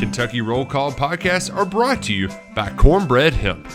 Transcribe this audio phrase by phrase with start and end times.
[0.00, 3.66] Kentucky Roll Call podcasts are brought to you by Cornbread Hemp.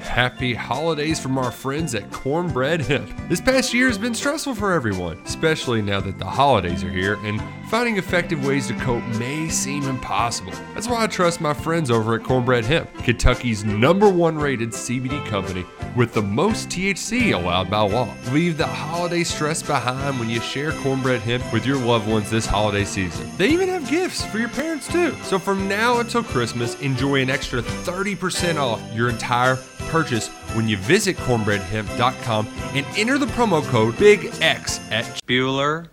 [0.00, 3.08] Happy holidays from our friends at Cornbread Hemp.
[3.28, 7.16] This past year has been stressful for everyone, especially now that the holidays are here
[7.22, 7.40] and
[7.72, 10.52] finding effective ways to cope may seem impossible.
[10.74, 15.24] That's why I trust my friends over at Cornbread Hemp, Kentucky's number one rated CBD
[15.24, 15.64] company
[15.96, 18.14] with the most THC allowed by law.
[18.30, 22.44] Leave the holiday stress behind when you share Cornbread Hemp with your loved ones this
[22.44, 23.26] holiday season.
[23.38, 25.14] They even have gifts for your parents too.
[25.22, 29.56] So from now until Christmas, enjoy an extra 30% off your entire
[29.88, 35.88] purchase when you visit cornbreadhemp.com and enter the promo code BIG-X at Bueller,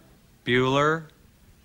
[0.46, 1.04] Bueller,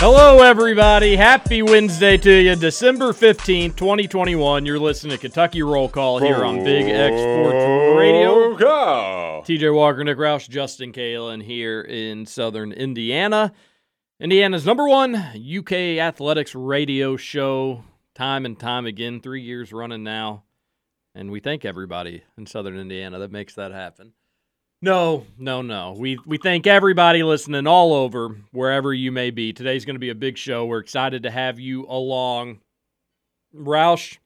[0.00, 1.16] Hello, everybody.
[1.16, 2.54] Happy Wednesday to you.
[2.54, 4.64] December 15th, 2021.
[4.64, 8.56] You're listening to Kentucky Roll Call here on Big X Sports Radio.
[9.42, 13.52] TJ Walker, Nick Roush, Justin Kalen here in southern Indiana.
[14.20, 17.82] Indiana's number one UK athletics radio show,
[18.14, 20.44] time and time again, three years running now.
[21.12, 24.12] And we thank everybody in southern Indiana that makes that happen.
[24.80, 25.94] No, no, no.
[25.98, 29.52] We we thank everybody listening all over, wherever you may be.
[29.52, 30.66] Today's going to be a big show.
[30.66, 32.60] We're excited to have you along.
[33.54, 34.18] Roush,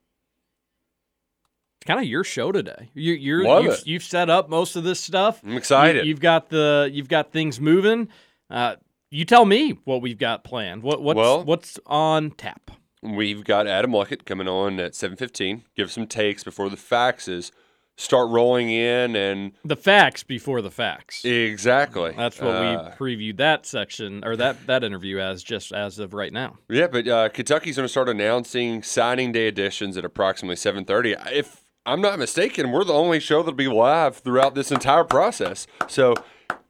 [1.79, 2.91] it's kind of your show today.
[2.93, 3.87] You, you're Love you've, it.
[3.87, 5.41] you've set up most of this stuff.
[5.43, 6.05] I'm excited.
[6.05, 8.09] You, have got the you've got things moving.
[8.51, 8.77] Uh,
[9.11, 10.83] you tell me what we've got planned.
[10.83, 12.73] What what's Well- what's on tap?
[13.03, 15.63] We've got Adam Luckett coming on at 7:15.
[15.75, 17.51] Give some takes before the faxes
[17.97, 21.25] start rolling in, and The facts before the facts.
[21.25, 22.15] exactly.
[22.17, 26.15] That's what Uh, we previewed that section or that that interview as just as of
[26.15, 26.59] right now.
[26.69, 31.17] Yeah, but uh, Kentucky's going to start announcing signing day editions at approximately 7:30.
[31.33, 35.67] If I'm not mistaken, we're the only show that'll be live throughout this entire process.
[35.89, 36.15] So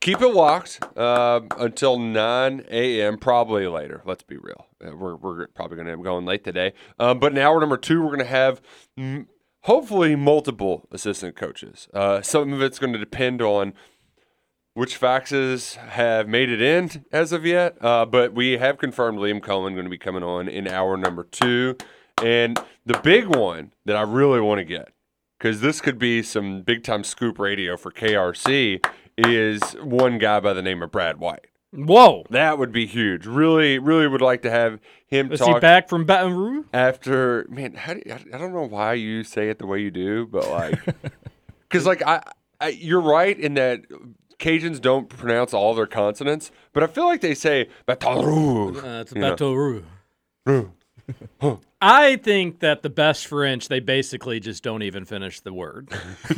[0.00, 3.18] keep it locked uh, until 9 a.m.
[3.18, 4.02] Probably later.
[4.06, 4.66] Let's be real.
[4.84, 6.72] Uh, we're we're probably going to be going late today.
[6.98, 8.60] Um, but in hour number two, we're going to have.
[9.62, 11.88] Hopefully, multiple assistant coaches.
[11.94, 13.74] Uh, some of it's going to depend on
[14.74, 19.40] which faxes have made it in as of yet, uh, but we have confirmed Liam
[19.40, 21.76] Coen going to be coming on in hour number two.
[22.22, 24.92] And the big one that I really want to get,
[25.38, 28.84] because this could be some big time scoop radio for KRC,
[29.16, 31.46] is one guy by the name of Brad White.
[31.72, 32.24] Whoa!
[32.28, 33.24] That would be huge.
[33.26, 36.66] Really, really would like to have him Is talk he back from Baton Rouge?
[36.74, 37.46] after.
[37.48, 39.90] Man, how do you, I I don't know why you say it the way you
[39.90, 40.78] do, but like,
[41.68, 42.22] because like I,
[42.60, 43.84] I, you're right in that
[44.38, 48.76] Cajuns don't pronounce all their consonants, but I feel like they say Baton Rouge.
[48.76, 49.12] Uh, it's.
[49.14, 49.84] Baton Rouge.
[51.84, 55.88] I think that the best French, they basically just don't even finish the word.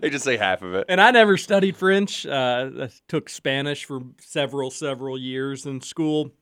[0.00, 0.86] they just say half of it.
[0.88, 2.26] And I never studied French.
[2.26, 6.32] Uh, I took Spanish for several, several years in school.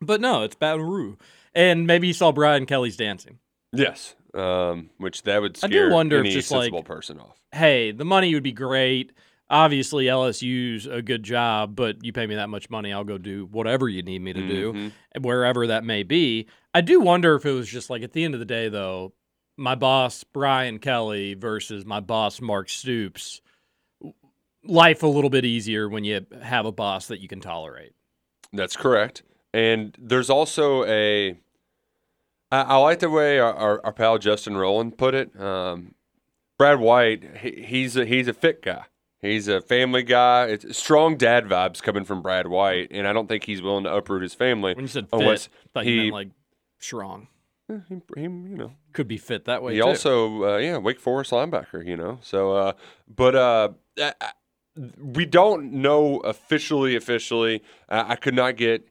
[0.00, 1.16] But no, it's Baton Rouge.
[1.52, 3.38] And maybe you saw Brian Kelly's dancing.
[3.72, 7.18] Yes, um, which that would I do scare wonder if any just, sensible like- person
[7.18, 7.40] off.
[7.50, 9.12] Hey, the money would be great.
[9.50, 13.46] Obviously, LSU's a good job, but you pay me that much money, I'll go do
[13.50, 14.92] whatever you need me to do, Mhm.
[15.22, 16.46] wherever that may be.
[16.72, 19.12] I do wonder if it was just like at the end of the day, though,
[19.56, 23.42] my boss, Brian Kelly, versus my boss, Mark Stoops.
[24.66, 27.92] Life a little bit easier when you have a boss that you can tolerate.
[28.52, 29.22] That's correct.
[29.52, 31.36] And there's also a.
[32.50, 35.38] I, I like the way our, our, our pal Justin Rowland put it.
[35.38, 35.94] Um,
[36.56, 38.84] Brad White, he, he's a, he's a fit guy.
[39.24, 40.46] He's a family guy.
[40.46, 43.94] It's strong dad vibes coming from Brad White, and I don't think he's willing to
[43.94, 44.74] uproot his family.
[44.74, 46.28] When you said fit, unless I thought you he, meant like
[46.78, 47.28] strong.
[47.68, 47.74] he,
[48.16, 49.74] he, you know, Could be fit that way.
[49.74, 49.86] he too.
[49.86, 52.18] also, uh, yeah, Wake Forest linebacker, you know.
[52.22, 52.72] So, uh,
[53.08, 53.68] but uh,
[53.98, 54.32] I-
[54.98, 56.96] we don't know officially.
[56.96, 58.88] Officially, I could not get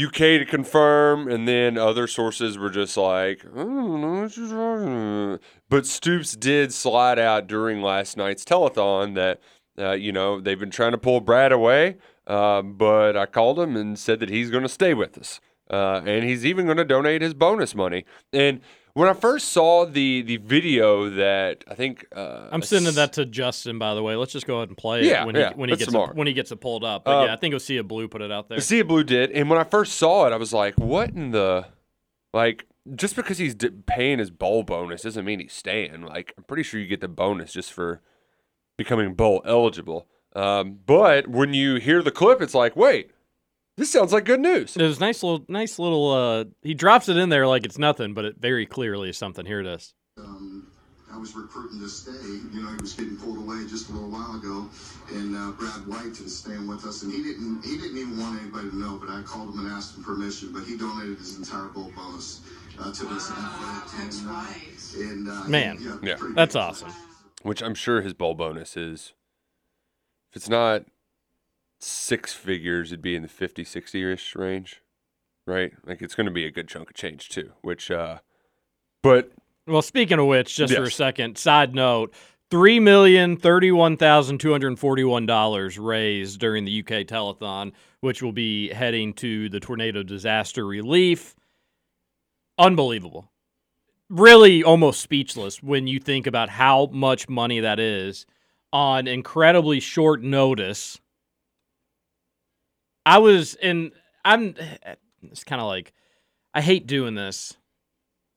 [0.00, 4.48] UK to confirm, and then other sources were just like, I don't know what you're
[4.48, 5.40] talking about.
[5.68, 9.40] But Stoops did slide out during last night's telethon that,
[9.78, 11.96] uh, you know, they've been trying to pull Brad away,
[12.26, 15.40] uh, but I called him and said that he's going to stay with us.
[15.68, 18.04] Uh, and he's even going to donate his bonus money.
[18.32, 18.60] And
[18.94, 23.26] when I first saw the the video that I think uh, I'm sending that to
[23.26, 24.16] Justin, by the way.
[24.16, 26.14] Let's just go ahead and play Yeah, it when yeah, he when he gets it,
[26.14, 27.04] when he gets it pulled up.
[27.04, 28.60] But Uh, yeah, I think Osea Blue put it out there.
[28.60, 31.66] Sia Blue did, and when I first saw it, I was like, "What in the
[32.32, 32.64] like?"
[32.94, 36.02] Just because he's d- paying his bowl bonus doesn't mean he's staying.
[36.02, 38.00] Like, I'm pretty sure you get the bonus just for
[38.76, 40.06] becoming bowl eligible.
[40.34, 43.10] Um, but when you hear the clip, it's like, wait,
[43.76, 44.76] this sounds like good news.
[44.76, 46.10] It was nice little nice little.
[46.12, 49.46] uh He drops it in there like it's nothing, but it very clearly is something.
[49.46, 49.94] Here it is.
[50.18, 50.66] Um,
[51.12, 52.12] I was recruiting to stay.
[52.52, 54.68] You know, he was getting pulled away just a little while ago,
[55.14, 57.02] and uh, Brad White is staying with us.
[57.02, 59.68] And he didn't he didn't even want anybody to know, but I called him and
[59.68, 60.52] asked him permission.
[60.52, 62.40] But he donated his entire bowl bonus
[62.78, 63.96] uh, to this effort.
[63.96, 64.94] that's and, uh, right.
[64.96, 66.16] And uh, Man, yeah, Yeah.
[66.34, 66.62] That's big.
[66.62, 66.92] awesome.
[67.46, 69.14] Which I'm sure his bowl bonus is,
[70.30, 70.82] if it's not
[71.78, 74.82] six figures, it'd be in the 50, 60 ish range,
[75.46, 75.70] right?
[75.84, 77.52] Like, it's going to be a good chunk of change, too.
[77.62, 78.18] Which, uh,
[79.00, 79.30] but
[79.64, 82.12] Well, speaking of which, just for a second, side note:
[82.50, 87.70] three million thirty-one thousand two hundred forty-one dollars raised during the UK telethon,
[88.00, 91.36] which will be heading to the tornado disaster relief.
[92.58, 93.30] Unbelievable.
[94.08, 98.26] Really almost speechless when you think about how much money that is
[98.72, 101.00] on incredibly short notice.
[103.04, 103.92] I was in
[104.24, 104.54] I'm
[105.22, 105.92] it's kind of like
[106.54, 107.56] I hate doing this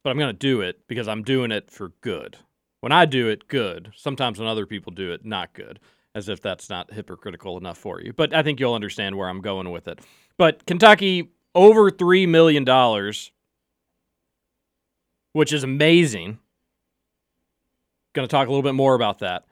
[0.04, 2.38] but I'm going to do it because I'm doing it for good.
[2.80, 3.92] When I do it, good.
[3.96, 5.80] Sometimes when other people do it, not good,
[6.16, 8.14] as if that's not hypocritical enough for you.
[8.14, 10.00] But I think you'll understand where I'm going with it.
[10.38, 12.64] But Kentucky, over $3 million,
[15.34, 16.40] which is amazing.
[18.14, 19.46] Going to talk a little bit more about that.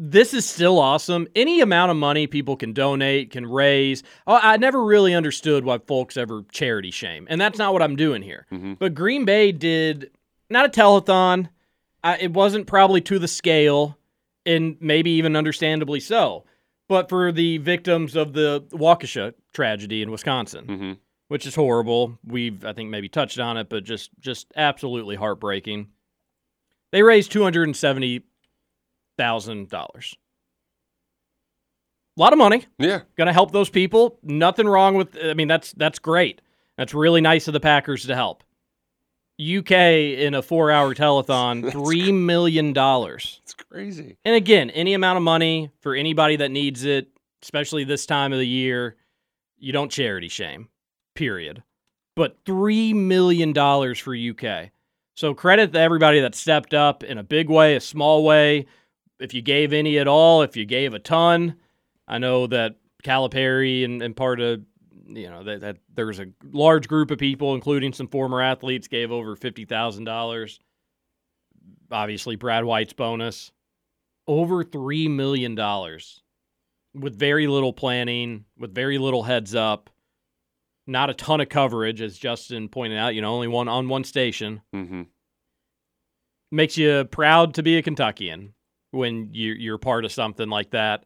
[0.00, 1.26] This is still awesome.
[1.34, 4.04] Any amount of money people can donate, can raise.
[4.28, 7.96] Oh, I never really understood why folks ever charity shame, and that's not what I'm
[7.96, 8.46] doing here.
[8.78, 10.10] But Green Bay did
[10.50, 11.48] not a telethon.
[12.04, 13.98] Uh, it wasn't probably to the scale,
[14.46, 16.44] and maybe even understandably so.
[16.88, 20.98] But for the victims of the Waukesha tragedy in Wisconsin, mhm.
[21.28, 25.88] Which is horrible, we've I think maybe touched on it, but just just absolutely heartbreaking.
[26.92, 28.24] They raised two hundred and seventy
[29.16, 30.16] thousand dollars.
[32.16, 34.18] A lot of money yeah, going to help those people.
[34.22, 35.16] Nothing wrong with.
[35.22, 36.40] I mean, that's that's great.
[36.76, 38.42] That's really nice of the Packers to help.
[39.40, 43.40] UK in a four-hour telethon, three million dollars.
[43.44, 44.16] it's crazy.
[44.24, 47.08] And again, any amount of money for anybody that needs it,
[47.42, 48.96] especially this time of the year,
[49.58, 50.68] you don't charity shame.
[51.18, 51.64] Period.
[52.14, 54.70] But three million dollars for UK.
[55.16, 58.66] So credit to everybody that stepped up in a big way, a small way.
[59.18, 61.56] If you gave any at all, if you gave a ton,
[62.06, 64.60] I know that Calipari and, and part of
[65.08, 68.86] you know that, that there was a large group of people, including some former athletes,
[68.86, 70.60] gave over fifty thousand dollars.
[71.90, 73.50] Obviously, Brad White's bonus
[74.28, 76.22] over three million dollars
[76.94, 79.90] with very little planning, with very little heads up,
[80.88, 83.14] not a ton of coverage, as Justin pointed out.
[83.14, 85.02] You know, only one on one station hmm
[86.50, 88.54] makes you proud to be a Kentuckian
[88.90, 91.04] when you, you're part of something like that.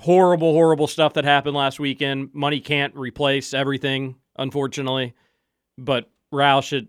[0.00, 2.30] Horrible, horrible stuff that happened last weekend.
[2.32, 5.12] Money can't replace everything, unfortunately.
[5.76, 6.88] But Roush, it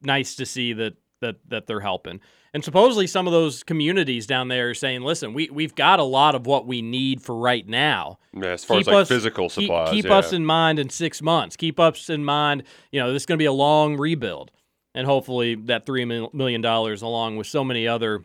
[0.00, 2.20] nice to see that that that they're helping.
[2.52, 6.04] And supposedly some of those communities down there are saying, "Listen, we we've got a
[6.04, 8.18] lot of what we need for right now.
[8.34, 10.14] Yeah, as far Keep as like us- physical supplies, Keep, yeah.
[10.14, 11.56] us in mind in six months.
[11.56, 12.62] Keep us in mind.
[12.92, 14.52] You know, this is going to be a long rebuild,
[14.94, 18.24] and hopefully that three million dollars, along with so many other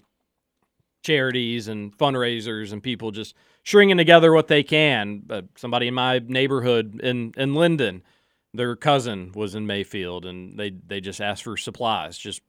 [1.04, 5.24] charities and fundraisers and people just stringing together what they can.
[5.30, 8.04] Uh, somebody in my neighborhood in in Linden,
[8.54, 12.18] their cousin was in Mayfield, and they they just asked for supplies.
[12.18, 12.42] Just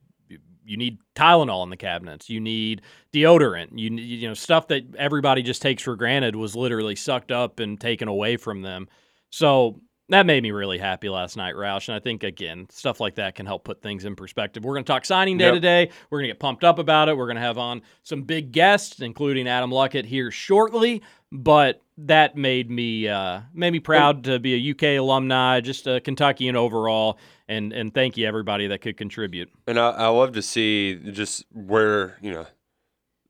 [0.65, 2.29] you- need Tylenol in the cabinets.
[2.29, 2.81] You need
[3.13, 3.69] deodorant.
[3.77, 7.79] You you know stuff that everybody just takes for granted was literally sucked up and
[7.79, 8.87] taken away from them.
[9.29, 9.81] So
[10.13, 11.87] that made me really happy last night, Roush.
[11.89, 14.63] And I think, again, stuff like that can help put things in perspective.
[14.63, 15.53] We're going to talk signing day Yep.
[15.55, 15.89] today.
[16.09, 17.17] We're going to get pumped up about it.
[17.17, 21.01] We're going to have on some big guests, including Adam Luckett here shortly.
[21.31, 25.99] But that made me uh, made me proud to be a UK alumni, just a
[25.99, 27.17] Kentuckian overall.
[27.47, 29.49] And, and thank you, everybody that could contribute.
[29.67, 32.45] And I, I love to see just where you know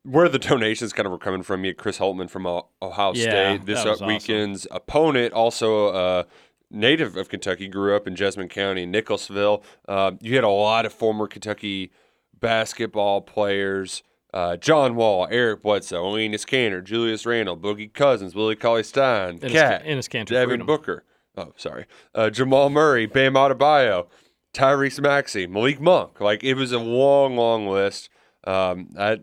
[0.02, 1.64] where the donations kind of were coming from.
[1.64, 3.22] You had Chris Holtmann from Ohio Yeah,
[3.54, 3.64] State.
[3.66, 4.06] This uh, awesome.
[4.06, 6.26] weekend's opponent, also a
[6.70, 9.62] native of Kentucky, grew up in Jessamine County, Nicholasville.
[9.88, 11.90] Uh, you had a lot of former Kentucky
[12.38, 14.02] basketball players.
[14.32, 19.52] Uh, John Wall, Eric Bledsoe, Enes Kanter, Julius Randle, Boogie Cousins, Willie Cauley Stein, Ennis-
[19.52, 20.66] Cat, Enes Kanter Devin Freedom.
[20.66, 21.04] Booker.
[21.36, 21.86] Oh, sorry.
[22.14, 24.08] Uh, Jamal Murray, Bam Adebayo,
[24.52, 26.20] Tyrese Maxey, Malik Monk.
[26.20, 28.08] Like it was a long, long list.
[28.44, 29.18] Um, I,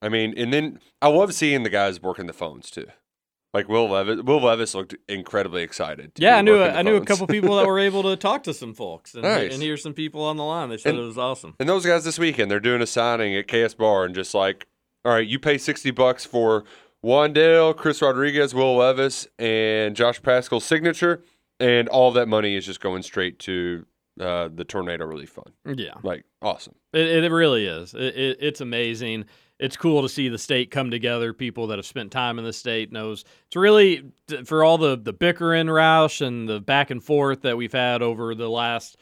[0.00, 2.86] I mean, and then I love seeing the guys working the phones too.
[3.52, 4.22] Like Will Levis.
[4.22, 6.12] Will Levis looked incredibly excited.
[6.16, 8.54] Yeah, I knew a, I knew a couple people that were able to talk to
[8.54, 9.52] some folks and, Nice.
[9.52, 10.68] and hear some people on the line.
[10.68, 11.56] They said And- it was awesome.
[11.58, 14.66] And those guys this weekend, they're doing a signing at KS Bar and just like,
[15.04, 16.64] all right, you pay sixty bucks for
[17.04, 21.22] Wan'Dale, Chris Rodriguez, Will Levis, and Josh Paschal's signature,
[21.58, 23.86] and all that money is just going straight to
[24.20, 25.78] uh, the Tornado Relief Fund.
[25.78, 25.94] Yeah.
[26.02, 26.74] Like awesome.
[26.92, 27.94] It, it really is.
[27.94, 29.24] It, it, it's amazing.
[29.60, 31.34] It's cool to see the state come together.
[31.34, 34.10] People that have spent time in the state knows it's really
[34.46, 38.34] for all the the bickering, Roush, and the back and forth that we've had over
[38.34, 38.96] the last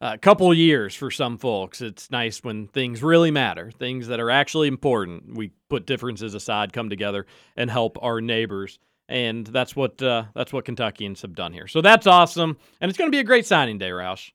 [0.00, 1.80] uh, couple years for some folks.
[1.80, 5.34] It's nice when things really matter, things that are actually important.
[5.34, 8.78] We put differences aside, come together, and help our neighbors.
[9.08, 11.66] And that's what uh, that's what Kentuckians have done here.
[11.66, 14.30] So that's awesome, and it's going to be a great signing day, Roush.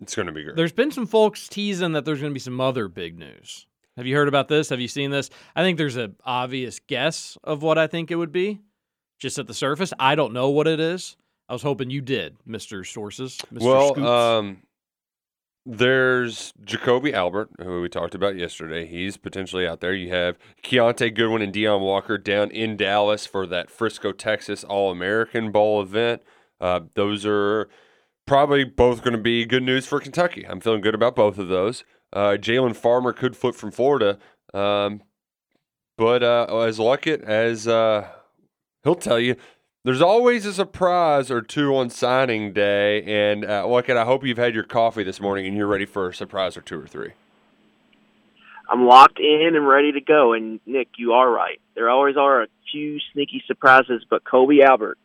[0.00, 0.56] It's going to be great.
[0.56, 3.66] There's been some folks teasing that there's going to be some other big news.
[3.96, 4.70] Have you heard about this?
[4.70, 5.30] Have you seen this?
[5.54, 8.60] I think there's an obvious guess of what I think it would be,
[9.18, 9.92] just at the surface.
[9.98, 11.16] I don't know what it is.
[11.48, 13.38] I was hoping you did, Mister Sources.
[13.52, 13.60] Mr.
[13.62, 14.62] Well, um,
[15.66, 18.86] there's Jacoby Albert, who we talked about yesterday.
[18.86, 19.94] He's potentially out there.
[19.94, 24.90] You have Kiyaunta Goodwin and Deone Walker down in Dallas for that Frisco, Texas All
[24.90, 26.22] American Bowl event.
[26.60, 27.68] Uh, those are
[28.26, 30.46] probably both going to be good news for Kentucky.
[30.48, 31.84] I'm feeling good about both of those.
[32.12, 34.18] Uh, Jalen Farmer could flip from Florida,
[34.52, 35.02] um,
[35.96, 38.08] but uh, as Luckett as uh,
[38.82, 39.36] he'll tell you,
[39.84, 43.02] there's always a surprise or two on signing day.
[43.02, 46.08] And uh, Luckett, I hope you've had your coffee this morning and you're ready for
[46.08, 47.12] a surprise or two or three.
[48.70, 50.32] I'm locked in and ready to go.
[50.32, 51.60] And Nick, you are right.
[51.74, 54.98] There always are a few sneaky surprises, but Kobe Albert,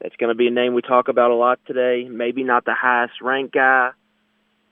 [0.00, 2.08] that's going to be a name we talk about a lot today.
[2.08, 3.90] Maybe not the highest ranked guy,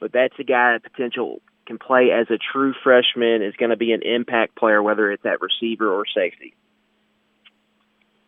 [0.01, 3.93] but that's a guy potential can play as a true freshman, is going to be
[3.93, 6.55] an impact player, whether it's at receiver or safety.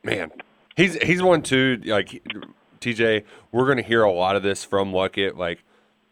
[0.02, 0.30] Man,
[0.76, 1.80] he's he's one too.
[1.84, 2.22] Like
[2.80, 5.36] TJ, we're going to hear a lot of this from Luckett.
[5.36, 5.64] Like,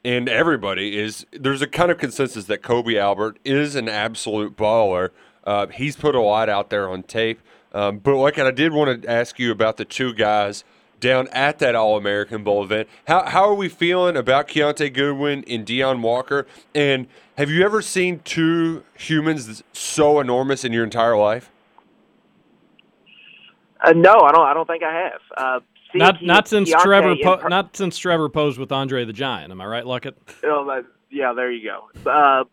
[0.05, 5.11] and everybody is there's a kind of consensus that Kobe Albert is an absolute baller.
[5.45, 7.41] Uh, he's put a lot out there on tape.
[7.73, 10.65] Um, but like, I did want to ask you about the two guys
[11.03, 12.89] down at that All American Bowl event.
[13.07, 16.47] How how are we feeling about Kiyaunta Goodwin and Deone Walker?
[16.75, 21.51] And have you ever seen two humans so enormous in your entire life?
[23.81, 24.47] Uh, no, I don't.
[24.47, 25.21] I don't think I have.
[25.37, 25.61] Uh,
[25.93, 29.05] seeing not Ke- not since Kiyaunta Trevor po- per- not since Trevor posed with Andre
[29.05, 29.51] the Giant.
[29.51, 30.15] Am I right, Luckett?
[30.45, 32.11] Oh, that- yeah, there you go.
[32.11, 32.45] Uh,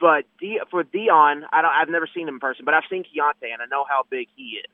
[0.00, 1.70] but De- for Deone, I don't.
[1.70, 4.28] I've never seen him in person, but I've seen Kiyaunta, and I know how big
[4.34, 4.70] he is.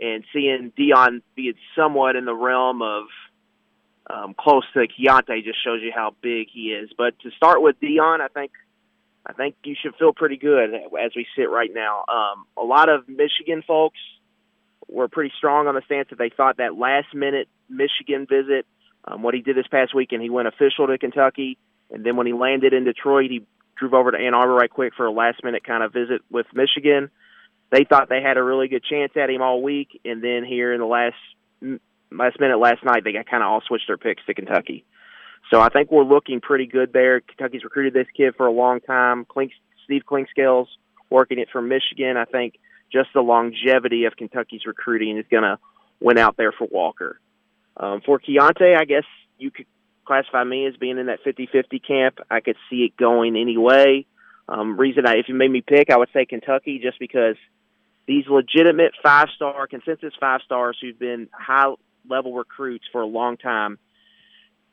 [0.00, 3.04] And seeing Deone be somewhat in the realm of
[4.08, 6.90] um, close to Kiyaunta just shows you how big he is.
[6.96, 8.52] But to start with Deone, I think
[9.26, 12.04] I think you should feel pretty good as we sit right now.
[12.08, 13.98] Um, a lot of Michigan folks
[14.88, 18.64] were pretty strong on the stance that they thought that last minute Michigan visit,
[19.04, 21.58] um, what he did this past weekend, he went official to Kentucky,
[21.90, 23.44] and then when he landed in Detroit, he
[23.76, 26.46] drove over to Ann Arbor right quick for a last minute kind of visit with
[26.54, 27.10] Michigan.
[27.70, 30.72] They thought they had a really good chance at him all week, and then here
[30.72, 31.16] in the last
[32.10, 34.84] last minute last night, they got kind of all switched their picks to Kentucky.
[35.50, 37.20] So I think we're looking pretty good there.
[37.20, 39.24] Kentucky's recruited this kid for a long time.
[39.24, 39.52] Klink,
[39.84, 40.68] Steve Clinkscale's
[41.10, 42.16] working it from Michigan.
[42.16, 42.54] I think
[42.92, 45.58] just the longevity of Kentucky's recruiting is going to
[46.00, 47.18] win out there for Walker.
[47.76, 49.04] Um, for Kiyaunta, I guess
[49.38, 49.66] you could
[50.04, 52.18] classify me as being in that 50-50 camp.
[52.30, 54.06] I could see it going any way.
[54.48, 57.36] Um, reason I, if you made me pick, I would say Kentucky just because
[58.08, 63.78] these legitimate five-star, consensus five-stars who've been high-level recruits for a long time,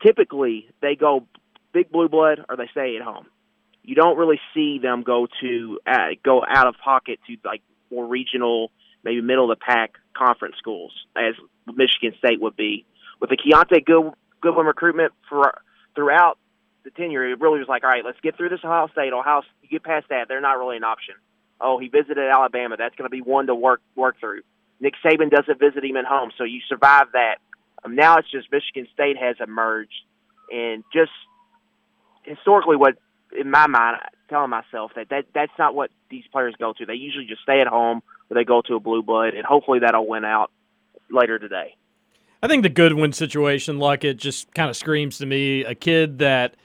[0.02, 1.28] typically they go
[1.74, 3.28] big blue blood or they stay at home.
[3.84, 7.62] You don't really see them go to uh, go out of pocket to like
[7.92, 8.72] more regional,
[9.04, 11.36] maybe middle of the pack conference schools, as
[11.68, 12.86] Michigan State would be,
[13.20, 15.62] with the Kiyaunta Good, Goodwin recruitment for
[15.94, 16.38] throughout
[16.86, 19.12] the tenure, it really was like, all right, let's get through this Ohio State.
[19.12, 21.16] Ohio, you get past that, they're not really an option.
[21.60, 22.76] Oh, he visited Alabama.
[22.78, 24.42] That's going to be one to work work through.
[24.80, 27.36] Nick Saban doesn't visit him at home, so you survive that.
[27.84, 29.94] Um, now it's just Michigan State has emerged,
[30.52, 31.12] and just
[32.24, 32.96] historically, what
[33.38, 33.98] in my mind,
[34.30, 36.86] telling myself that, that that's not what these players go to.
[36.86, 39.80] They usually just stay at home or they go to a blue blood, and hopefully
[39.80, 40.52] that'll win out
[41.10, 41.76] later today.
[42.42, 46.56] I think the Goodwin situation, Luckett, just kind of screams to me a kid that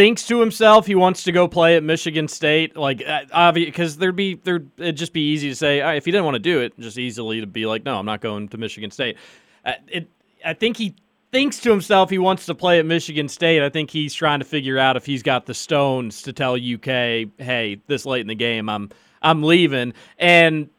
[0.00, 3.98] thinks to himself he wants to go play at Michigan State, like uh, obvious because
[3.98, 6.60] there'd be there it'd just be easy to say if he didn't want to do
[6.60, 9.18] it, just easily to be like, no, I'm not going to Michigan State.
[9.62, 10.08] Uh, it,
[10.42, 10.94] I think he
[11.32, 13.62] thinks to himself he wants to play at Michigan State.
[13.62, 17.28] I think he's trying to figure out if he's got the stones to tell UK,
[17.36, 18.88] hey, this late in the game, I'm
[19.20, 20.70] I'm leaving, and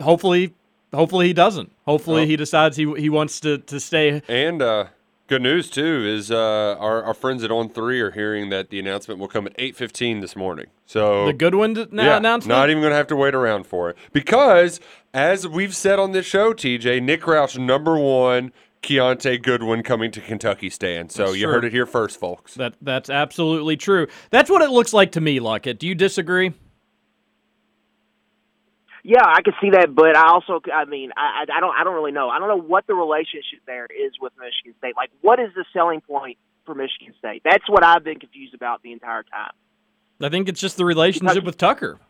[0.00, 0.54] hopefully,
[0.94, 1.70] hopefully he doesn't.
[1.84, 2.26] Hopefully oh.
[2.26, 4.22] he decides he he wants to to stay.
[4.26, 4.86] And uh,
[5.26, 8.78] good news too is uh, our our friends at On Three are hearing that the
[8.78, 10.66] announcement will come at eight fifteen this morning.
[10.86, 12.48] So the Goodwin d- yeah, announcement.
[12.56, 14.80] Not even going to have to wait around for it because,
[15.12, 18.52] as we've said on this show, TJ Nick Roush number one
[18.82, 21.10] Kiyaunta Goodwin coming to Kentucky stand.
[21.10, 21.54] So that's you true.
[21.54, 22.54] heard it here first, folks.
[22.54, 24.06] That that's absolutely true.
[24.30, 25.78] That's what it looks like to me, Luckett.
[25.78, 26.52] Do you disagree?
[29.06, 31.94] Yeah, I can see that, but I also, I mean, I, I don't, I don't
[31.94, 32.30] really know.
[32.30, 34.96] I don't know what the relationship there is with Michigan State.
[34.96, 37.42] Like, what is the selling point for Michigan State?
[37.44, 39.52] That's what I've been confused about the entire time.
[40.22, 42.00] I think it's just the relationship with Tucker,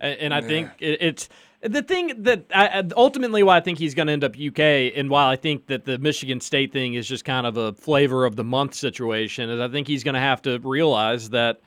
[0.00, 0.48] and, and I yeah.
[0.48, 1.28] think it, it's
[1.60, 5.08] the thing that I, ultimately why I think he's going to end up UK, and
[5.10, 8.34] while I think that the Michigan State thing is just kind of a flavor of
[8.34, 11.60] the month situation, is I think he's going to have to realize that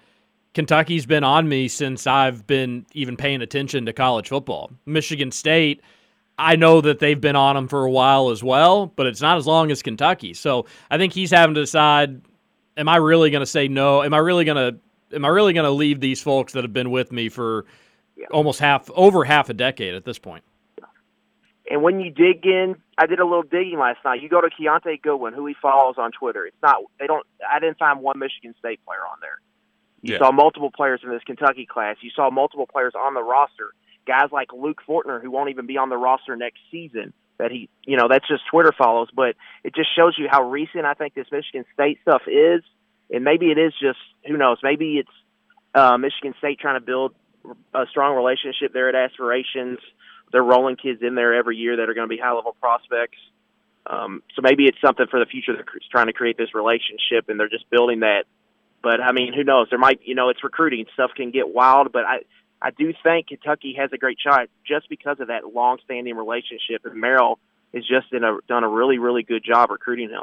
[0.56, 4.72] Kentucky's been on me since I've been even paying attention to college football.
[4.88, 5.82] Michigan State,
[6.40, 9.38] I know that they've been on him for a while as well, but it's not
[9.38, 10.34] as long as Kentucky.
[10.34, 12.22] So I think he's having to decide:
[12.76, 14.02] Am I really going to say no?
[14.02, 14.80] Am I really going to?
[15.16, 17.66] Am I really going to leave these folks that have been with me for?
[18.16, 18.28] yeah.
[18.32, 20.44] almost half over half a decade at this point.
[21.70, 24.22] And when you dig in, I did a little digging last night.
[24.22, 26.46] You go to Kiyaunta Goodwin, who he follows on Twitter.
[26.46, 27.26] It's not they don't.
[27.50, 29.39] I didn't find one Michigan State player on there.
[30.06, 30.20] You yeah.
[30.20, 31.98] saw multiple players in this Kentucky class.
[32.02, 33.74] You saw multiple players on the roster.
[34.06, 37.12] Guys like Luke Fortner, who won't even be on the roster next season.
[37.39, 39.10] That he, you know, that's just Twitter follows.
[39.13, 42.62] But it just shows you how recent I think this Michigan State stuff is.
[43.12, 44.58] And maybe it is just who knows.
[44.62, 45.10] Maybe it's
[45.74, 47.15] uh, Michigan State trying to build
[47.74, 49.80] a strong relationship there at Aspirations.
[50.32, 53.18] They're rolling kids in there every year that are going to be high level prospects.
[53.88, 55.54] Um, so maybe it's something for the future.
[55.54, 58.26] They're trying to create this relationship, and they're just building that.
[58.86, 59.65] But I mean, who knows?
[59.71, 60.86] There might, you know, it's recruiting.
[60.93, 62.19] Stuff can get wild, but I,
[62.62, 66.93] I do think Kentucky has a great shot just because of that long-standing relationship, and
[66.93, 67.39] Merrill
[67.74, 70.21] has just a, done a really, really good job recruiting him.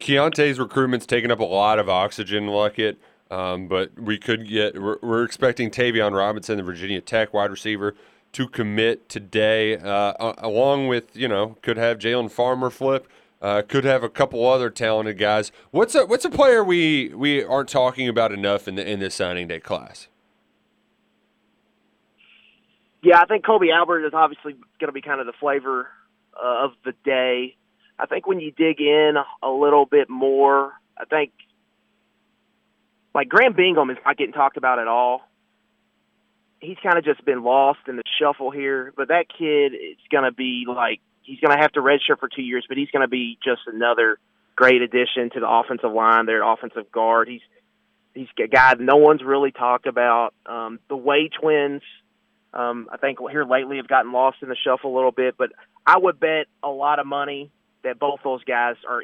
[0.00, 2.96] Kiyaunta's recruitment's taken up a lot of oxygen, Luckett.
[3.30, 7.94] Um, but we could get, we're, we're, expecting Tayvion Robinson, the Virginia Tech wide receiver,
[8.32, 13.06] to commit today, uh, along with, you know, could have Jalen Farmer flip.
[13.44, 15.52] Uh, could have a couple other talented guys.
[15.70, 19.14] What's a what's a player we we aren't talking about enough in the in this
[19.14, 20.08] signing day class?
[23.02, 25.90] Yeah, I think Kobe Albert is obviously going to be kind of the flavor
[26.42, 27.54] uh, of the day.
[27.98, 31.32] I think when you dig in a little bit more, I think
[33.14, 35.20] like Graham Bingham is not getting talked about at all.
[36.60, 40.24] He's kind of just been lost in the shuffle here, but that kid is going
[40.24, 43.02] to be like he's going to have to redshirt for two years, but he's going
[43.02, 44.18] to be just another
[44.56, 46.26] great addition to the offensive line.
[46.26, 47.28] Their offensive guard.
[47.28, 47.40] He's
[48.14, 50.34] he's a guy no one's really talked about.
[50.46, 51.82] Um, the Wade twins,
[52.52, 55.50] um, I think here lately have gotten lost in the shuffle a little bit, but
[55.86, 57.50] I would bet a lot of money
[57.82, 59.02] that both those guys are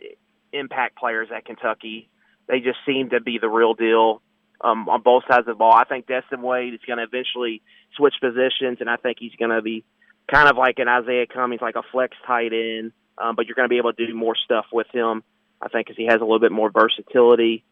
[0.52, 2.08] impact players at Kentucky
[2.50, 4.20] they just seem to be the real deal
[4.60, 5.72] um, on both sides of the ball.
[5.72, 7.62] I think Destin Wade is going to eventually
[7.96, 9.84] switch positions, and I think he's going to be
[10.30, 12.92] kind of like an Izayah Cummings, like a flex tight end.
[13.18, 15.22] Um, but you're going to be able to do more stuff with him,
[15.60, 17.64] I think, because he has a little bit more versatility.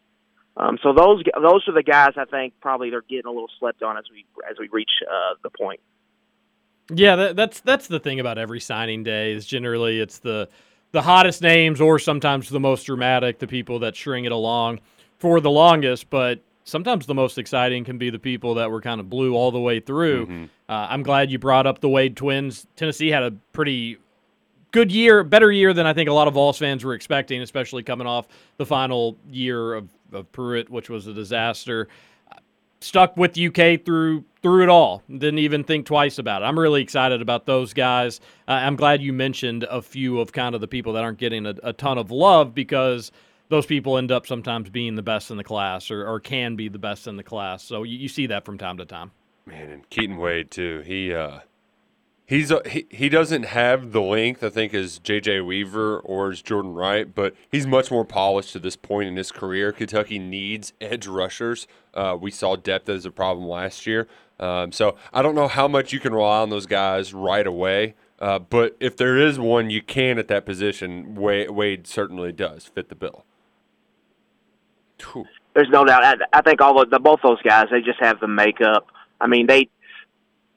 [0.55, 3.81] Um, so those those are the guys I think probably they're getting a little slept
[3.81, 5.79] on as we as we reach uh, the point.
[6.93, 10.49] Yeah, that, that's that's the thing about every signing day is generally it's the
[10.91, 14.79] the hottest names or sometimes the most dramatic, the people that string it along
[15.17, 16.09] for the longest.
[16.09, 19.51] But sometimes the most exciting can be the people that were kind of blue all
[19.51, 20.25] the way through.
[20.25, 20.43] Mm-hmm.
[20.67, 22.67] Uh, I'm glad you brought up the Wade twins.
[22.75, 23.97] Tennessee had a pretty
[24.71, 27.83] good year, better year than I think a lot of Vols fans were expecting, especially
[27.83, 28.27] coming off
[28.57, 31.87] the final year of, of Pruitt, which was a disaster.
[32.79, 35.03] stuck with UK through through it all.
[35.09, 36.45] Didn't even think twice about it.
[36.45, 38.21] I'm really excited about those guys.
[38.47, 41.45] Uh, I'm glad you mentioned a few of kind of the people that aren't getting
[41.45, 43.11] a, a, ton of love because
[43.49, 46.69] those people end up sometimes being the best in the class or, or can be
[46.69, 47.63] the best in the class.
[47.63, 49.11] So you, you see that from time to time.
[49.45, 50.83] Man, and Keaton Wade too.
[50.85, 51.39] He uh,
[52.29, 55.41] He's he, he doesn't have the length I think as J.J.
[55.41, 59.31] Weaver or as Jordan Wright, but he's much more polished to this point in his
[59.31, 59.71] career.
[59.71, 61.65] Kentucky needs edge rushers.
[61.95, 64.07] Uh, we saw depth as a problem last year,
[64.39, 67.95] um, so I don't know how much you can rely on those guys right away.
[68.19, 72.65] Uh, but if there is one you can at that position, Wade, Wade certainly does
[72.65, 73.25] fit the bill.
[75.11, 75.25] Whew.
[75.53, 76.03] There's no doubt.
[76.03, 78.87] I, I think all of the both those guys they just have the makeup.
[79.19, 79.69] I mean they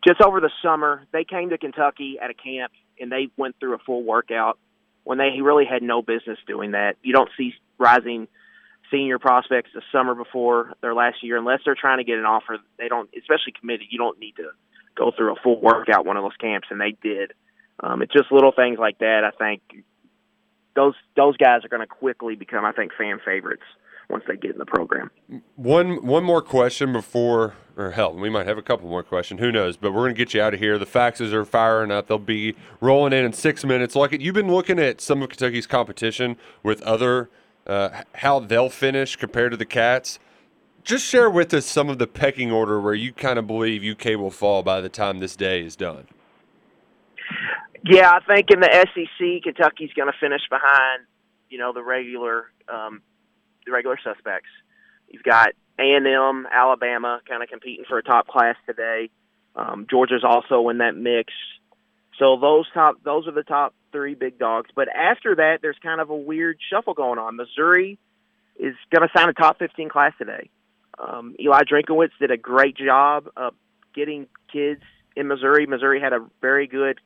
[0.07, 3.75] just over the summer, they came to Kentucky at a camp and they went through
[3.75, 4.59] a full workout
[5.05, 6.97] when they really had no business doing that.
[7.03, 8.29] You don't see rising
[8.91, 12.59] senior prospects the summer before their last year unless they're trying to get an offer.
[12.79, 13.87] They don't, especially committed.
[13.91, 14.51] You don't need to
[14.97, 17.33] go through a full workout one of those camps, and they did.
[17.81, 19.23] Um, it's just little things like that.
[19.25, 19.63] I think
[20.77, 23.65] those those guys are going to quickly become, I think, fan favorites
[24.13, 25.11] once they get in the program.
[25.57, 29.41] One one more question before, or hell, we might have a couple more questions.
[29.41, 29.77] Who knows?
[29.77, 30.79] But we're gonna get you out of here.
[30.79, 32.07] The faxes are firing up.
[32.07, 33.97] They'll be rolling in in six minutes.
[33.97, 37.31] Like you've been looking at some of Kentucky's competition with other
[37.67, 40.19] uh, how they'll finish compared to the Cats.
[40.85, 44.19] Just share with us some of the pecking order where you kind of believe UK
[44.19, 46.07] will fall by the time this day is done.
[47.85, 51.05] Yeah, I think in the SEC, Kentucky's going to finish behind,
[51.51, 53.01] you know, the regular um,
[53.67, 54.49] the regular suspects.
[55.09, 59.11] You've got A and M, Alabama, kind of competing for a top class today.
[59.55, 61.33] Um, Georgia's also in that mix.
[62.19, 64.71] So those top, those are the top three big dogs.
[64.75, 67.37] But after that, there's kind of a weird shuffle going on.
[67.37, 67.99] Missouri
[68.59, 70.51] is going to sign a top 15 class today.
[70.99, 73.55] Um, Eli Drinkwitz did a great job of
[73.95, 74.83] getting kids
[75.17, 75.67] in Missouri.
[75.67, 76.99] Missouri had a very good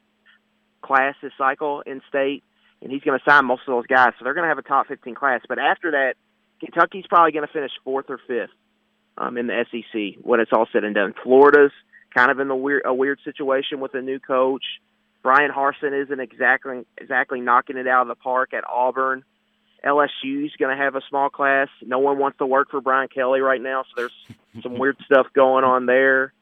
[0.83, 2.43] class this cycle in state,
[2.83, 4.13] and he's going to sign most of those guys.
[4.19, 5.41] So they're going to have a top 15 class.
[5.49, 6.15] But after that,
[6.61, 8.51] Kentucky's probably going to finish fourth or fifth
[9.19, 11.15] um, in the SEC when it's all said and done.
[11.23, 11.73] Florida's
[12.15, 14.65] kind of in the weird a weird situation with a new coach.
[15.23, 19.25] Bryan Harsin isn't exactly exactly knocking it out of the park at Auburn.
[19.85, 21.69] LSU's going to have a small class.
[21.83, 25.27] No one wants to work for Brian Kelly right now, so there's some weird stuff
[25.35, 26.33] going on there.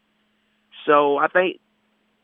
[0.86, 1.60] So I think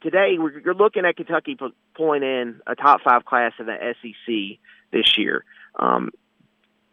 [0.03, 1.59] today we're, you're looking at Kentucky
[1.95, 4.59] pulling in a top five class in the SEC
[4.93, 5.45] this year.
[5.79, 6.11] Um,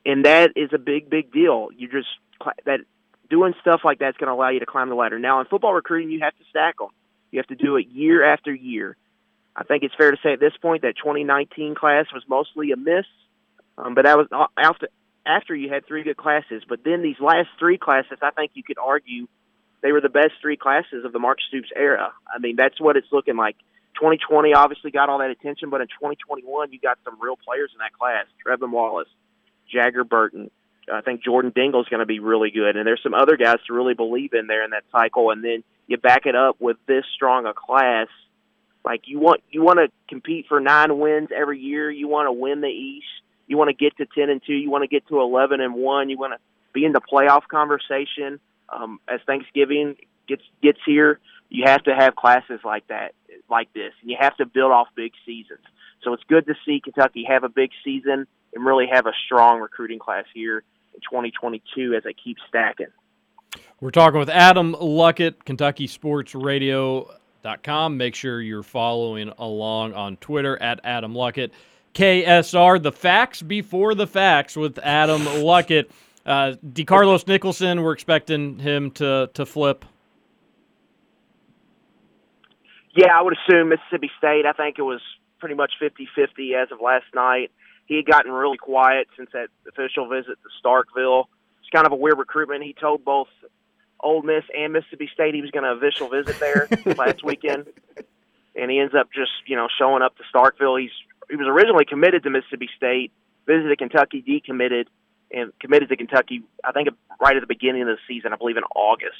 [0.08, 1.68] and that is a big, big deal.
[1.76, 2.08] You just
[2.66, 2.80] that
[3.30, 5.20] doing stuff like that's going to allow you to climb the ladder.
[5.20, 6.88] Now, in football recruiting, you have to stack them.
[7.30, 8.96] You have to do it year after year.
[9.54, 12.78] I think it's fair to say at this point that 2019 class was mostly a
[12.78, 13.06] miss,
[13.78, 14.88] um, but that was after
[15.26, 16.64] after you had three good classes.
[16.68, 19.28] But then these last three classes, I think you could argue
[19.82, 22.14] they were the best three classes of the Mark Stoops era.
[22.34, 23.58] I mean, that's what it's looking like.
[23.96, 27.80] 2020 obviously got all that attention, but in 2021 you got some real players in
[27.80, 28.26] that class.
[28.46, 29.10] Trevin Wallace,
[29.72, 30.52] Jager Burton.
[30.92, 33.58] I think Jordan Dingle is going to be really good, and there's some other guys
[33.68, 35.32] to really believe in there in that cycle.
[35.32, 38.08] And then you back it up with this strong a class.
[38.86, 41.92] Like you want you want to compete for nine wins every year.
[41.92, 43.06] You want to win the East.
[43.48, 44.54] You want to get to ten and two.
[44.54, 46.10] You want to get to eleven and one.
[46.10, 46.40] You want to
[46.74, 48.40] be in the playoff conversation.
[48.70, 49.96] Um, as Thanksgiving
[50.28, 53.14] gets gets here, you have to have classes like that,
[53.50, 55.64] like this, and you have to build off big seasons.
[56.04, 59.62] So it's good to see Kentucky have a big season and really have a strong
[59.62, 62.88] recruiting class here in 2022 as they keep stacking.
[63.80, 67.98] We're talking with Adam Luckett, Kentucky Sports Radio.com.
[67.98, 71.52] Make sure you're following along on Twitter at Adam Luckett.
[71.94, 75.90] KSR, the facts before the facts with Adam Luckett.
[76.26, 79.86] Uh, DeCarlos Nicholson, we're expecting him to, to flip.
[82.96, 84.46] Yeah, I would assume Mississippi State.
[84.48, 85.02] I think it was
[85.40, 87.52] pretty much 50 50 as of last night
[87.88, 91.26] he had gotten really quiet since that official visit to Starkville.
[91.62, 92.64] It's kind of a weird recruitment.
[92.64, 93.30] He told both
[94.00, 97.68] Ole Miss and Mississippi State he was going to official visit there last weekend,
[98.56, 100.80] and he ends up just you know showing up to Starkville.
[100.80, 100.92] He's
[101.30, 103.12] he was originally committed to Mississippi State,
[103.46, 104.86] visited Kentucky, decommitted,
[105.32, 106.44] and committed to Kentucky.
[106.64, 106.90] I think
[107.22, 109.18] right at the beginning of the season, I believe in August,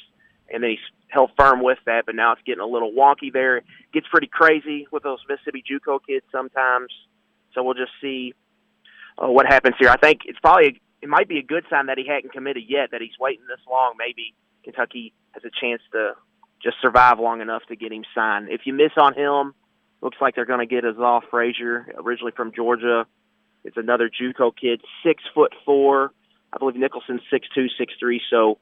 [0.52, 0.78] and then he's
[1.08, 2.04] held firm with that.
[2.04, 3.58] But now it's getting a little wonky there.
[3.58, 6.92] It gets pretty crazy with those Mississippi JUCO kids sometimes.
[7.54, 8.34] So we'll just see
[9.18, 9.90] uh, what happens here.
[9.90, 12.90] I think it's probably it might be a good sign that he hadn't committed yet.
[12.92, 13.94] That he's waiting this long.
[13.98, 16.12] Maybe Kentucky has a chance to
[16.62, 18.48] just survive long enough to get him signed.
[18.50, 19.54] If you miss on him,
[20.00, 23.06] looks like they're going to get Azoff Frazier, originally from Georgia.
[23.64, 26.12] It's another JUCO kid, six foot four.
[26.52, 28.20] I believe Nicholson's six two, six three.
[28.30, 28.58] So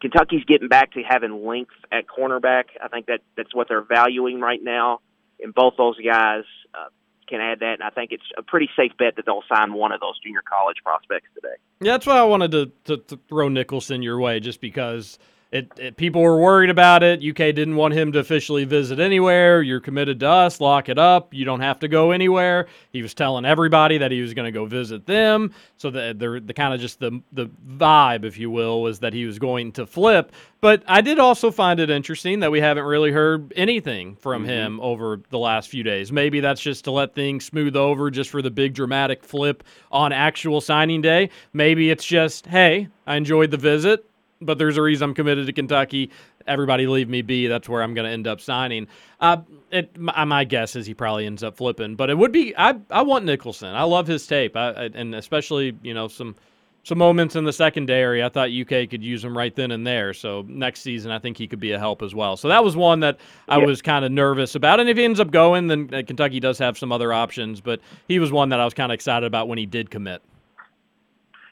[0.00, 2.64] Kentucky's getting back to having length at cornerback.
[2.82, 5.00] I think that that's what they're valuing right now,
[5.40, 6.88] and both those guys uh,
[7.30, 7.74] can add that.
[7.74, 10.42] And I think it's a pretty safe bet that they'll sign one of those junior
[10.42, 11.54] college prospects today.
[11.80, 15.18] Yeah, that's why I wanted to, to, to throw Nicholson your way, just because
[15.52, 17.24] it, it, people were worried about it.
[17.24, 19.62] UK didn't want him to officially visit anywhere.
[19.62, 20.60] You're committed to us.
[20.60, 21.34] Lock it up.
[21.34, 22.68] You don't have to go anywhere.
[22.92, 25.52] He was telling everybody that he was going to go visit them.
[25.76, 29.12] So the the, the kind of just the the vibe, if you will, was that
[29.12, 30.30] he was going to flip.
[30.60, 34.50] But I did also find it interesting that we haven't really heard anything from mm-hmm.
[34.50, 36.12] him over the last few days.
[36.12, 40.12] Maybe that's just to let things smooth over, just for the big dramatic flip on
[40.12, 41.30] actual signing day.
[41.52, 44.09] Maybe it's just, hey, I enjoyed the visit
[44.40, 46.10] but there's a reason I'm committed to Kentucky.
[46.46, 47.46] Everybody leave me be.
[47.46, 48.86] That's where I'm going to end up signing.
[49.20, 49.38] Uh,
[49.70, 52.54] it, my, my, guess is he probably ends up flipping, but it would be.
[52.56, 53.74] I I want Nicholson.
[53.74, 56.34] I love his tape, I, I, and especially you know some
[56.82, 58.22] some moments in the secondary.
[58.22, 60.14] I thought UK could use him right then and there.
[60.14, 62.36] So next season, I think he could be a help as well.
[62.36, 63.66] So that was one that I yeah.
[63.66, 64.80] was kind of nervous about.
[64.80, 67.60] And if he ends up going, then uh, Kentucky does have some other options.
[67.60, 70.22] But he was one that I was kind of excited about when he did commit.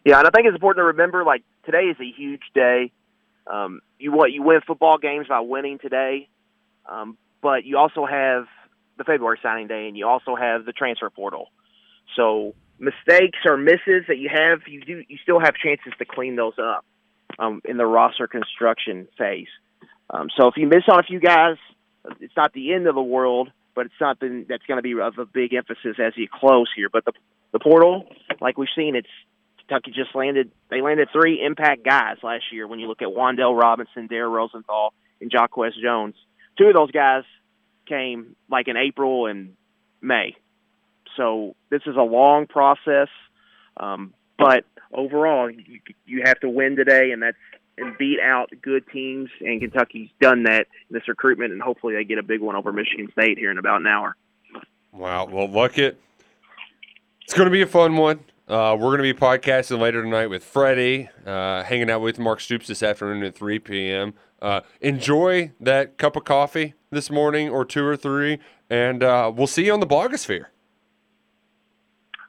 [0.04, 2.92] Yeah, and I think it's important to remember like today is a huge day.
[3.46, 6.28] Um, you what you win football games by winning today,
[6.86, 8.46] um, but you also have
[8.98, 11.48] the February signing day, and you also have the transfer portal.
[12.16, 16.36] So mistakes or misses that you have, you do you still have chances to clean
[16.36, 16.84] those up
[17.38, 19.48] um, in the roster construction phase.
[20.10, 21.56] Um, so if you miss on a few guys,
[22.20, 25.18] it's not the end of the world, but it's something that's going to be of
[25.18, 26.88] a big emphasis as you close here.
[26.92, 27.12] But the
[27.52, 28.08] the portal,
[28.40, 29.08] like we've seen, it's
[29.68, 30.50] Kentucky just landed.
[30.70, 32.66] They landed three impact guys last year.
[32.66, 36.14] When you look at Wan'Dale Robinson, Dare Rosenthal, and Jacquez Jones,
[36.56, 37.24] two of those guys
[37.86, 39.54] came like in April and
[40.00, 40.36] May.
[41.16, 43.08] So this is a long process,
[43.76, 47.36] um, but overall, you, you have to win today, and that's
[47.76, 49.28] and beat out good teams.
[49.40, 52.72] And Kentucky's done that in this recruitment, and hopefully they get a big one over
[52.72, 54.16] Michigan State here in about an hour.
[54.92, 55.26] Wow.
[55.26, 56.00] Well, look it.
[57.22, 58.20] It's going to be a fun one.
[58.48, 62.40] Uh, we're going to be podcasting later tonight with Freddie, uh, hanging out with Mark
[62.40, 64.14] Stoops this afternoon at 3 p.m.
[64.40, 68.38] Uh, enjoy that cup of coffee this morning or two or three,
[68.70, 70.46] and uh, we'll see you on the blogosphere.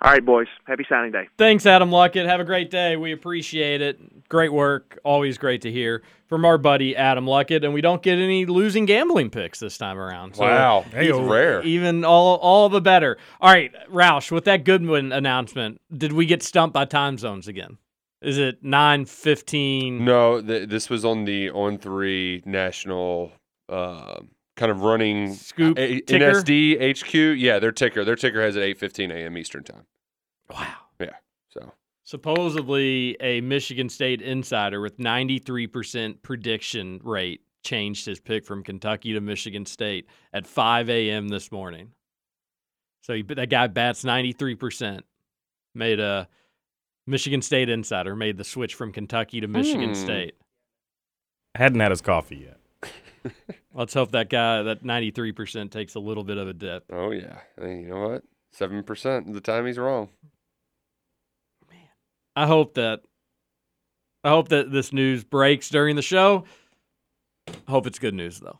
[0.01, 0.47] All right, boys.
[0.65, 1.27] Happy signing day.
[1.38, 2.25] Thanks, Adam Luckett.
[2.25, 2.95] Have a great day.
[2.95, 4.29] We appreciate it.
[4.29, 4.97] Great work.
[5.03, 7.65] Always great to hear from our buddy Adam Luckett.
[7.65, 10.35] And we don't get any losing gambling picks this time around.
[10.35, 10.85] So wow.
[10.91, 11.62] Hey, rare.
[11.63, 13.17] Even all all the better.
[13.41, 17.77] All right, Roush, with that Goodwin announcement, did we get stumped by time zones again?
[18.21, 19.99] Is it 9:15?
[20.01, 23.31] No, th- this was on the On 3 national
[23.67, 24.19] uh,
[24.60, 27.39] kind of running scoop a- NSD HQ.
[27.39, 28.04] Yeah, their ticker.
[28.04, 29.38] Their ticker has at 8:15 a.m.
[29.38, 29.86] Eastern time.
[30.50, 30.76] Wow.
[31.00, 31.15] Yeah.
[31.50, 31.72] So
[32.04, 39.22] supposedly a Michigan State insider with 93% prediction rate changed his pick from Kentucky to
[39.22, 41.30] Michigan State at 5 a.m.
[41.30, 41.91] this morning.
[43.02, 45.02] So he, that guy bats 93%.
[45.76, 46.28] Made a
[47.06, 49.95] Michigan State insider made the switch from Kentucky to Michigan hmm.
[49.95, 50.34] State.
[51.56, 52.59] Hadn't had his coffee yet.
[53.73, 56.85] Let's hope that guy, that 93%, takes a little bit of a dip.
[56.91, 57.39] Oh, yeah.
[57.57, 58.23] I mean, you know what?
[58.57, 60.09] 7% of the time he's wrong.
[61.69, 61.79] Man.
[62.35, 63.01] I hope that.
[64.23, 66.43] I hope that this news breaks during the show.
[67.67, 68.59] Hope it's good news, though.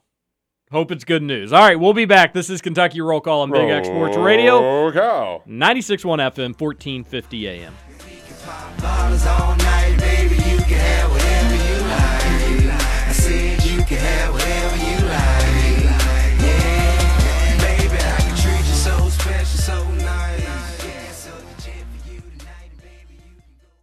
[0.72, 1.52] Hope it's good news.
[1.52, 2.32] All right, we'll be back.
[2.34, 4.62] This is Kentucky Roll Call on Big X Sports Radio.
[4.62, 5.44] Roll Call.
[5.48, 7.74] 96.1 FM, 1450 AM.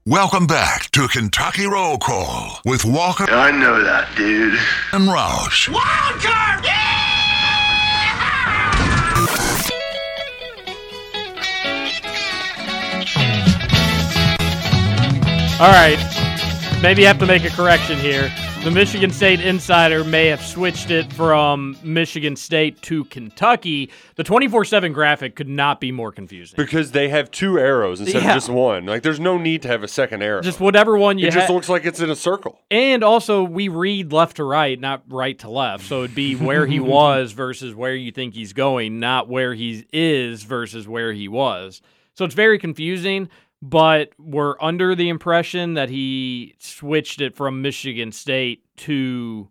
[0.08, 3.28] Welcome back to Kentucky Roll Call with Walker.
[3.28, 4.56] I know that, dude.
[4.92, 5.68] And Roush.
[5.68, 6.62] Walker!
[6.62, 7.16] Yeah!
[15.58, 15.98] All right.
[16.80, 18.32] Maybe you have to make a correction here.
[18.62, 23.90] The Michigan State Insider may have switched it from Michigan State to Kentucky.
[24.16, 26.56] The 24 7 graphic could not be more confusing.
[26.56, 28.30] Because they have two arrows instead yeah.
[28.30, 28.84] of just one.
[28.84, 30.42] Like, there's no need to have a second arrow.
[30.42, 32.60] Just whatever one you It just looks like it's in a circle.
[32.68, 35.84] And also, we read left to right, not right to left.
[35.84, 39.86] So it'd be where he was versus where you think he's going, not where he
[39.92, 41.82] is versus where he was.
[42.14, 43.28] So it's very confusing
[43.62, 49.48] but we're under the impression that he switched it from Michigan State to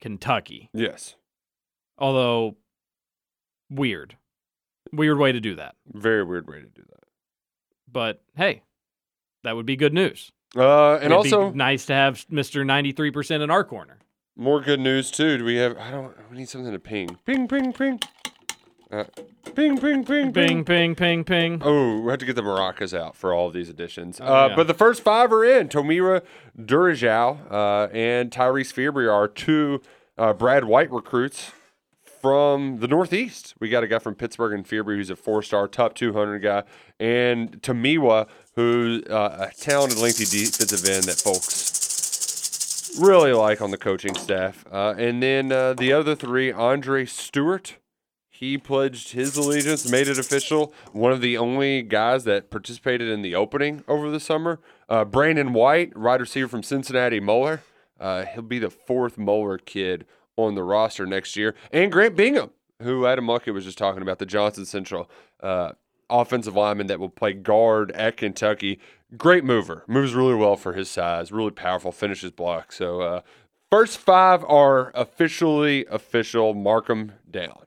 [0.00, 0.70] Kentucky.
[0.74, 1.16] Yes.
[1.98, 2.56] Although
[3.70, 4.16] weird.
[4.92, 5.74] Weird way to do that.
[5.92, 7.04] Very weird way to do that.
[7.90, 8.62] But hey,
[9.42, 10.30] that would be good news.
[10.56, 12.24] Uh, and It'd be also nice to have
[12.92, 13.98] three percent in our corner.
[14.36, 15.38] more good news too.
[15.38, 15.76] Do we have?
[15.78, 16.14] I don't.
[16.30, 17.18] We need something to ping.
[17.24, 18.00] Ping, ping, ping.
[18.94, 19.04] Uh,
[19.56, 21.60] ping, ping, ping, Ping, ping, ping, ping.
[21.64, 24.20] Oh, we have to get the maracas out for all of these additions.
[24.20, 24.56] Oh, uh, yeah.
[24.56, 25.68] But the first five are in.
[25.68, 26.22] Tomiwa
[26.56, 29.82] Durojaiye uh, and Tyreese Fearbry are two
[30.16, 31.50] uh, Brad White recruits
[32.22, 33.54] from the Northeast.
[33.58, 36.62] We got a guy from Pittsburgh and Fiebre who's a four-star, top 200 guy,
[37.00, 43.76] and Tomiwa, who's uh, a talented, lengthy defensive end that folks really like on the
[43.76, 44.64] coaching staff.
[44.70, 47.76] Uh, and then uh, the other three, Andre Stewart.
[48.34, 50.74] He pledged his allegiance, made it official.
[50.90, 54.58] One of the only guys that participated in the opening over the summer.
[54.88, 57.62] Uh, Brandon White, wide receiver from Cincinnati Moeller.
[58.00, 60.04] Uh, he'll be the fourth Moeller kid
[60.36, 61.54] on the roster next year.
[61.72, 62.50] And Grant Bingham,
[62.82, 65.08] who Adam Luckett was just talking about, the Johnson Central
[65.40, 65.72] uh,
[66.10, 68.80] offensive lineman that will play guard at Kentucky.
[69.16, 69.84] Great mover.
[69.86, 71.30] Moves really well for his size.
[71.30, 71.92] Really powerful.
[71.92, 72.72] Finishes block.
[72.72, 73.20] So, uh,
[73.70, 76.52] first five are officially official.
[76.52, 77.63] Mark them down.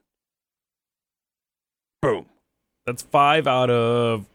[2.01, 2.25] Boom.
[2.85, 4.25] That's five out of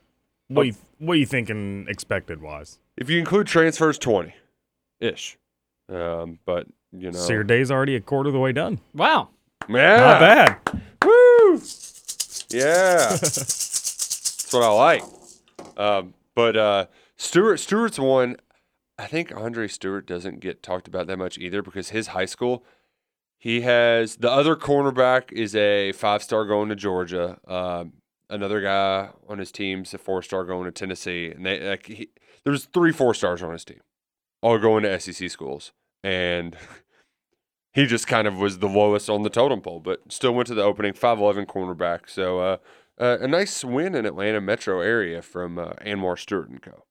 [0.48, 2.78] what you, what you thinking expected wise?
[2.96, 4.34] If you include transfers, 20
[5.00, 5.38] ish.
[5.88, 7.18] Um, but, you know.
[7.18, 8.80] So your day's already a quarter of the way done.
[8.94, 9.28] Wow.
[9.68, 9.96] Yeah.
[9.96, 10.82] Not bad.
[11.04, 11.60] Woo!
[12.50, 13.08] Yeah.
[13.10, 15.02] That's what I like.
[15.76, 18.36] Um, but uh, Stewart Stewart's one.
[18.98, 22.62] I think Andre Stewart doesn't get talked about that much either because his high school,
[23.42, 27.40] he has the other cornerback is a five star going to Georgia.
[27.48, 27.94] Um,
[28.30, 32.10] another guy on his team's a four star going to Tennessee, and they like he,
[32.44, 33.80] there's three four stars on his team,
[34.42, 35.72] all going to SEC schools,
[36.04, 36.56] and
[37.72, 40.54] he just kind of was the lowest on the totem pole, but still went to
[40.54, 42.08] the opening 5'11 cornerback.
[42.08, 42.56] So uh,
[42.96, 46.84] uh, a nice win in Atlanta metro area from uh, Anwar Stewart and Co.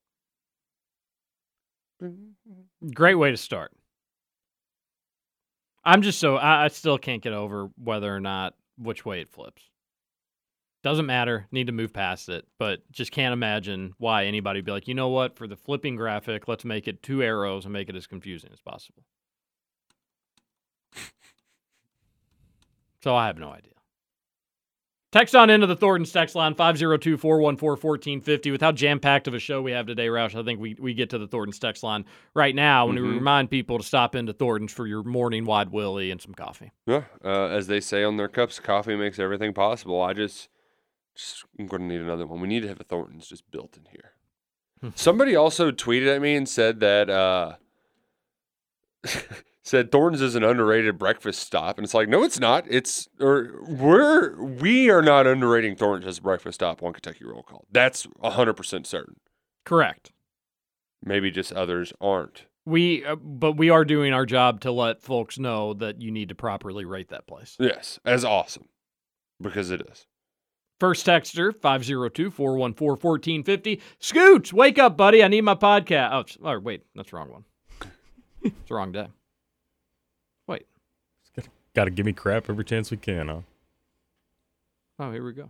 [2.93, 3.71] Great way to start.
[5.83, 9.31] I'm just so I, I still can't get over whether or not which way it
[9.31, 9.63] flips.
[10.83, 11.47] Doesn't matter.
[11.51, 14.95] Need to move past it, but just can't imagine why anybody would be like, you
[14.95, 15.35] know what?
[15.35, 18.61] For the flipping graphic, let's make it two arrows and make it as confusing as
[18.61, 19.03] possible.
[23.03, 23.80] So I have no idea.
[25.11, 28.51] Text on into the Thornton's text line 502 414 1450.
[28.51, 30.93] With how jam packed of a show we have today, Roush, I think we, we
[30.93, 33.15] get to the Thornton's text line right now when we Mhm.
[33.15, 36.71] remind people to stop into Thornton's for your morning wide willy and some coffee.
[36.87, 40.01] Yeah, uh, as they say on their cups, coffee makes everything possible.
[40.01, 40.47] I just,
[41.13, 42.39] just I'm going to need another one.
[42.39, 44.13] We need to have a Thornton's just built in here.
[44.95, 47.55] Somebody also tweeted at me and said that uh,
[49.71, 52.65] said Thornton's is an underrated breakfast stop, and it's like, no, it's not.
[52.69, 57.41] It's or we're we are not underrating Thornton's as a breakfast stop on Kentucky Roll
[57.41, 57.65] Call.
[57.71, 59.15] That's hundred percent certain.
[59.63, 60.11] Correct.
[61.03, 62.47] Maybe just others aren't.
[62.65, 66.29] We, uh, but we are doing our job to let folks know that you need
[66.29, 67.55] to properly rate that place.
[67.57, 68.67] Yes, as awesome
[69.41, 70.05] because it is.
[70.81, 73.81] First texter 502 414 1450.
[74.01, 75.23] Scooch, wake up, buddy.
[75.23, 76.37] I need my podcast.
[76.43, 77.45] Oh, oh, wait, that's the wrong one.
[78.43, 79.07] it's the wrong day.
[81.73, 81.79] Wait.
[81.79, 83.39] Got to give me crap every chance we can, huh?
[84.99, 85.49] Oh, here we go.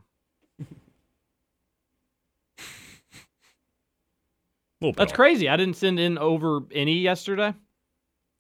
[4.79, 5.15] Little That's off.
[5.15, 5.47] crazy.
[5.47, 7.53] I didn't send in over any yesterday.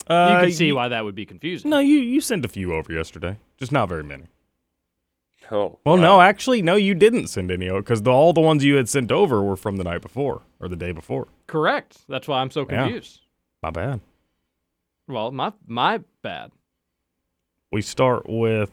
[0.07, 1.69] Uh, you can see you- why that would be confusing.
[1.69, 4.23] No, you you sent a few over yesterday, just not very many.
[5.51, 8.75] Oh, Well, no, actually, no, you didn't send any over because all the ones you
[8.75, 11.27] had sent over were from the night before or the day before.
[11.47, 11.97] Correct.
[12.07, 12.83] That's why I'm so Yeah.
[12.83, 13.21] confused.
[13.61, 13.99] My bad.
[15.07, 16.51] Well, my my bad.
[17.71, 18.69] We start with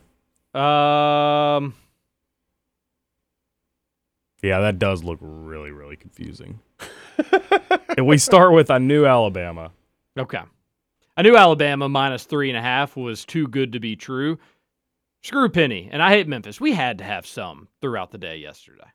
[0.55, 1.75] Um,
[4.43, 6.61] yeah, that does look really really confusing.
[7.97, 9.71] and we start with I knew Alabama.
[10.19, 10.41] okay.
[11.17, 14.39] I knew Alabama minus three and a half was too good to be true.
[15.23, 16.61] Screw Penny, and I hate Memphis.
[16.61, 18.87] We had to have some throughout the day yesterday.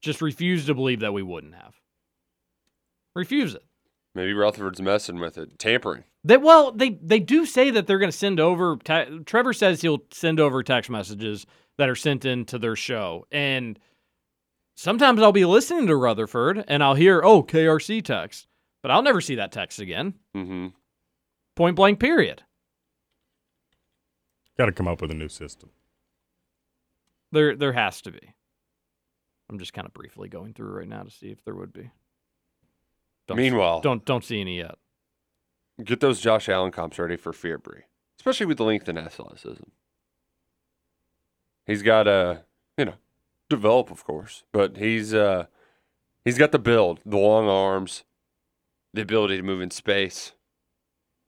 [0.00, 1.74] Just refuse to believe that we wouldn't have.
[3.16, 3.64] Refuse it.
[4.14, 6.04] Maybe Rutherford's messing with it, tampering.
[6.22, 8.76] They well, they they do say that they're going to send over.
[8.76, 11.46] Te- Trevor says he'll send over text messages
[11.78, 13.78] that are sent into their show, and
[14.76, 18.46] sometimes I'll be listening to Rutherford and I'll hear oh KRC text,
[18.82, 20.14] but I'll never see that text again.
[20.34, 20.68] Mm-hmm.
[21.56, 21.98] Point blank.
[21.98, 22.42] Period.
[24.56, 25.70] Got to come up with a new system.
[27.32, 28.34] There there has to be.
[29.50, 31.90] I'm just kind of briefly going through right now to see if there would be.
[33.26, 34.76] Don't, Meanwhile- don't don't see any yet.
[35.82, 37.82] Get those Josh Allen comps ready for Fearbry,
[38.20, 39.64] especially with the length and athleticism.
[41.66, 42.44] He's got a
[42.76, 42.94] you know,
[43.48, 45.46] develop, of course, but he's uh,
[46.24, 48.04] he's got the build, the long arms,
[48.92, 50.32] the ability to move in space.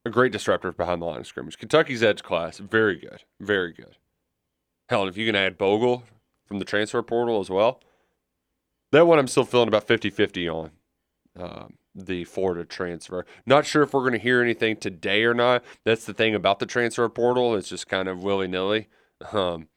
[0.05, 1.59] A great disruptor behind the line of scrimmage.
[1.59, 3.97] Kentucky's edge class, very good, very good.
[4.89, 6.05] Hell, and if you can add Bogle
[6.45, 7.81] from the transfer portal as well,
[8.93, 10.71] that one I'm still feeling about 50 50 on
[11.37, 13.25] um, the Florida transfer.
[13.47, 15.65] Not sure if we're going to hear anything today or not.
[15.85, 17.55] That's the thing about the transfer portal.
[17.57, 18.89] It's just kind of willy nilly.
[19.33, 19.69] Um,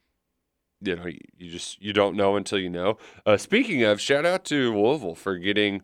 [0.82, 2.98] you know, you, just you don't know until you know.
[3.24, 5.82] Uh, speaking of, shout out to Louisville for getting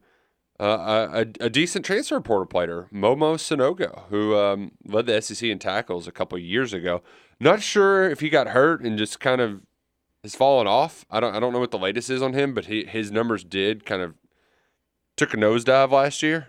[0.58, 5.58] uh, a, a decent transfer portal player, Momo Sanogo, who um, led the SEC in
[5.58, 7.02] tackles a couple years ago.
[7.38, 9.60] Not sure if he got hurt and just kind of
[10.22, 11.04] has fallen off.
[11.10, 13.44] I don't I don't know what the latest is on him, but he, his numbers
[13.44, 14.14] did kind of
[15.16, 16.48] took a nosedive last year.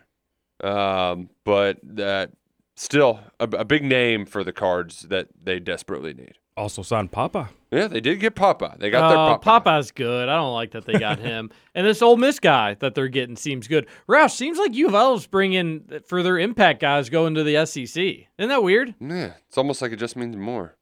[0.63, 2.31] Um, but that
[2.75, 6.33] still a, a big name for the cards that they desperately need.
[6.55, 7.49] Also signed Papa.
[7.71, 8.75] Yeah, they did get Papa.
[8.79, 9.43] They got their Uh, Papa.
[9.43, 10.27] Papa's good.
[10.27, 11.51] I don't like that they got him.
[11.75, 13.85] and this Ole Miss guy that they're getting seems good.
[14.09, 17.85] Roush, seems like U of L's bringing for their impact guys going to the SEC.
[18.03, 18.95] Isn't that weird?
[18.99, 20.75] Yeah, it's almost like it just means more.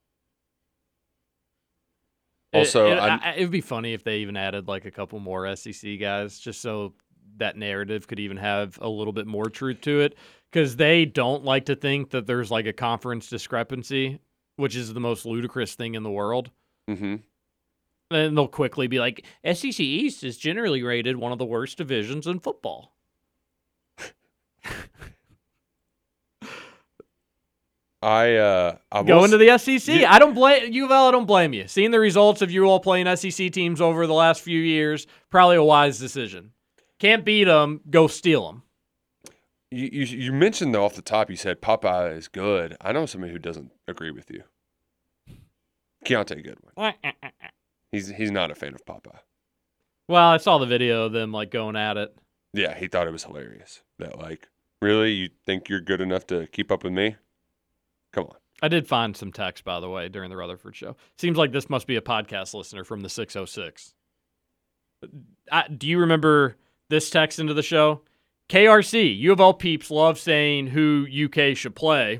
[2.54, 5.54] Also, it, I'm- it would be funny if they even added like a couple more
[5.58, 6.94] SEC guys, just so
[7.38, 10.16] that narrative could even have a little bit more truth to it.
[10.52, 14.20] Because they don't like to think that there's like a conference discrepancy,
[14.56, 16.50] which is the most ludicrous thing in the world.
[16.90, 17.16] Mm-hmm.
[18.12, 22.28] And they'll quickly be like, SEC East is generally rated one of the worst divisions
[22.28, 22.94] in football.
[28.06, 30.02] I uh, Go into the SEC.
[30.02, 30.14] Yeah.
[30.14, 31.08] I don't blame U of L.
[31.08, 31.68] I don't blame you.
[31.68, 35.56] Seeing the results of you all playing SEC teams over the last few years, probably
[35.56, 36.52] a wise decision.
[37.00, 37.82] Can't beat them.
[37.90, 38.64] Go steal them.
[39.72, 42.78] You, you you mentioned though off the top, you said Popeye is good.
[42.80, 44.44] I know somebody who doesn't agree with you.
[46.06, 46.94] Kiyaunta Goodwin.
[47.92, 49.20] He's he's not a fan of Popeye.
[50.08, 52.16] Well, I saw the video of them like going at it.
[52.54, 53.82] Yeah, he thought it was hilarious.
[54.00, 54.50] That like,
[54.82, 57.16] really, you think you're good enough to keep up with me?
[58.14, 58.36] Come on.
[58.62, 60.96] I did find some text, by the way, during the Rutherford show.
[61.18, 63.94] Seems like this must be a podcast listener from the 606.
[65.04, 65.08] Uh,
[65.52, 66.56] I, do you remember
[66.90, 68.02] this text into the show?
[68.50, 72.20] KRC, U of L peeps love saying who UK should play.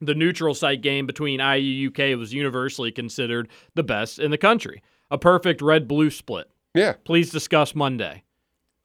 [0.00, 4.82] The neutral site game between IU UK was universally considered the best in the country.
[5.10, 6.50] A perfect red blue split.
[6.74, 6.94] Yeah.
[7.04, 8.22] Please discuss Monday.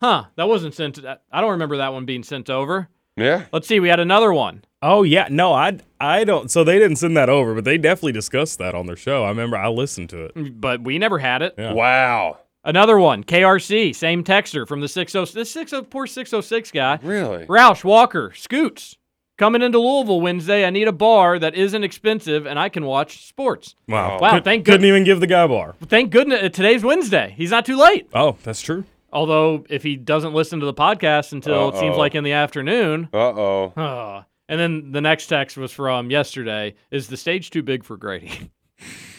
[0.01, 0.99] Huh, that wasn't sent.
[1.05, 2.89] I don't remember that one being sent over.
[3.15, 3.45] Yeah.
[3.53, 4.65] Let's see, we had another one.
[4.81, 6.51] Oh yeah, no, I I don't.
[6.51, 9.23] So they didn't send that over, but they definitely discussed that on their show.
[9.23, 10.59] I remember I listened to it.
[10.61, 11.55] But we never had it.
[11.57, 11.73] Yeah.
[11.73, 12.39] Wow.
[12.65, 16.99] Another one, KRC, same texter from the 60 this 60 poor 606 guy.
[17.03, 17.45] Really?
[17.45, 18.97] Roush Walker, Scoots.
[19.37, 23.27] Coming into Louisville Wednesday, I need a bar that isn't expensive and I can watch
[23.27, 23.75] sports.
[23.87, 24.17] Wow.
[24.19, 25.75] Wow, Could- thank couldn't good- even give the guy a bar.
[25.85, 27.33] Thank goodness uh, today's Wednesday.
[27.37, 28.07] He's not too late.
[28.13, 28.83] Oh, that's true.
[29.13, 31.99] Although if he doesn't listen to the podcast until it seems Uh-oh.
[31.99, 33.09] like in the afternoon.
[33.13, 33.73] Uh oh.
[33.77, 36.73] Uh, and then the next text was from yesterday.
[36.91, 38.51] Is the stage too big for Grady?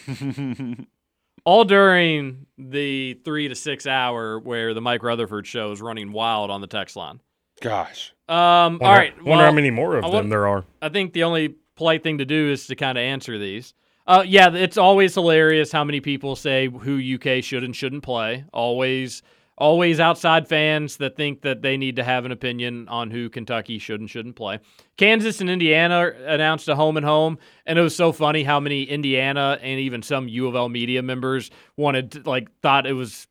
[1.47, 6.51] All during the three to six hour where the Mike Rutherford show is running wild
[6.51, 7.20] on the text line.
[7.62, 8.12] Gosh.
[8.28, 8.36] Um,
[8.80, 9.24] Wonder, all right.
[9.24, 10.64] Wonder how many more of I them want- there are.
[10.82, 13.74] I think the only polite thing to do is to kind of answer these.
[14.09, 18.44] Uh, yeah, it's always hilarious how many people say who UK should and shouldn't play.
[18.53, 19.22] Always,
[19.59, 23.78] always outside fans that think that they need to have an opinion on who Kentucky
[23.78, 24.59] should and shouldn't play.
[24.96, 28.82] Kansas and Indiana announced a home and home, and it was so funny how many
[28.82, 33.26] Indiana and even some U of L media members wanted, to, like, thought it was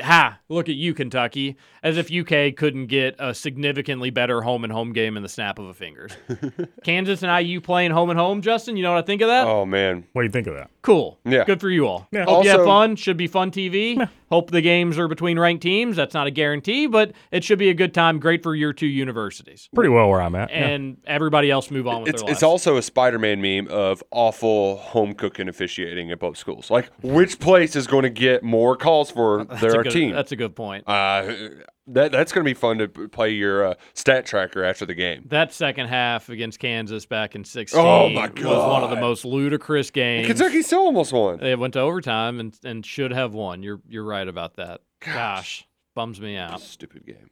[0.00, 4.72] ha, look at you, Kentucky, as if UK couldn't get a significantly better home and
[4.72, 6.12] home game in the snap of a fingers.
[6.84, 8.76] Kansas and IU playing home and home, Justin.
[8.76, 9.46] You know what I think of that?
[9.46, 10.04] Oh man.
[10.12, 10.70] What do you think of that?
[10.82, 11.18] Cool.
[11.24, 11.44] Yeah.
[11.44, 12.08] Good for you all.
[12.12, 12.24] Yeah.
[12.24, 12.96] Hope you have fun.
[12.96, 14.08] Should be fun TV.
[14.30, 15.96] Hope the games are between ranked teams.
[15.96, 18.18] That's not a guarantee, but it should be a good time.
[18.20, 19.68] Great for your two universities.
[19.74, 20.50] Pretty well where I'm at.
[20.50, 20.66] yeah.
[20.68, 24.76] And everybody else move on with It's their it's also a Spider-Man meme of awful
[24.76, 26.70] home cooking officiating at both schools.
[26.70, 30.14] Like which place is going to get more calls for their a good, team?
[30.14, 30.84] That's a good point.
[30.86, 31.32] Uh,
[31.88, 35.24] that that's going to be fun to play your uh, stat tracker after the game.
[35.28, 39.24] That second half against Kansas back in 16 Oh, my was one of the most
[39.24, 40.26] ludicrous games.
[40.26, 41.38] Kentucky still almost won.
[41.38, 43.62] They went to overtime and, and should have won.
[43.62, 44.80] You're you're right about that.
[45.00, 46.60] Gosh, bums me out.
[46.60, 47.30] Stupid game.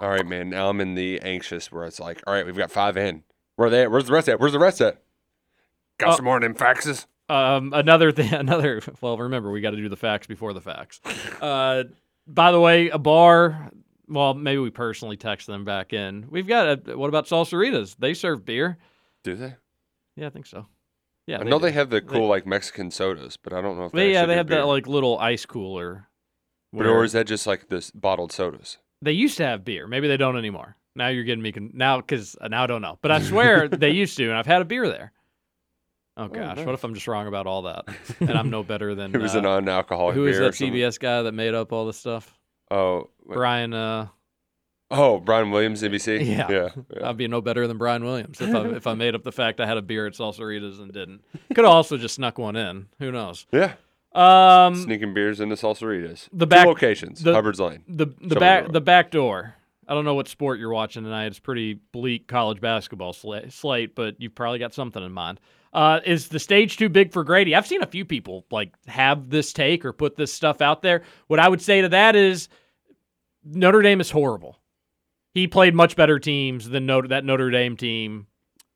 [0.00, 0.50] All right, man.
[0.50, 3.22] Now I'm in the anxious where it's like, all right, we've got five in.
[3.56, 3.90] Where are they at?
[3.90, 4.38] Where's the rest at?
[4.40, 5.02] Where's the rest at?
[5.98, 7.06] Got Uh, some more of them faxes.
[7.28, 8.80] Um, another thing, another.
[9.00, 11.00] Well, remember we got to do the facts before the facts.
[11.40, 11.84] Uh,
[12.26, 13.70] by the way, a bar.
[14.08, 16.26] Well, maybe we personally text them back in.
[16.30, 16.88] We've got.
[16.88, 17.96] A, what about Salsaritas?
[17.98, 18.78] They serve beer.
[19.24, 19.54] Do they?
[20.16, 20.66] Yeah, I think so.
[21.26, 21.78] Yeah, I know they do.
[21.78, 24.36] have the cool like Mexican sodas, but I don't know if They, they yeah, they
[24.36, 24.58] have beer.
[24.58, 26.06] that like little ice cooler.
[26.72, 28.78] But or is that just like this bottled sodas?
[29.02, 29.88] They used to have beer.
[29.88, 30.76] Maybe they don't anymore.
[30.94, 33.90] Now you're getting me con- now because now I don't know, but I swear they
[33.90, 35.12] used to, and I've had a beer there.
[36.18, 37.84] Oh gosh, what if I'm just wrong about all that,
[38.20, 40.52] and I'm no better than It was uh, a non-alcoholic Who is that.
[40.54, 42.38] CBS guy that made up all this stuff?
[42.70, 43.34] Oh, wait.
[43.36, 43.74] Brian.
[43.74, 44.08] Uh,
[44.90, 46.26] oh, Brian Williams, NBC.
[46.26, 46.68] yeah, yeah.
[46.94, 47.08] yeah.
[47.08, 49.60] I'd be no better than Brian Williams if I if I made up the fact
[49.60, 51.22] I had a beer at Salsaritas and didn't.
[51.54, 52.86] Could have also just snuck one in.
[52.98, 53.46] Who knows?
[53.52, 53.74] Yeah.
[54.14, 56.28] Um, Sneaking beers into Salsaritas.
[56.32, 57.22] the Two back locations.
[57.22, 57.84] the, Hubbard's Lane.
[57.86, 59.54] The the Shelby back the back door.
[59.86, 61.26] I don't know what sport you're watching tonight.
[61.26, 65.38] It's pretty bleak college basketball sla- slate, but you've probably got something in mind.
[65.76, 67.54] Uh, is the stage too big for Grady?
[67.54, 71.02] I've seen a few people like have this take or put this stuff out there.
[71.26, 72.48] What I would say to that is
[73.44, 74.58] Notre Dame is horrible.
[75.34, 78.26] He played much better teams than Notre, that Notre Dame team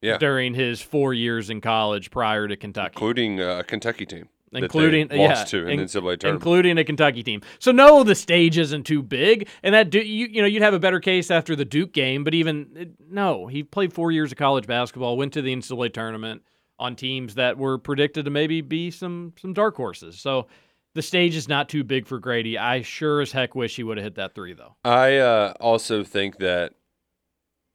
[0.03, 0.19] Yeah.
[0.19, 4.29] during his four years in college prior to Kentucky including uh, a Kentucky team.
[4.53, 5.19] including lost
[5.55, 6.25] yeah, to in in- NCAA tournament.
[6.25, 7.41] including a Kentucky team.
[7.61, 10.75] So no, the stage isn't too big, and that du- you you know you'd have
[10.75, 14.37] a better case after the Duke game, but even no, he played four years of
[14.39, 16.43] college basketball, went to the NCAA tournament
[16.81, 20.19] on teams that were predicted to maybe be some some dark horses.
[20.19, 20.49] So
[20.95, 22.59] the stage is not too big for Grady.
[22.59, 24.75] I sure as heck wish he would have hit that three though.
[24.85, 26.73] I uh, also think that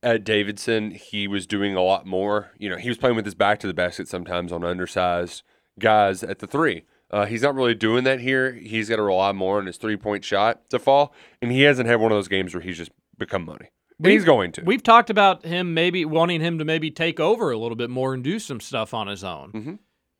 [0.04, 2.52] at Davidson, he was doing a lot more.
[2.58, 5.44] You know, he was playing with his back to the basket sometimes on undersized
[5.80, 6.84] guys at the three.
[7.12, 8.54] Uh, he's not really doing that here.
[8.54, 11.88] He's got to rely more on his three point shot to fall, and he hasn't
[11.88, 13.70] had one of those games where he's just become money.
[14.00, 14.64] And he's going to.
[14.64, 18.14] We've talked about him maybe wanting him to maybe take over a little bit more
[18.14, 19.52] and do some stuff on his own.
[19.54, 19.80] Mhm.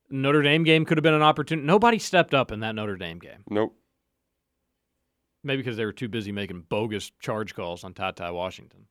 [0.10, 1.66] Notre Dame game could have been an opportunity.
[1.66, 3.44] Nobody stepped up in that Notre Dame game.
[3.50, 3.76] Nope.
[5.44, 8.88] Maybe because they were too busy making bogus charge calls on TyTy Washington.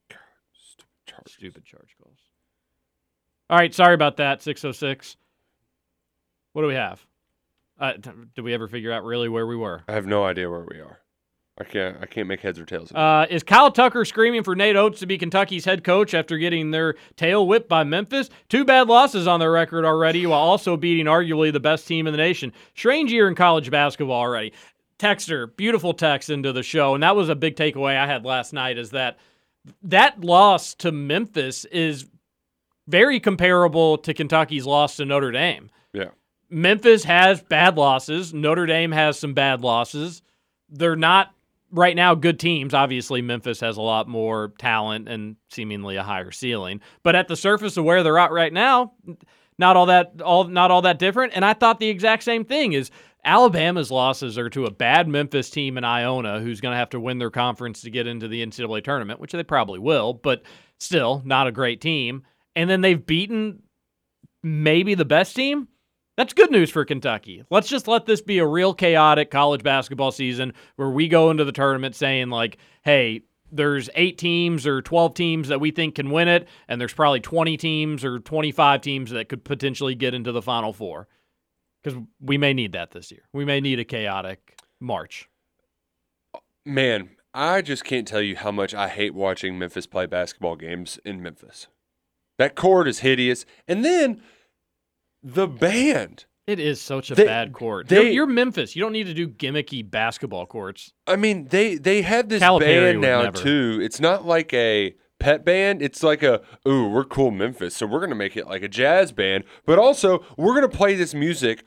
[0.53, 1.32] Stupid charge.
[1.32, 2.18] Stupid charge calls.
[3.51, 4.43] All right, sorry about that.
[4.43, 5.16] Six oh six.
[6.53, 7.05] What do we have?
[7.78, 9.82] Uh, did we ever figure out really where we were?
[9.89, 11.01] I have no idea where we are.
[11.57, 11.96] I can't.
[12.00, 12.90] I can't make heads or tails.
[12.90, 13.00] of it.
[13.00, 16.72] Uh, is Kyle Tucker screaming for Nate Oats to be Kentucky's head coach after getting
[16.72, 18.28] their tail whipped by Memphis?
[18.48, 22.12] Two bad losses on their record already, while also beating arguably the best team in
[22.12, 22.52] the nation.
[22.74, 24.52] Strange year in college basketball already.
[24.98, 28.52] Texter, beautiful text into the show, and that was a big takeaway I had last
[28.52, 28.76] night.
[28.76, 29.18] Is that
[29.82, 32.07] that loss to Memphis is
[32.88, 35.70] very comparable to Kentucky's loss to Notre Dame.
[35.92, 36.09] yeah.
[36.50, 38.34] Memphis has bad losses.
[38.34, 40.22] Notre Dame has some bad losses.
[40.68, 41.32] They're not
[41.70, 42.74] right now good teams.
[42.74, 46.80] Obviously, Memphis has a lot more talent and seemingly a higher ceiling.
[47.02, 48.92] But at the surface of where they're at right now,
[49.58, 51.32] not all that all not all that different.
[51.34, 52.90] And I thought the exact same thing is
[53.24, 57.00] Alabama's losses are to a bad Memphis team in Iona who's going to have to
[57.00, 60.42] win their conference to get into the NCAA tournament, which they probably will, but
[60.78, 62.22] still not a great team.
[62.54, 63.62] And then they've beaten
[64.42, 65.68] maybe the best team.
[66.16, 67.44] That's good news for Kentucky.
[67.50, 71.44] Let's just let this be a real chaotic college basketball season where we go into
[71.44, 76.10] the tournament saying, like, hey, there's eight teams or 12 teams that we think can
[76.10, 80.32] win it, and there's probably 20 teams or 25 teams that could potentially get into
[80.32, 81.08] the Final Four.
[81.82, 83.22] Because we may need that this year.
[83.32, 85.28] We may need a chaotic March.
[86.64, 90.98] Man, I just can't tell you how much I hate watching Memphis play basketball games
[91.04, 91.66] in Memphis.
[92.38, 93.44] That court is hideous.
[93.68, 94.22] And then
[95.25, 96.27] the band.
[96.47, 97.89] It is such a They- bad court.
[97.89, 98.77] they- you're, you're Memphis.
[98.77, 100.93] You don't need to do gimmicky basketball courts.
[101.07, 102.61] I mean, they they have this Calipari
[102.93, 103.39] band now never.
[103.39, 103.81] too.
[103.83, 105.81] It's not like a pet band.
[105.81, 109.11] It's like a ooh, we're cool Memphis, so we're gonna make it like a jazz
[109.11, 111.64] band, but also we're gonna play this music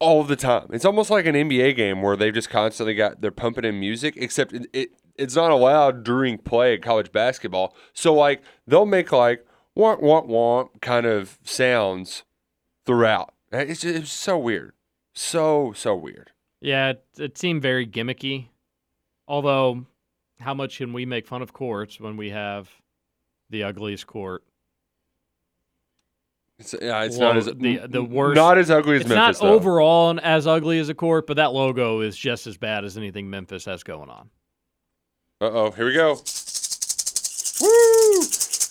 [0.00, 0.68] all the time.
[0.72, 4.14] It's almost like an NBA game where they've just constantly got they're pumping in music,
[4.16, 7.76] except it, it it's not allowed during play in college basketball.
[7.92, 9.44] So like they'll make like
[9.76, 12.24] want want want kind of sounds
[12.86, 13.32] throughout.
[13.52, 14.72] It's just, it's so weird,
[15.12, 16.30] so so weird.
[16.60, 18.48] Yeah, it, it seemed very gimmicky.
[19.28, 19.86] Although,
[20.40, 22.68] how much can we make fun of courts when we have
[23.50, 24.42] the ugliest court?
[26.58, 28.36] It's, yeah, it's Lo- not as the the worst.
[28.36, 29.40] not as ugly as it's Memphis.
[29.40, 29.54] not though.
[29.54, 33.28] overall as ugly as a court, but that logo is just as bad as anything
[33.28, 34.30] Memphis has going on.
[35.40, 36.14] Uh oh, here we go.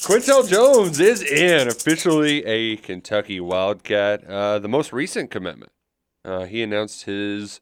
[0.09, 0.15] Woo!
[0.15, 4.23] Quintel Jones is in, officially a Kentucky Wildcat.
[4.25, 5.71] Uh, the most recent commitment.
[6.25, 7.59] Uh, he announced his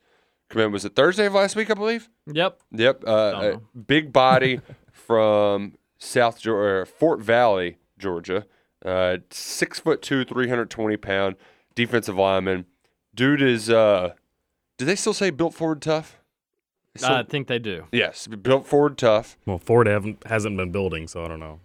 [0.49, 2.09] commitment was it Thursday of last week, I believe.
[2.31, 2.59] Yep.
[2.71, 3.03] Yep.
[3.05, 3.61] Uh, Don't a know.
[3.87, 4.59] big body
[4.91, 8.45] from South Georgia, Fort Valley, Georgia.
[8.83, 11.35] Uh, six foot two, three hundred twenty pound
[11.75, 12.65] defensive lineman.
[13.13, 13.69] Dude is.
[13.69, 14.13] Uh,
[14.77, 16.17] do they still say built forward tough?
[16.95, 17.85] They still- I think they do.
[17.91, 19.37] yes, built forward tough.
[19.45, 21.59] Well, Ford haven't hasn't been building, so I don't know.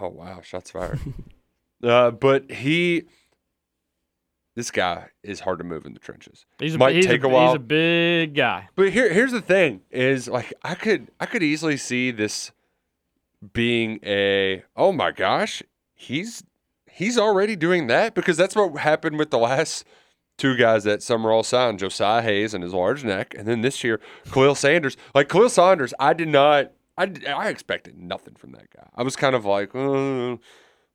[0.00, 1.00] Oh wow, shots fired.
[1.82, 3.04] uh, but he,
[4.56, 6.46] this guy is hard to move in the trenches.
[6.58, 7.48] He's a, Might he's take a, a while.
[7.48, 8.68] He's a big guy.
[8.74, 12.52] But here, here's the thing: is like I could, I could easily see this
[13.52, 15.62] being a oh my gosh,
[15.94, 16.44] he's
[16.90, 19.84] he's already doing that because that's what happened with the last
[20.38, 24.00] two guys that Summerall signed, Josaih Hayes and his large neck, and then this year
[24.30, 24.96] Khalil Sanders.
[25.14, 28.88] Like Khalil Sanders, I did not, I I expected nothing from that guy.
[28.94, 30.36] I was kind of like, uh,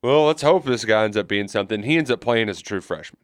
[0.04, 1.84] well, let's hope this guy ends up being something.
[1.84, 3.22] He ends up playing as a true freshman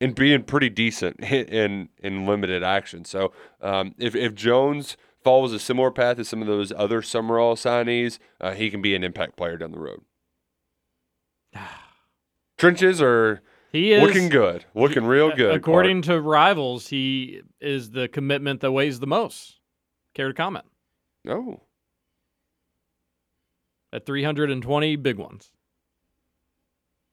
[0.00, 3.04] and being pretty decent in in limited action.
[3.04, 7.56] So um, if if Jones follows a similar path as some of those other Summerall
[7.56, 10.02] signees, uh, he can be an impact player down the road.
[12.58, 13.42] Trenches are
[13.72, 15.54] He is looking good, looking real good.
[15.54, 19.58] According to rivals, he is the commitment that weighs the most.
[20.14, 20.64] Care to comment?
[21.24, 21.62] No.
[23.96, 25.50] At 320 big ones.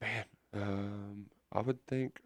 [0.01, 2.19] Man, um, I would think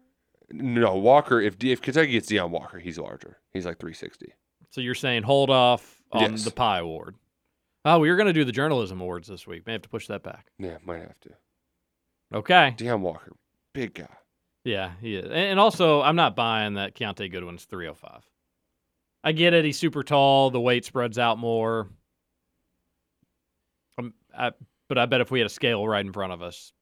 [0.50, 1.40] no Walker.
[1.40, 3.38] If if Kentucky gets Deone Walker, he's larger.
[3.52, 4.32] He's like 360.
[4.70, 6.44] So you're saying hold off on Yes.
[6.44, 7.14] the Pie Award.
[7.84, 9.64] Oh, we were going to do the journalism awards this week.
[9.64, 10.50] May have to push that back.
[10.58, 11.30] Yeah, might have to.
[12.34, 12.74] Okay.
[12.76, 13.32] Deone Walker,
[13.72, 14.08] big guy.
[14.64, 15.24] Yeah, he is.
[15.26, 18.24] And and also, I'm not buying that Kiyaunta Goodwin's 305.
[19.22, 19.64] I get it.
[19.64, 20.50] He's super tall.
[20.50, 21.88] The weight spreads out more.
[24.38, 24.52] I,
[24.88, 26.72] but I bet if we had a scale right in front of us,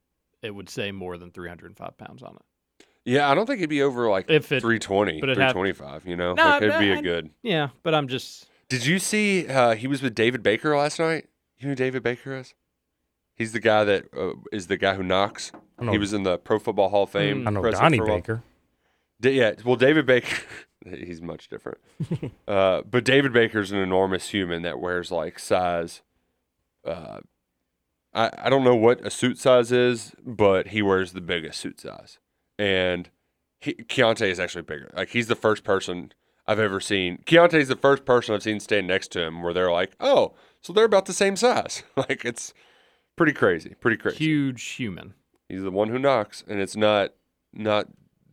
[0.42, 2.86] it would say more than 305 pounds on it.
[3.04, 6.06] Yeah, I don't think it'd be over like If it- 320, but it'd have- 325.
[6.06, 7.30] You know, No, like, it'd be a I- good.
[7.42, 8.46] Yeah, but I'm just.
[8.68, 11.26] Did you see uh, he was with David Baker last night?
[11.58, 12.54] You know who David Baker is?
[13.34, 15.52] He's the guy that uh, is the guy who knocks.
[15.80, 17.46] Know- He was in the Pro Football Hall of Fame.
[17.46, 18.16] I know president Donnie for a while.
[18.18, 18.42] Baker.
[19.20, 20.36] Da- yeah, well, David Baker,
[20.84, 21.78] he's much different.
[22.48, 26.02] uh, but David Baker's an enormous human that wears like size.
[26.84, 27.20] Uh,
[28.16, 31.78] I I don't know what a suit size is, but he wears the biggest suit
[31.80, 32.18] size,
[32.58, 33.10] and
[33.60, 34.90] he, Kiyaunta is actually bigger.
[34.96, 36.12] Like he's the first person
[36.46, 37.18] I've ever seen.
[37.26, 40.72] Kiyaunta's the first person I've seen stand next to him where they're like, oh, so
[40.72, 41.82] they're about the same size.
[41.96, 42.52] like it's
[43.16, 44.16] pretty crazy, pretty crazy.
[44.18, 45.14] Huge human.
[45.48, 47.10] He's the one who knocks, and it's not
[47.52, 47.86] not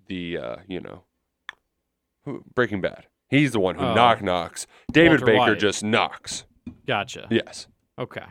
[0.08, 1.04] the uh, you know
[2.26, 3.06] who, Breaking Bad.
[3.30, 3.94] He's the one who Oh.
[3.94, 4.68] knock knocks.
[4.92, 5.60] David Walter Baker White.
[5.60, 6.46] just knocks.
[6.88, 7.28] Gotcha.
[7.32, 7.68] Yes.
[7.98, 8.26] Okay.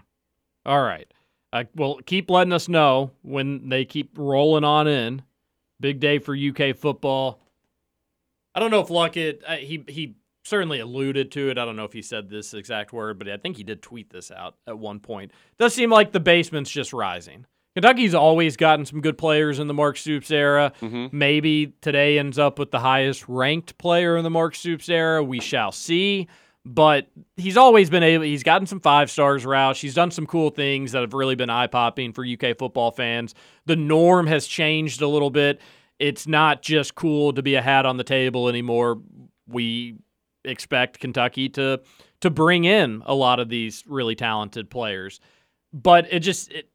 [0.65, 1.13] All right.
[1.53, 5.23] Uh, well, keep letting us know when they keep rolling on in.
[5.81, 7.41] Big day for UK football.
[8.55, 11.59] I don't know if Luckett, uh, he he certainly alluded to it.
[11.59, 14.11] I don't know if he said this exact word, but I think he did tweet
[14.11, 15.33] this out at one point.
[15.59, 17.47] Does seem like the basement's just rising.
[17.75, 20.73] Kentucky's always gotten some good players in the Mark Stoops era.
[21.11, 25.25] Maybe today ends up with the highest ranked player in the Mark Stoops era.
[25.25, 26.29] We shall see.
[26.65, 29.81] But he's always been able, he's gotten some five stars, Roush.
[29.81, 33.35] He's done some cool things that have really been eye popping for UK football fans.
[33.67, 35.61] The norm has changed a little bit.
[35.99, 39.01] It's not just cool to be a hat on the table anymore.
[39.49, 39.97] We
[40.45, 41.81] expect Kentucky to
[42.21, 45.21] to bring in a lot of these really talented players.
[45.73, 46.69] But it just it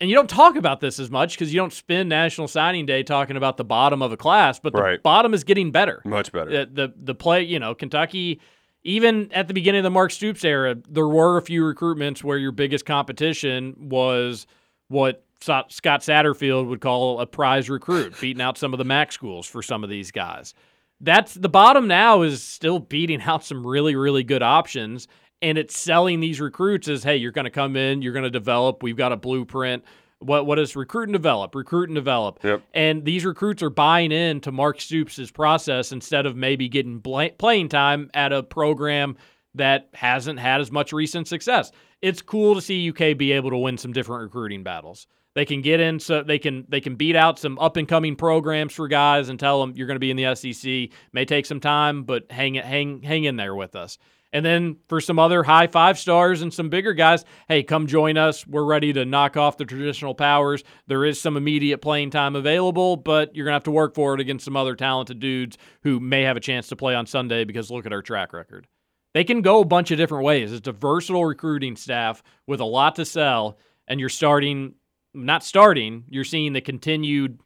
[0.00, 3.02] and you don't talk about this as much because you don't spend National Signing Day
[3.02, 5.02] talking about the bottom of a class, but the Right.
[5.02, 6.02] bottom is getting better.
[6.04, 6.50] Much better.
[6.50, 8.40] The, the the play, you know, Kentucky.
[8.84, 12.38] Even at the beginning of the Mark Stoops era, there were a few recruitments where
[12.38, 14.46] your biggest competition was
[14.88, 19.46] what Scott Satterfield would call a prize recruit, beating out some of the MAC schools
[19.46, 20.54] for some of these guys.
[21.00, 25.08] That's the bottom now is still beating out some really, really good options.
[25.42, 28.30] And it's selling these recruits as, hey, you're going to come in, you're going to
[28.30, 28.82] develop.
[28.82, 29.84] We've got a blueprint.
[30.20, 31.54] What what is recruit and develop?
[31.54, 32.42] Recruit and develop.
[32.42, 32.62] Yep.
[32.72, 37.68] And these recruits are buying into Mark Stoops' process instead of maybe getting bla- playing
[37.68, 39.16] time at a program
[39.54, 41.70] that hasn't had as much recent success.
[42.00, 45.06] It's cool to see UK be able to win some different recruiting battles.
[45.34, 48.16] They can get in so they can they can beat out some up and coming
[48.16, 50.98] programs for guys and tell them you're going to be in the SEC.
[51.12, 53.98] May take some time, but hang it hang hang in there with us.
[54.36, 58.18] And then for some other high five stars and some bigger guys, hey, come join
[58.18, 58.46] us.
[58.46, 60.62] We're ready to knock off the traditional powers.
[60.88, 64.12] There is some immediate playing time available, but you're going to have to work for
[64.12, 67.44] it against some other talented dudes who may have a chance to play on Sunday
[67.44, 68.66] because look at our track record.
[69.14, 70.52] They can go a bunch of different ways.
[70.52, 73.56] It's a versatile recruiting staff with a lot to sell,
[73.88, 74.74] and you're starting,
[75.14, 77.40] not starting, you're seeing the continued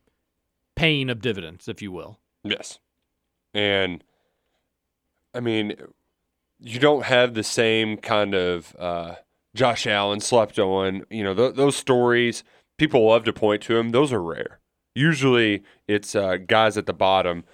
[0.75, 2.19] paying of dividends, if you will.
[2.43, 2.81] Yes.
[3.55, 4.03] And
[5.33, 5.77] I mean,
[6.61, 9.15] you don't have the same kind of uh,
[9.55, 11.05] Josh Allen slept on.
[11.11, 12.45] You know, th- those stories,
[12.79, 13.91] people love to point to him.
[13.91, 14.61] Those are rare.
[14.95, 17.45] Usually it's uh, guys at the bottom.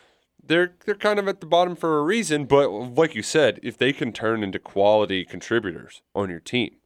[0.43, 3.77] They're, they're kind of at the bottom for a reason, but like you said, if
[3.77, 6.77] they can turn into quality contributors on your team,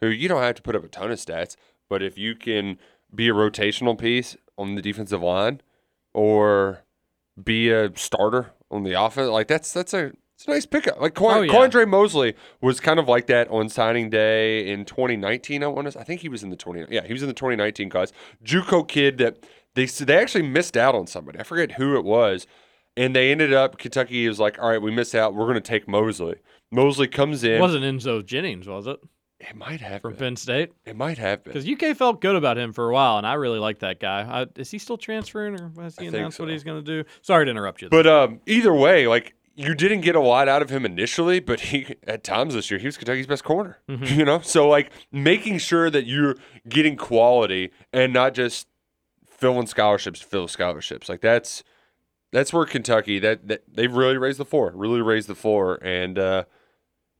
[0.00, 1.54] who you don't have to put up a ton of stats,
[1.90, 2.78] but if you can
[3.14, 5.60] be a rotational piece on the defensive line
[6.12, 6.84] or
[7.42, 9.28] be a starter on the offense.
[9.28, 10.12] Like that's that's a
[10.44, 11.00] it's a nice pickup.
[11.00, 11.52] Like Qua- Oh, yeah.
[11.52, 15.62] Quandre Mosley was kind of like that on signing day in 2019.
[15.64, 15.98] I want to.
[15.98, 16.86] I think he was in the 20.
[16.90, 18.12] Yeah, he was in the 2019 class.
[18.44, 19.38] JUCO kid that
[19.74, 21.38] they they actually missed out on somebody.
[21.38, 22.46] I forget who it was,
[22.96, 25.34] and they ended up Kentucky was like, all right, we missed out.
[25.34, 26.36] We're going to take Mosley.
[26.70, 27.52] Mosley comes in.
[27.52, 28.98] It wasn't Enzo Jennings, was it?
[29.40, 30.18] It might have from been.
[30.18, 30.72] Penn State.
[30.86, 31.52] It might have been.
[31.54, 34.20] Because UK felt good about him for a while, and I really like that guy.
[34.22, 37.08] I, is he still transferring, or has he I announced what he's going to do?
[37.22, 37.88] Sorry to interrupt you.
[37.88, 38.02] there.
[38.02, 41.60] But um, either way, like you didn't get a lot out of him initially, but
[41.60, 43.78] he at times this year he was Kentucky's best corner.
[43.88, 44.16] Mhm.
[44.16, 46.36] You know, so like making sure that you're
[46.68, 48.66] getting quality and not just
[49.28, 51.08] filling scholarships to fill scholarships.
[51.08, 51.62] Like that's
[52.32, 56.18] that's where Kentucky that, that they've really raised the floor, really raised the floor, and
[56.18, 56.44] uh,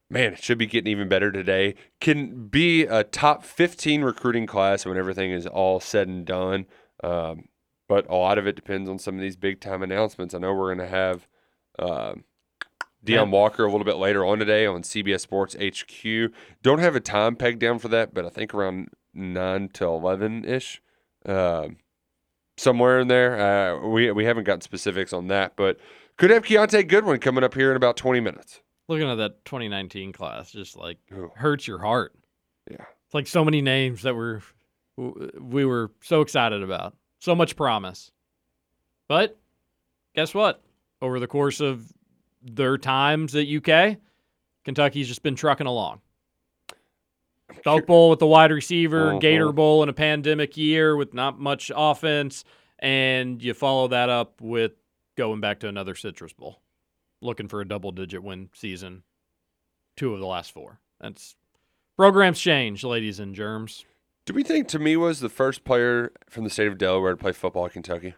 [0.09, 1.75] man, it should be getting even better today.
[2.01, 6.65] Can be a top 15 recruiting class when everything is all said and done.
[7.03, 7.47] Um,
[7.87, 10.33] but a lot of it depends on some of these big time announcements.
[10.33, 11.27] I know we're going to have
[11.79, 12.13] uh,
[13.03, 16.31] Deone Walker a little bit later on today on CBS Sports HQ.
[16.63, 20.45] Don't have a time pegged down for that, but I think around 9 to 11
[20.45, 20.81] ish.
[21.25, 21.77] Um
[22.57, 23.39] somewhere in there.
[23.39, 25.77] Uh, we, we haven't gotten specifics on that, but
[26.17, 28.61] could have Kiyaunta Goodwin coming up here in about 20 minutes.
[28.87, 31.31] Looking at that 2019 class, just like Ooh.
[31.35, 32.13] hurts your heart.
[32.69, 32.85] Yeah.
[33.05, 34.41] It's like so many names that were
[34.97, 38.11] we were so excited about, so much promise.
[39.09, 39.37] But
[40.15, 40.61] guess what?
[41.01, 41.91] Over the course of
[42.41, 43.97] their times at UK,
[44.63, 46.01] Kentucky's just been trucking along.
[47.63, 49.19] Belk Bowl with the wide receiver, Uh-huh.
[49.19, 52.43] Gator Bowl in a pandemic year with not much offense,
[52.79, 54.73] and you follow that up with
[55.15, 56.59] going back to another Citrus Bowl,
[57.21, 59.03] looking for a double-digit win season,
[59.95, 60.79] two of the last four.
[60.99, 61.35] That's
[61.95, 63.85] programs change, ladies and germs.
[64.25, 67.31] Do we think Tami was the first player from the state of Delaware to play
[67.31, 68.15] football at Kentucky?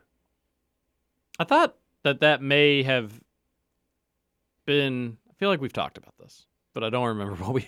[1.38, 1.76] I thought
[2.08, 3.20] that that may have
[4.66, 5.18] been.
[5.30, 7.62] I feel like we've talked about this, but I don't remember what we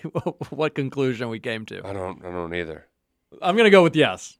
[0.50, 1.86] what conclusion we came to.
[1.86, 2.24] I don't.
[2.24, 2.86] I don't either.
[3.40, 4.38] I'm gonna go with yes.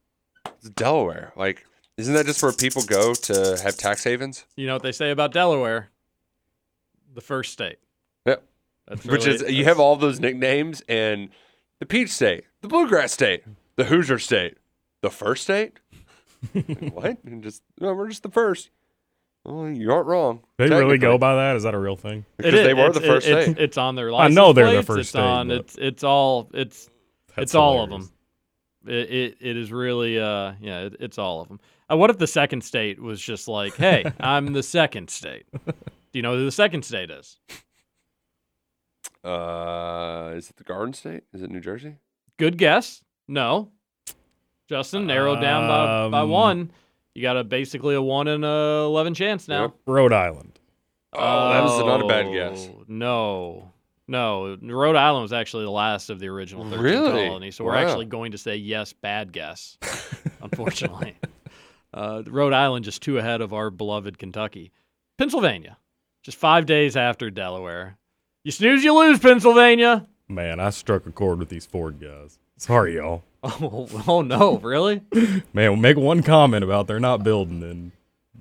[0.58, 1.32] It's Delaware.
[1.36, 1.64] Like,
[1.96, 4.44] isn't that just where people go to have tax havens?
[4.56, 5.90] You know what they say about Delaware?
[7.14, 7.78] The first state.
[8.26, 8.42] Yep.
[8.88, 11.28] That's Which really- is you have all those nicknames and
[11.78, 13.44] the Peach State, the Bluegrass State,
[13.76, 14.56] the Hoosier State,
[15.02, 15.78] the First State.
[16.52, 17.18] what?
[17.24, 18.70] And just no, we're just the first.
[19.44, 20.40] Well, you aren't wrong.
[20.58, 21.56] They really go by that?
[21.56, 22.26] Is that a real thing?
[22.36, 23.58] Because It they were It's- the first it- it's, state.
[23.58, 24.36] It's on their license.
[24.36, 25.50] I know they're the first it's state, on.
[25.50, 26.50] It's it's all.
[26.52, 26.90] It's
[27.28, 28.10] That's it's all of them.
[28.86, 31.60] It, it it is really uh yeah it, it's all of them.
[31.90, 35.44] Uh, what if the second state was just like, hey, I'm the second state.
[35.66, 35.72] Do
[36.12, 37.38] you know who the second state is?
[39.24, 41.24] Uh, is it the Garden State?
[41.32, 41.96] Is it New Jersey?
[42.38, 43.02] Good guess.
[43.28, 43.70] No.
[44.68, 46.70] Justin narrowed down by, by Um, one.
[47.14, 49.62] You got a basically a one in a eleven chance now.
[49.62, 49.74] Yep.
[49.86, 50.58] Rhode Island.
[51.12, 52.68] Oh, that was not a bad guess.
[52.72, 53.72] Oh, No.
[54.06, 57.28] No, Rhode Island was actually the last of the original 13 Really?
[57.28, 57.86] colonies, so we're Wow.
[57.86, 59.78] actually going to say yes, bad guess.
[60.42, 61.16] unfortunately,
[61.94, 64.72] uh, Rhode Island just two ahead of our beloved Kentucky,
[65.16, 65.76] Pennsylvania,
[66.24, 67.98] just five days after Delaware.
[68.42, 70.08] You snooze, you lose, Pennsylvania.
[70.28, 72.38] Man, I struck a chord with these Ford guys.
[72.56, 73.22] Sorry, y'all.
[73.62, 75.00] Oh, oh no, really?
[75.54, 77.92] Man, make one comment about they're not building, and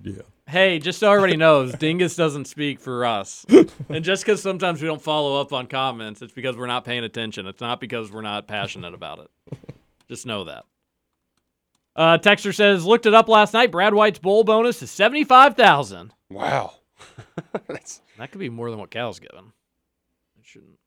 [0.03, 0.23] yeah.
[0.45, 3.45] Hey, just so everybody knows, Dingus doesn't speak for us.
[3.89, 7.03] And just because sometimes we don't follow up on comments, it's because we're not paying
[7.03, 7.47] attention.
[7.47, 9.57] It's not because we're not passionate about it.
[10.07, 10.65] Just know that.
[11.95, 13.71] Uh, Texter says, looked it up last night.
[13.71, 16.13] Brad White's bowl bonus is seventy-five thousand.
[16.29, 16.73] Wow.
[17.67, 18.01] That's.
[18.17, 19.53] That could be more than what Cal's given.
[20.39, 20.78] It shouldn't.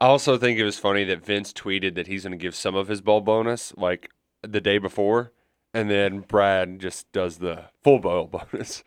[0.00, 2.74] I also think it was funny that Vince tweeted that he's going to give some
[2.74, 4.10] of his bowl bonus like
[4.42, 5.32] the day before,
[5.74, 8.82] and then Brad just does the full bowl bonus.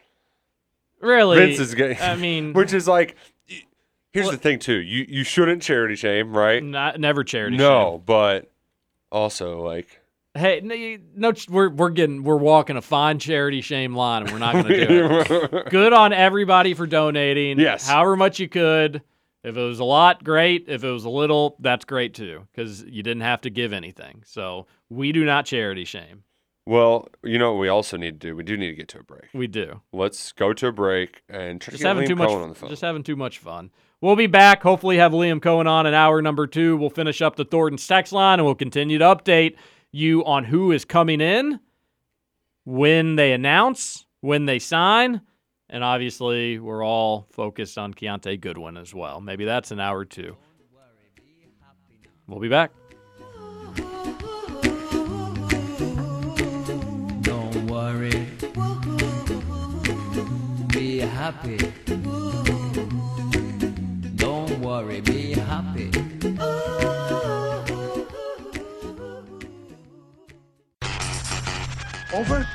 [0.99, 1.37] Really?
[1.37, 1.99] Vince is getting.
[1.99, 3.15] I mean, which is like,
[4.11, 4.79] here's Well- the thing too.
[4.79, 6.63] You you shouldn't charity shame, right?
[6.63, 7.57] not never charity.
[7.57, 8.49] no, but
[9.11, 9.99] also like.
[10.35, 10.97] Hey, no,
[11.29, 14.65] no, we're we're getting we're walking a fine charity shame line, and we're not going
[14.65, 15.07] to do
[15.51, 15.65] it.
[15.69, 17.59] Good on everybody for donating.
[17.59, 17.87] Yes.
[17.87, 19.03] however much you could.
[19.43, 20.65] If it was a lot, great.
[20.67, 24.23] If it was a little, that's great too, because you didn't have to give anything.
[24.25, 26.23] So we do not charity shame.
[26.65, 28.35] Well, you know what we also need to do?
[28.37, 29.25] We do need to get to a break.
[29.33, 29.81] We do.
[29.91, 32.29] Let's go to a break and try to Just get having Liam too much.
[32.29, 32.69] Coen on the phone.
[32.69, 33.69] Just having too much fun.
[33.99, 34.63] We'll be back.
[34.63, 36.77] Hopefully, have Liam Coen on in hour number two.
[36.77, 39.55] We'll finish up the Thornton's text line, and we'll continue to update
[39.91, 41.59] you on who is coming in,
[42.63, 45.19] when they announce, when they sign,
[45.69, 49.21] and obviously, we're all focused on Kiyaunta Goodwin as well.
[49.21, 50.35] Maybe that's an hour two.
[52.27, 52.71] We'll be back.
[57.21, 58.27] Don't worry.
[60.67, 61.57] Be happy.
[64.15, 65.91] Don't worry, be happy.
[72.13, 72.47] Over?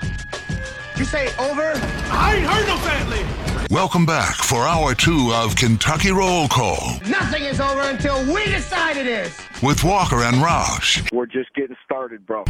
[0.99, 1.73] You say over?
[2.11, 3.25] I ain't heard no family.
[3.71, 8.97] Welcome back for hour two of Kentucky Roll Call Nothing is over until we decide
[8.97, 9.39] it is.
[9.63, 11.09] with Walker and Roush.
[11.13, 12.43] We're just getting started, bro.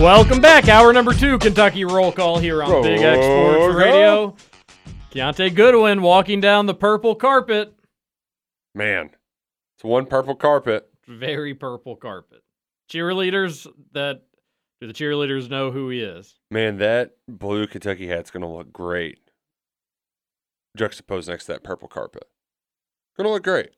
[0.00, 0.70] Welcome back.
[0.70, 4.36] Hour number two, Kentucky Roll Call here on Big X Sports Radio.
[5.10, 7.74] Kiyaunta Goodwin walking down the purple carpet.
[8.74, 9.10] Man,
[9.76, 10.88] it's one purple carpet.
[11.06, 12.42] Very purple carpet.
[12.90, 14.22] Cheerleaders that
[14.82, 16.34] do the cheerleaders know who he is?
[16.50, 19.20] Man, that blue Kentucky hat's gonna look great.
[20.76, 22.24] Juxtaposed next to that purple carpet.
[23.16, 23.70] Gonna look great.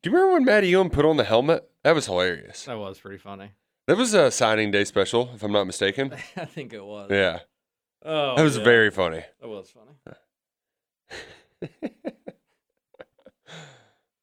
[0.00, 1.68] Do you remember when Matty Elam put on the helmet?
[1.82, 2.64] That was hilarious.
[2.66, 3.50] That was pretty funny.
[3.88, 6.14] That was a signing day special, if I'm not mistaken.
[6.36, 7.10] I think it was.
[7.10, 7.40] Yeah.
[8.04, 8.64] Oh, that was yeah.
[8.64, 9.24] very funny.
[9.40, 9.96] That was funny.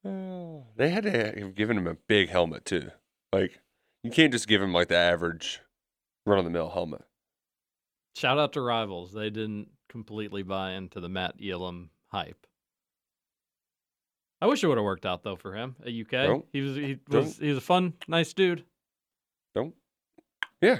[0.77, 2.91] They had to have given him a big helmet too.
[3.33, 3.59] Like
[4.03, 5.59] you can't just give him like the average
[6.25, 7.01] run of the mill helmet.
[8.15, 9.13] Shout out to Rivals.
[9.13, 12.45] They didn't completely buy into the Matt Elam hype.
[14.41, 16.11] I wish it would have worked out though for him at UK.
[16.11, 16.45] Don't.
[16.53, 17.25] He was he Don't.
[17.25, 18.63] was he was a fun, nice dude.
[19.53, 19.73] Don't.
[20.61, 20.79] Yeah.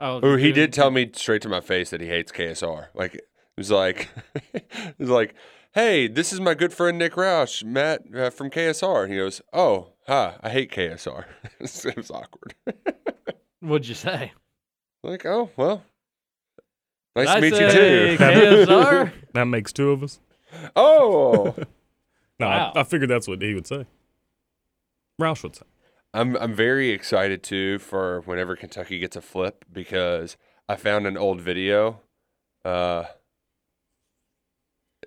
[0.00, 2.86] Oh, Oh, he dude- did tell me straight to my face that he hates KSR.
[2.94, 3.24] Like it
[3.56, 4.08] was like
[4.54, 5.34] it was like,
[5.72, 9.40] "Hey, this is my good friend Nick Roush, Matt uh, from KSR." And he goes,
[9.52, 11.24] "Oh, hi, I hate KSR."
[11.60, 12.54] it was awkward.
[13.60, 14.32] What'd you say?
[15.02, 15.82] like, "Oh, well,
[17.16, 18.24] nice I to meet say you too."
[18.66, 19.12] KSR?
[19.34, 20.20] that makes two of us.
[20.76, 21.54] oh,
[22.38, 22.72] No, Wow.
[22.74, 23.86] I, I figured that's what he would say.
[25.20, 25.66] Roush would say.
[26.12, 30.36] I'm I'm very excited too for whenever Kentucky gets a flip because
[30.68, 32.00] I found an old video,
[32.64, 33.04] uh,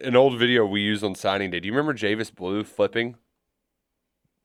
[0.02, 1.60] an old video we used on signing day.
[1.60, 3.16] Do you remember Javis Blue flipping?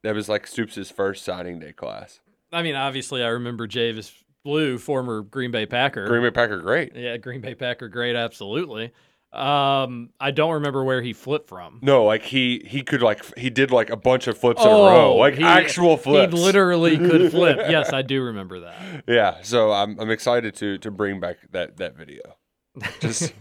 [0.03, 2.20] That was like Stoops' first signing day class.
[2.53, 4.12] I mean, obviously, I remember Javis
[4.44, 6.07] Blue, former Green Bay Packer.
[6.07, 6.94] Green Bay Packer, great.
[6.94, 8.92] Yeah, Green Bay Packer, great, absolutely.
[9.30, 11.80] Um, I don't remember where he flipped from.
[11.82, 14.70] No, like he he could like he did like a bunch of flips in a
[14.70, 16.32] row, like Oh, he- actual flips.
[16.32, 17.59] He literally could flip.
[17.68, 19.05] Yes, I do remember that.
[19.07, 22.22] Yeah, so I'm I'm excited to to bring back that that video.
[23.01, 23.34] Just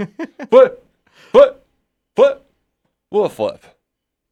[0.49, 0.85] flip,
[1.31, 1.65] flip,
[2.17, 2.45] flip,
[3.11, 3.63] we'll flip.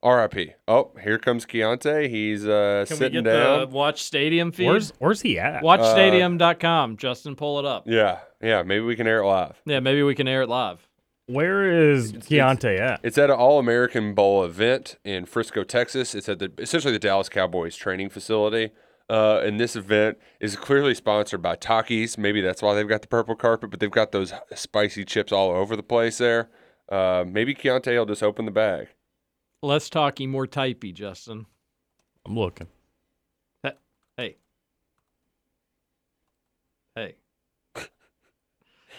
[0.04, 0.54] R.I.P.
[0.68, 2.08] Oh, here comes Kiyaunta.
[2.10, 3.60] He's uh Can we sitting get down.
[3.62, 4.68] the Watch Stadium feed?
[4.68, 5.64] Where's Where's he at?
[5.64, 6.98] WatchStadium.com.
[6.98, 7.86] Justin, pull it up.
[7.88, 8.62] Yeah, yeah.
[8.64, 9.60] Maybe we can air it live.
[9.66, 10.88] Yeah, maybe we can air it live.
[11.28, 13.00] Where is Kiyaunta at?
[13.02, 16.14] It's at an All American Bowl event in Frisco, Texas.
[16.14, 18.70] It's at the essentially the Dallas Cowboys training facility.
[19.10, 22.18] Uh, and this event is clearly sponsored by Takis.
[22.18, 25.52] Maybe that's why they've got the purple carpet, but they've got those spicy chips all
[25.52, 26.50] over the place there.
[26.90, 28.88] Uh, maybe Kiyaunta will just open the bag.
[29.62, 31.46] Less talky, more typey, Justin.
[32.26, 32.68] I'm looking.
[34.18, 34.38] Hey.
[36.96, 37.16] Hey.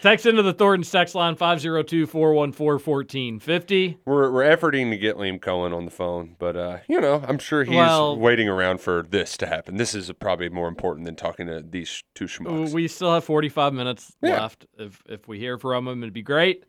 [0.01, 3.97] Text into the Thornton's text line 502 414 1450.
[4.05, 7.39] We're we're efforting to get Liam Coen on the phone, but uh, you know, I'm
[7.39, 9.77] sure he's Well- waiting around for this to happen.
[9.77, 12.71] This is probably more important than talking to these two schmucks.
[12.73, 14.41] We still have 45 minutes Yeah.
[14.41, 14.67] left.
[14.77, 16.63] If if we hear from him, it'd be great.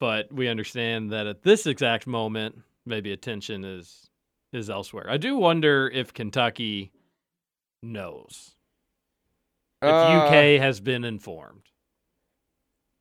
[0.00, 4.08] But we understand that at this exact moment, maybe attention is
[4.52, 5.06] is elsewhere.
[5.10, 6.90] I do wonder if Kentucky
[7.82, 8.54] knows.
[9.82, 11.62] If Uh, UK has been informed.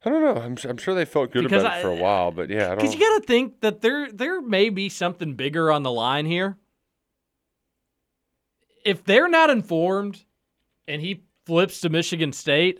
[0.03, 0.41] I don't know.
[0.41, 2.71] I'm I'm sure they felt good Because about I- it for a while, but yeah,
[2.71, 5.91] I Because you got to think that there there may be something bigger on the
[5.91, 6.57] line here.
[8.85, 10.23] If they're not informed,
[10.87, 12.79] and he flips to Michigan State,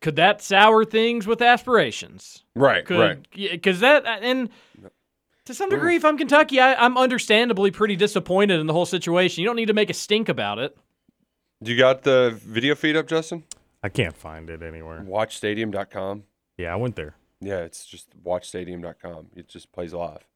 [0.00, 2.44] could that sour things with aspirations?
[2.54, 3.18] Right, Could, right.
[3.32, 4.50] Because that uh, and
[5.44, 9.42] to some degree, if I'm Kentucky, I, I'm understandably pretty disappointed in the whole situation.
[9.42, 10.76] You don't need to make a stink about it.
[11.62, 13.44] Do you got the video feed up, Justin?
[13.82, 15.04] I can't find it anywhere.
[15.06, 16.24] Watchstadium.com.
[16.58, 17.14] Yeah, I went there.
[17.40, 19.28] Yeah, it's just watchstadium.com.
[19.36, 20.26] It just plays live.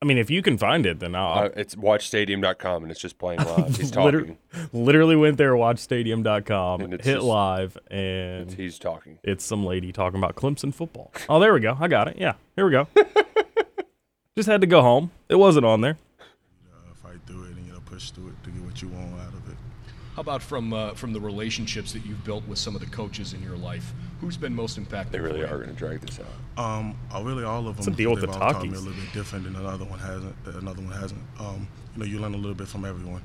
[0.00, 1.46] I mean, if you can find it, then I'll.
[1.46, 3.76] Uh, it's watchstadium.com and it's just playing live.
[3.76, 4.38] He's Liter- talking.
[4.72, 9.18] literally went there, watchstadium.com, And hit just- live, and he's talking.
[9.24, 11.12] It's some lady talking about Clemson football.
[11.28, 11.76] Oh, there we go.
[11.80, 12.16] I got it.
[12.16, 12.86] Yeah, here we go.
[14.36, 15.10] Just had to go home.
[15.28, 15.96] It wasn't on there.
[17.02, 19.26] fight through it and you know push through it to get what you want out
[19.26, 19.27] of it.
[20.18, 23.34] How about from uh, from the relationships that you've built with some of the coaches
[23.34, 23.92] in your life?
[24.20, 25.12] Who's been most impactful?
[25.12, 25.52] They really for you?
[25.54, 26.60] are going to drag this out.
[26.60, 27.74] Um, uh, really all of them.
[27.76, 29.84] What's the deal with they've the all taught me a little bit different, and another
[29.84, 30.34] one hasn't.
[30.44, 31.20] Another one hasn't.
[31.38, 33.22] Um, you know, you learn a little bit from everyone.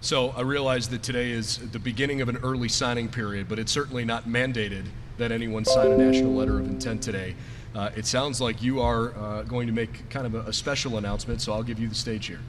[0.00, 3.70] So I realize that today is the beginning of an early signing period, but it's
[3.70, 4.86] certainly not mandated
[5.18, 7.34] that anyone sign a national letter of intent today.
[7.74, 10.96] Uh, it sounds like you are uh, going to make kind of a, a, special
[10.96, 12.40] announcement, so I'll give you the stage here.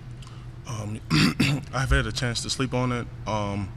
[0.68, 1.00] Um,
[1.74, 3.72] I've had a chance to sleep on it, um,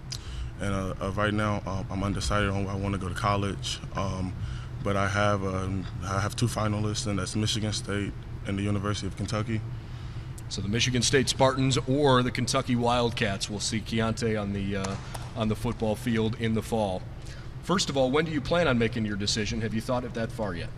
[0.61, 3.15] and uh, uh right now um, I'm undecided on where I want to go to
[3.15, 3.79] college.
[3.95, 4.35] Um,
[4.83, 8.13] but I have um, I have two finalists, and that's Michigan State
[8.47, 9.61] and the University of Kentucky.
[10.49, 14.97] So the Michigan State Spartans or the Kentucky Wildcats will see Kiyaunta on the uh,
[15.37, 17.03] on the football field in the fall.
[17.63, 19.61] First of all, when do you plan on making your decision?
[19.61, 20.71] Have you thought of that far yet?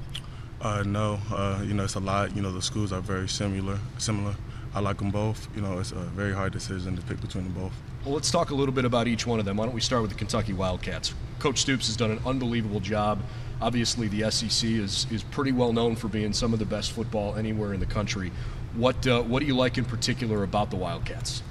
[0.61, 2.35] Uh, no, uh, you know it's a lot.
[2.35, 3.79] You know the schools are very similar.
[3.99, 4.35] Similar.
[4.75, 5.49] I like them both.
[5.55, 7.73] You know it's a very hard decision to pick between them both.
[8.05, 9.57] Well, let's talk a little bit about each one of them.
[9.57, 11.13] Why don't we start with the Kentucky Wildcats?
[11.39, 13.21] Coach Stoops has done an unbelievable job.
[13.61, 17.37] Obviously, the SEC is is pretty well known for being some of the best football
[17.37, 18.31] anywhere in the country.
[18.75, 21.43] What uh, what do you like in particular about the Wildcats?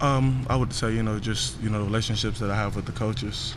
[0.00, 2.86] Um, I would say you know just you know the relationships that I have with
[2.86, 3.54] the coaches.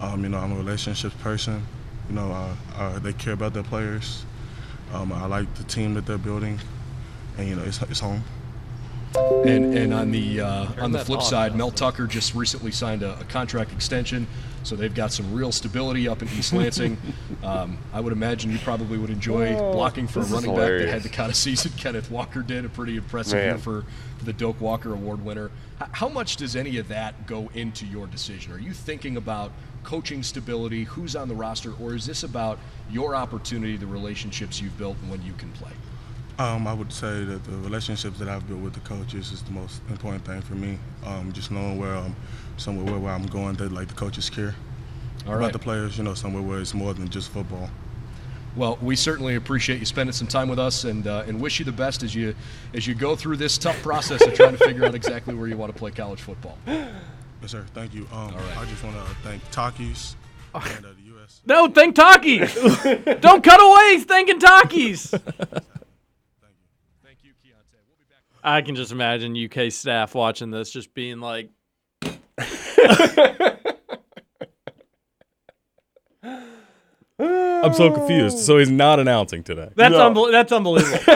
[0.00, 1.62] Um, you know, I'm a relationships person.
[2.08, 4.24] You know, uh, uh, they care about their players.
[4.92, 6.58] Um, I like the team that they're building,
[7.38, 8.22] and you know, it's, it's home.
[9.16, 13.18] And and on the uh, on the flip side, Mel Tucker just recently signed a,
[13.18, 14.28] a, contract extension,
[14.62, 16.96] so they've got some real stability up in East Lansing.
[17.42, 20.88] um, I would imagine you probably would enjoy oh, blocking for a running back that
[20.88, 22.64] had the kind of season Kenneth Walker did.
[22.64, 23.44] A pretty impressive Man.
[23.46, 23.84] year for,
[24.18, 25.50] for the Doak Walker Award winner.
[25.90, 28.52] How much does any of that go into your decision?
[28.52, 29.50] Are you thinking about
[29.82, 32.60] coaching stability, who's on the roster, or is this about
[32.90, 35.72] your opportunity, the relationships you've built, and when you can play?
[36.40, 39.50] Um, I would say that the relationships that I've built with the coaches is the
[39.50, 40.78] most important thing for me.
[41.04, 42.16] Um, just knowing where I'm,
[42.56, 44.54] somewhere where, where I'm going, that like the coaches care
[45.26, 45.52] All about right.
[45.52, 45.98] the players.
[45.98, 47.68] You know, somewhere where it's more than just football.
[48.56, 51.66] Well, we certainly appreciate you spending some time with us, and uh, and wish you
[51.66, 52.34] the best as you
[52.72, 55.58] as you go through this tough process of trying to figure out exactly where you
[55.58, 56.56] want to play college football.
[56.66, 56.92] Yes,
[57.48, 57.66] sir.
[57.74, 58.08] Thank you.
[58.12, 58.56] Um, All right.
[58.56, 60.14] I just want to thank Takis
[60.54, 61.42] and uh, the U.S.
[61.44, 63.20] No, thank Takis.
[63.20, 65.20] Don't cut away thanking Takis.
[68.42, 71.50] I can just imagine UK staff watching this just being like,
[77.62, 78.38] I'm so confused.
[78.38, 79.68] So he's not announcing today.
[79.74, 80.10] That's no.
[80.10, 80.98] unbe- that's unbelievable.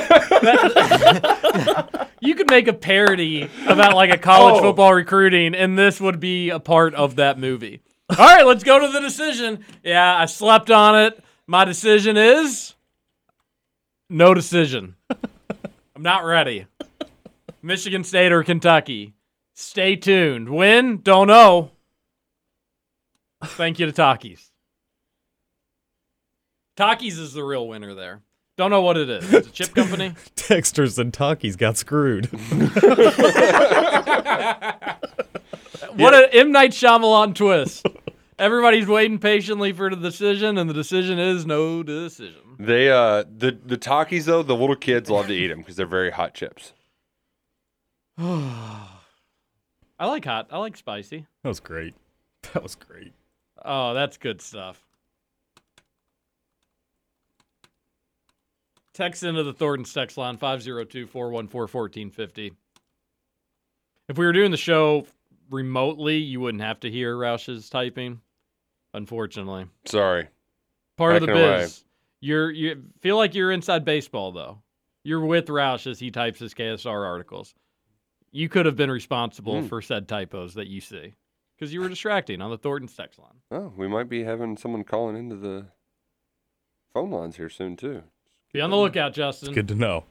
[0.42, 4.62] that, you could make a parody about like a college oh.
[4.62, 7.80] football recruiting, and this would be a part of that movie.
[8.10, 9.64] All right, let's go to the decision.
[9.82, 11.24] Yeah, I slept on it.
[11.46, 12.74] My decision is
[14.10, 14.96] no decision.
[15.96, 16.66] I'm not ready.
[17.64, 19.14] Michigan State or Kentucky.
[19.54, 20.50] Stay tuned.
[20.50, 21.00] Win?
[21.02, 21.70] Don't know.
[23.42, 24.50] Thank you to Takis.
[26.76, 28.20] Takis is the real winner there.
[28.58, 29.32] Don't know what it is.
[29.32, 30.10] It's a chip company.
[30.36, 32.26] Texters and Takis got screwed.
[35.96, 37.86] what an M Night Shyamalan twist.
[38.38, 42.42] Everybody's waiting patiently for the decision, and the decision is no decision.
[42.58, 45.86] They uh the the Takis though the little kids love to eat them because they're
[45.86, 46.74] very hot chips.
[48.18, 48.86] I
[50.00, 50.48] like hot.
[50.50, 51.26] I like spicy.
[51.42, 51.94] That was great.
[52.52, 53.14] That was great.
[53.64, 54.84] Oh, that's good stuff.
[58.92, 62.52] Text into the Thornton's text line 502 414 1450.
[64.08, 65.06] If we were doing the show
[65.50, 68.20] remotely, you wouldn't have to hear Roush's typing,
[68.92, 69.66] unfortunately.
[69.86, 70.28] Sorry.
[70.96, 71.84] Part Back of the biz.
[72.20, 74.58] You're you feel like you're inside baseball though.
[75.02, 77.54] You're with Roush as he types his KSR articles.
[78.34, 79.68] You could have been responsible mm.
[79.68, 81.14] for said typos that you see
[81.56, 83.38] because you were distracting on the Thornton text line.
[83.52, 85.66] Oh, we might be having someone calling into the
[86.92, 88.02] phone lines here soon too.
[88.52, 89.50] Be on the lookout, Justin.
[89.50, 90.02] It's good to know.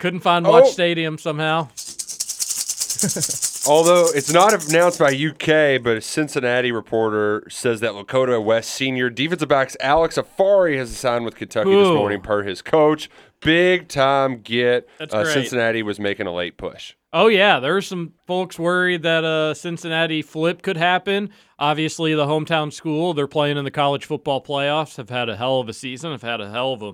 [0.00, 0.70] Couldn't find Watch oh.
[0.70, 1.68] Stadium somehow.
[3.68, 9.08] Although it's not announced by UK, but a Cincinnati reporter says that Lakota West senior
[9.08, 11.78] defensive backs Alex Afari has signed with Kentucky Ooh.
[11.78, 13.08] this morning per his coach.
[13.40, 14.88] Big time get.
[14.98, 16.94] Uh, Cincinnati was making a late push.
[17.18, 21.30] Oh yeah, there's some folks worried that a Cincinnati flip could happen.
[21.58, 25.58] Obviously, the hometown school, they're playing in the college football playoffs, have had a hell
[25.58, 26.92] of a season, have had a hell of a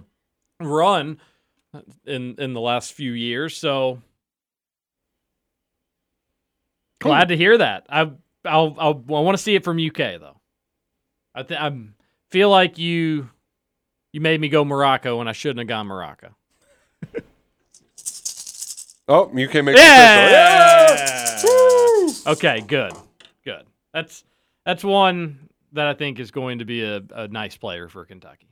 [0.64, 1.18] run
[2.06, 3.56] in in the last few years.
[3.56, 4.00] So
[7.00, 7.86] glad to hear that.
[7.88, 8.02] I
[8.44, 10.40] I'll, I'll I want to see it from UK though.
[11.34, 11.76] I th- I
[12.30, 13.28] feel like you
[14.12, 16.36] you made me go Morocco when I shouldn't have gone Morocco.
[19.12, 20.98] oh, UK makes yeah.
[22.26, 22.92] okay, good,
[23.44, 23.64] good.
[23.92, 24.24] That's
[24.64, 28.48] that's one that I think is going to be a, a nice player for Kentucky.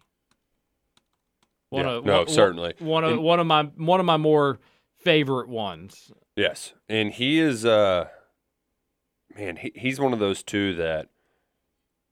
[1.71, 4.17] One yeah, of, no, one, certainly one of and, one of my one of my
[4.17, 4.59] more
[4.99, 6.11] favorite ones.
[6.37, 8.09] Yes, and he is uh,
[9.37, 11.09] man, he, he's one of those two that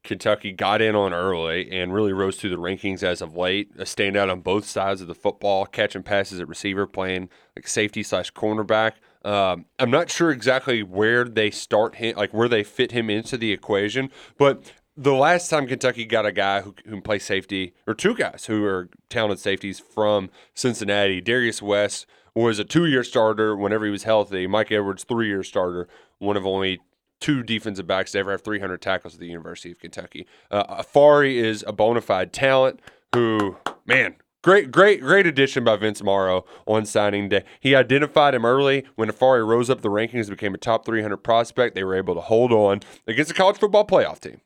[0.09, 3.71] Kentucky got in on early and really rose through the rankings as of late.
[3.77, 8.03] A standout on both sides of the football, catching passes at receiver, playing like safety
[8.03, 8.93] slash cornerback.
[9.23, 13.37] Um, I'm not sure exactly where they start him, like where they fit him into
[13.37, 17.93] the equation, but the last time Kentucky got a guy who, can play safety, or
[17.93, 23.85] two guys who are talented safeties from Cincinnati, Darius West was a two-year starter whenever
[23.85, 24.47] he was healthy.
[24.47, 25.87] Mike Edwards, three-year starter,
[26.19, 26.81] one of only
[27.21, 30.27] two defensive backs to ever have 300 tackles at the University of Kentucky.
[30.51, 32.81] Uh, Afari is a bona fide talent
[33.15, 33.57] who,
[33.87, 37.45] man, great, great, great addition by Vince Marrow on signing day.
[37.61, 41.17] He identified him early when Afari rose up the rankings and became a top 300
[41.19, 41.75] prospect.
[41.75, 44.41] They were able to hold on against a college football playoff team.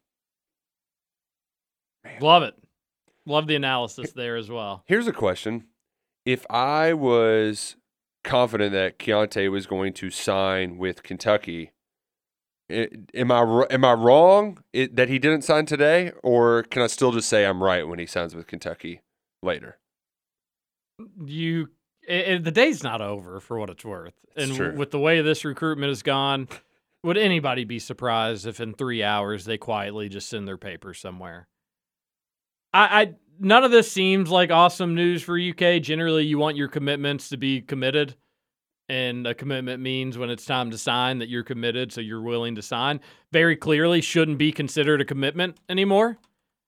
[2.21, 2.55] Love it.
[3.27, 4.83] Love the analysis there as well.
[4.87, 5.67] Here's a question.
[6.25, 7.77] If I was
[8.25, 11.73] confident that Kiyaunta was going to sign with Kentucky,
[13.15, 17.29] am I am I wrong that he didn't sign today, or can I still just
[17.29, 19.01] say I'm right when he signs with Kentucky
[19.43, 19.79] later?
[21.25, 21.69] You,
[22.03, 25.45] it, the day's not over for what it's worth, and it's with the way this
[25.45, 26.49] recruitment has gone,
[27.03, 31.49] would anybody be surprised if in three hours they quietly just send their papers somewhere?
[32.73, 35.83] I, I none of this seems like awesome news for UK.
[35.83, 38.17] Generally, you want your commitments to be committed
[38.93, 42.57] and a commitment means when it's time to sign that you're committed, so you're willing
[42.57, 43.01] to sign.
[43.33, 46.19] Very clearly, shouldn't be considered a commitment anymore.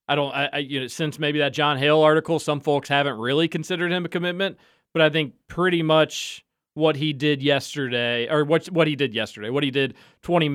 [0.09, 0.35] I don't.
[0.35, 3.93] I, I, you know since maybe that Jon Hale article, some folks haven't really considered
[3.93, 4.57] him a commitment,
[4.95, 9.51] but I think pretty much what he did yesterday, or what what he did yesterday,
[9.51, 10.49] what he did twenty,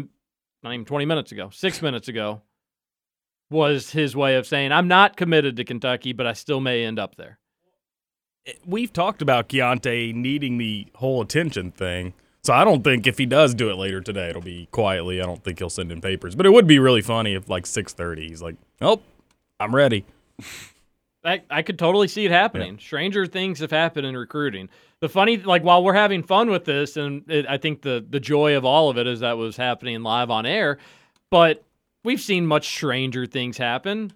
[0.64, 2.42] not even twenty minutes ago, six minutes ago,
[3.52, 6.98] was his way of saying I'm not committed to Kentucky, but I still may end
[6.98, 7.39] up there
[8.66, 12.14] we've talked about Kiyaunta needing the whole attention thing.
[12.42, 15.22] So I don't think if he does do it later today, it'll be quietly.
[15.22, 16.36] I don't think he'll send in papers.
[16.36, 19.02] But it would be really funny if like 6:30 he's like, "Oh,
[19.60, 20.06] I'm ready."
[21.24, 22.76] I, I could totally see it happening.
[22.76, 22.80] Yeah.
[22.80, 24.70] Stranger things have happened in recruiting.
[25.02, 28.22] The funny, like, while we're having fun with this, and it, I think the the
[28.22, 30.78] joy of all of it is that was happening live on air,
[31.30, 31.66] but
[32.06, 34.14] we've seen much stranger things happen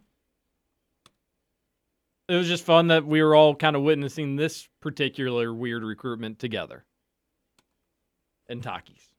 [2.27, 6.39] it was just fun that we were all kind of witnessing this particular weird recruitment
[6.39, 6.85] together.
[8.47, 9.09] And Takis.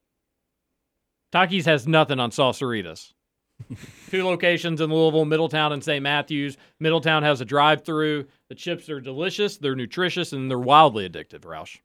[1.32, 3.12] Takis has nothing on Salsaritas.
[4.10, 6.02] Two locations in Louisville, Middletown and St.
[6.02, 6.56] Matthews.
[6.80, 8.26] Middletown has a drive-through.
[8.48, 11.78] The chips are delicious, they're nutritious, and they're wildly addictive, Roush.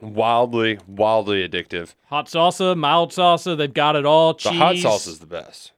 [0.00, 1.94] Wildly, wildly addictive.
[2.06, 4.34] Hot salsa, mild salsa, they've got it all.
[4.34, 4.52] Cheese.
[4.52, 5.72] The hot salsa is the best.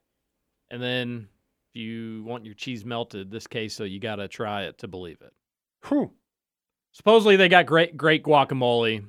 [0.71, 1.29] And then
[1.79, 5.33] you want your cheese melted, this queso you got to try it to believe it.
[5.87, 6.13] Whew.
[6.93, 9.05] Supposedly they got great great guacamole.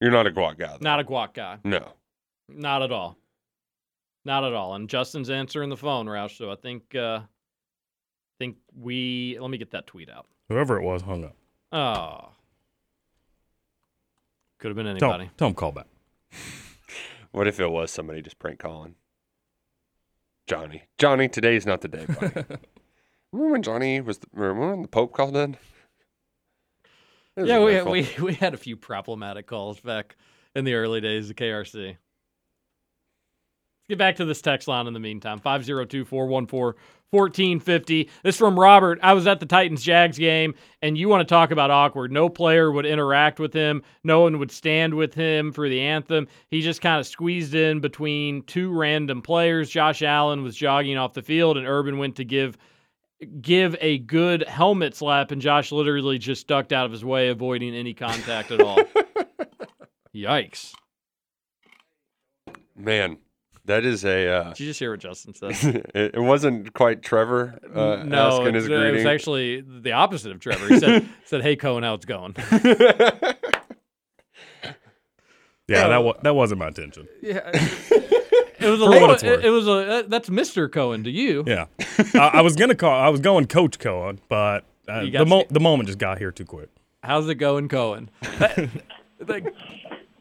[0.00, 0.72] You're not a guac guy.
[0.72, 0.78] Though.
[0.80, 1.58] Not a guac guy.
[1.64, 1.92] No.
[2.48, 3.16] Not at all.
[4.24, 4.74] Not at all.
[4.74, 6.36] And Justin's answering the phone, Roush.
[6.38, 7.20] So I think uh
[8.38, 10.26] think we let me get that tweet out.
[10.48, 11.36] Whoever it was hung up.
[11.72, 12.30] Oh.
[14.58, 15.24] Could have been anybody.
[15.26, 15.86] Tell, tell him call back.
[17.32, 18.94] what if it was somebody just prank calling?
[20.46, 20.84] Johnny.
[20.98, 22.32] Johnny, today's not the day, buddy.
[23.32, 25.56] remember when Johnny was, the, remember when the Pope called in?
[27.36, 30.16] Yeah, we, we, we had a few problematic calls back
[30.54, 31.86] in the early days of KRC.
[31.86, 31.98] Let's
[33.88, 36.80] get back to this text line in the meantime 502 414
[37.14, 38.10] 1450.
[38.22, 38.98] This from Robert.
[39.02, 42.10] I was at the Titans Jags game, and you want to talk about awkward.
[42.10, 46.26] No player would interact with him, no one would stand with him for the anthem.
[46.50, 49.70] He just kind of squeezed in between two random players.
[49.70, 52.58] Josh Allen was jogging off the field, and Urban went to give
[53.40, 57.74] give a good helmet slap, and Josh literally just ducked out of his way, avoiding
[57.74, 58.78] any contact at all.
[60.14, 60.74] Yikes.
[62.76, 63.18] Man,
[63.66, 64.28] that is a.
[64.28, 65.52] Uh, Did you just hear what Justin said?
[65.94, 67.58] it, it, wasn't quite Trevor.
[67.74, 70.68] Uh, no, it, it was actually the opposite of Trevor.
[70.68, 72.34] He said, "said Hey Coen, how's it going?"
[75.68, 77.08] yeah, that wa- that wasn't my intention.
[77.22, 77.50] Yeah.
[78.60, 79.10] It was a little.
[79.10, 79.72] It, it, was a.
[79.72, 81.44] Uh, that's Mister Coen to you.
[81.46, 81.66] Yeah,
[82.14, 82.98] uh, I was gonna call.
[82.98, 86.46] I was going Coach Coen, but uh, the mo- the moment just got here too
[86.46, 86.70] quick.
[87.02, 88.08] How's it going, Coen?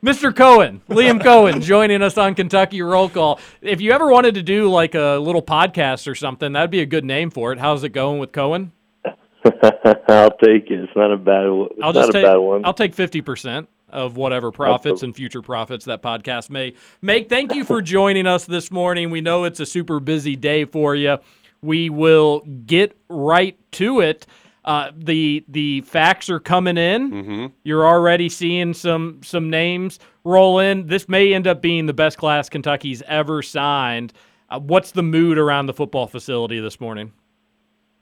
[0.03, 0.33] Mr.
[0.33, 3.39] Coen, Liam Coen, joining us on Kentucky Roll Call.
[3.61, 6.85] If you ever wanted to do like a little podcast or something, that'd be a
[6.85, 7.59] good name for it.
[7.59, 8.71] How's it going with Coen?
[9.45, 10.83] I'll take it.
[10.83, 11.45] It's not a bad.
[11.45, 16.01] It's I'll just take, I'll take fifty percent of whatever profits and future profits that
[16.01, 17.29] podcast may make.
[17.29, 19.09] Thank you for joining us this morning.
[19.09, 21.19] We know it's a super busy day for you.
[21.61, 24.27] We will get right to it.
[24.65, 27.11] Uh, the the facts are coming in.
[27.11, 27.45] Mm-hmm.
[27.63, 30.87] You're already seeing some some names roll in.
[30.87, 34.13] This may end up being the best class Kentucky's ever signed.
[34.49, 37.11] Uh, what's the mood around the football facility this morning?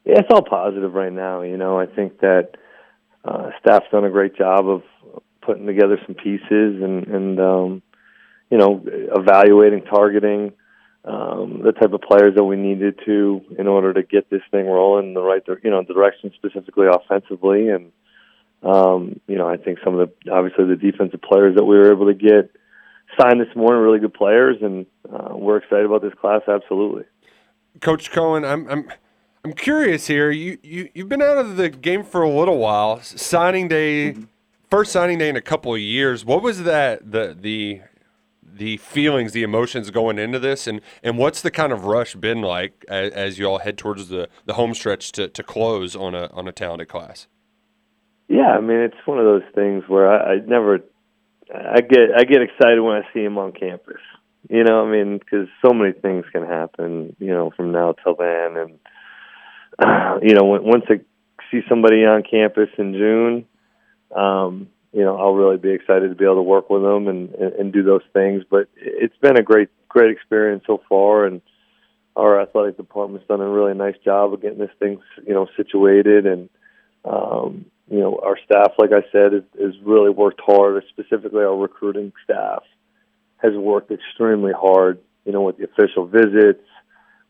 [0.06, 1.42] Yeah, it's all positive right now.
[1.42, 2.52] You know, I think that
[3.26, 4.84] uh, staff's done a great job of
[5.42, 6.44] putting together some pieces
[6.82, 7.82] and and um,
[8.52, 10.54] you know evaluating, targeting
[11.04, 14.68] um, the type of players that we needed to in order to get this thing
[14.68, 17.70] rolling in the right you know direction, specifically offensively.
[17.70, 17.92] And
[18.64, 21.92] um, you know, I think some of the obviously the defensive players that we were
[21.92, 22.52] able to get
[23.20, 26.42] signed this morning, really good players, and uh, we're excited about this class.
[26.48, 27.04] Absolutely,
[27.80, 28.92] Coach Coen, I'm I'm
[29.44, 30.30] I'm curious here.
[30.30, 33.02] You you you've been out of the game for a little while.
[33.02, 34.16] Signing day,
[34.70, 36.24] first signing day in a couple of years.
[36.24, 37.82] What was that the the
[38.54, 42.42] the feelings, the emotions going into this, and and what's the kind of rush been
[42.42, 46.16] like as, as you all head towards the the home stretch to to close on
[46.16, 47.28] a on a talented class?
[48.28, 50.80] Yeah, I mean it's one of those things where I, I never,
[51.54, 54.02] I get I get excited when I see him on campus.
[54.50, 57.16] You know, I mean, because so many things can happen.
[57.20, 58.80] You know, from now till then, and
[60.28, 61.02] you know, once I
[61.52, 63.46] see somebody on campus in June,
[64.16, 67.34] um, you know, I'll really be excited to be able to work with them and,
[67.36, 68.44] and, and do those things.
[68.50, 71.42] But it's been a great, great experience so far, and
[72.16, 76.26] our athletic department's done a really nice job of getting this thing, you know, situated.
[76.26, 76.50] And
[77.06, 80.84] um, you know, our staff, like I said, has, has really worked hard.
[80.90, 82.64] Specifically, our recruiting staff
[83.38, 85.00] has worked extremely hard.
[85.26, 86.66] You know, with the official visits,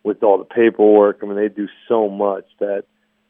[0.04, 1.20] with all the paperwork.
[1.22, 2.86] I mean, they do so much that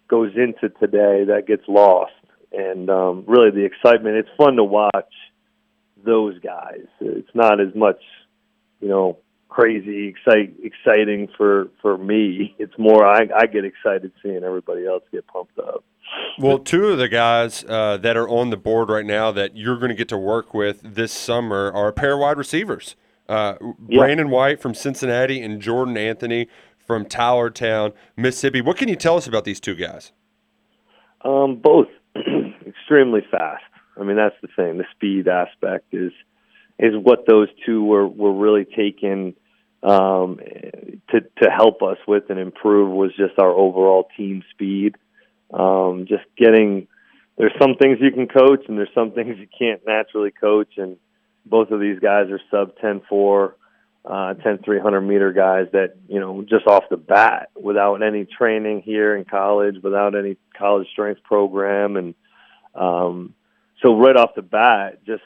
[0.07, 2.13] goes into today that gets lost.
[2.51, 4.17] And um, really, the excitement.
[4.17, 5.13] It's fun to watch
[6.03, 6.85] those guys.
[6.99, 8.01] It's not as much,
[8.81, 9.17] you know,
[9.47, 12.55] crazy, excite, exciting for for me.
[12.59, 15.83] It's more I, I get excited seeing everybody else get pumped up.
[16.37, 19.77] Well, two of the guys uh, that are on the board right now that you're
[19.77, 22.95] going to get to work with this summer are a pair of wide receivers.
[23.29, 23.55] Uh,
[23.87, 23.99] Yeah.
[23.99, 26.47] Brandon White from Cincinnati and Jordan Anthony
[26.85, 28.59] from Tylertown, Mississippi.
[28.59, 30.11] What can you tell us about these two guys?
[31.23, 31.87] Um, both
[32.67, 33.63] extremely fast.
[33.99, 34.77] I mean, that's the thing.
[34.77, 36.11] The speed aspect is
[36.79, 39.35] is what those two were were really taken
[39.83, 40.39] um,
[41.09, 44.95] to to help us with and improve was just our overall team speed.
[45.53, 46.87] Um, just getting
[47.37, 50.97] there's some things you can coach and there's some things you can't naturally coach and
[51.45, 53.55] both of these guys are sub 10 4
[54.03, 58.81] uh 10 300 meter guys that you know just off the bat without any training
[58.81, 61.97] here in college without any college strength program.
[61.97, 62.15] And
[62.73, 63.33] um
[63.81, 65.23] so right off the bat just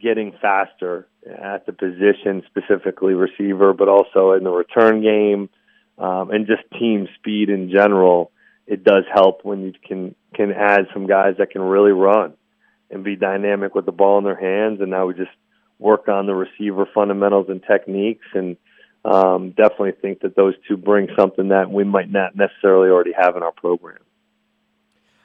[0.00, 5.48] getting faster at the position specifically receiver but also in the return game
[5.98, 8.30] um and just team speed in general
[8.66, 12.34] it does help when you can can add some guys that can really run
[12.90, 14.80] and be dynamic with the ball in their hands.
[14.80, 15.30] And now we just
[15.80, 18.56] work on the receiver fundamentals and techniques and
[19.04, 23.34] um, definitely think that those two bring something that we might not necessarily already have
[23.36, 23.98] in our program.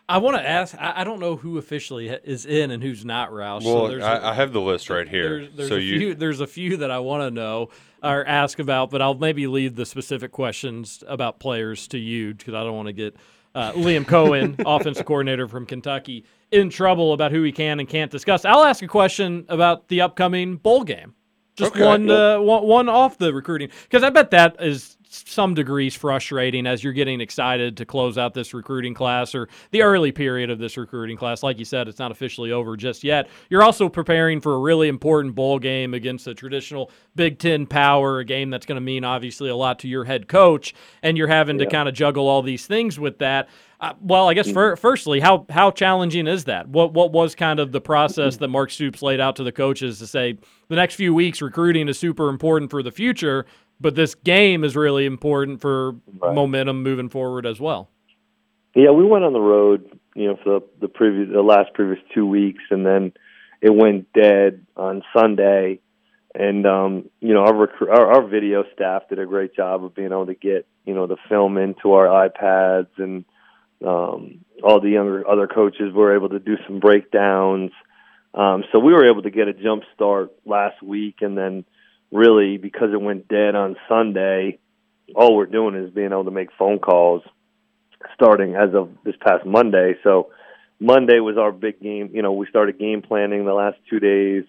[0.07, 0.75] I want to ask.
[0.79, 3.65] I I don't know who officially is in and who's not, Roush.
[3.65, 5.39] Well, so there's a- I, I have the list right here.
[5.39, 6.15] There's, there's so a you, few.
[6.15, 7.69] There's a few that I want to know
[8.03, 12.53] or ask about, but I'll maybe leave the specific questions about players to you because
[12.53, 13.17] I don't want to get
[13.55, 18.11] uh, Liam Coen, offensive coordinator from Kentucky, in trouble about who he can and can't
[18.11, 18.45] discuss.
[18.45, 21.15] I'll ask a question about the upcoming bowl game.
[21.55, 21.85] Just Okay.
[21.85, 26.67] one, uh, one, one off the recruiting because I bet that is some degrees frustrating
[26.67, 30.59] as you're getting excited to close out this recruiting class or the early period of
[30.59, 31.43] this recruiting class.
[31.43, 33.29] Like you said, it's not officially over just yet.
[33.49, 38.19] You're also preparing for a really important bowl game against a traditional Big Ten power,
[38.19, 41.27] a game that's going to mean obviously a lot to your head coach, and you're
[41.27, 43.47] having to kind of juggle all these things with that.
[43.79, 46.67] Uh, well, I guess fir- firstly, how how challenging is that?
[46.69, 49.99] What what was kind of the process that Mark Stoops laid out to the coaches
[49.99, 50.37] to say
[50.69, 53.45] the next few weeks recruiting is super important for the future,
[53.79, 57.89] but this game is really important for momentum moving forward as well.
[58.75, 61.99] Yeah, we went on the road, you know, for the, the previous, the last previous
[62.13, 63.13] two weeks, and then
[63.61, 65.79] it went dead on Sunday.
[66.33, 69.95] And um, you know, our, recru- our our video staff did a great job of
[69.95, 73.23] being able to get you know the film into our iPads, and
[73.85, 77.71] um, all the younger other coaches were able to do some breakdowns.
[78.33, 81.63] Um, so we were able to get a jump start last week, and then
[82.15, 84.59] really because it went dead on Sunday,
[85.15, 87.21] all we're doing is being able to make phone calls
[88.13, 89.95] starting as of this past Monday.
[90.03, 90.31] So
[90.79, 92.11] Monday was our big game.
[92.13, 94.43] You know, we started game planning the last two days.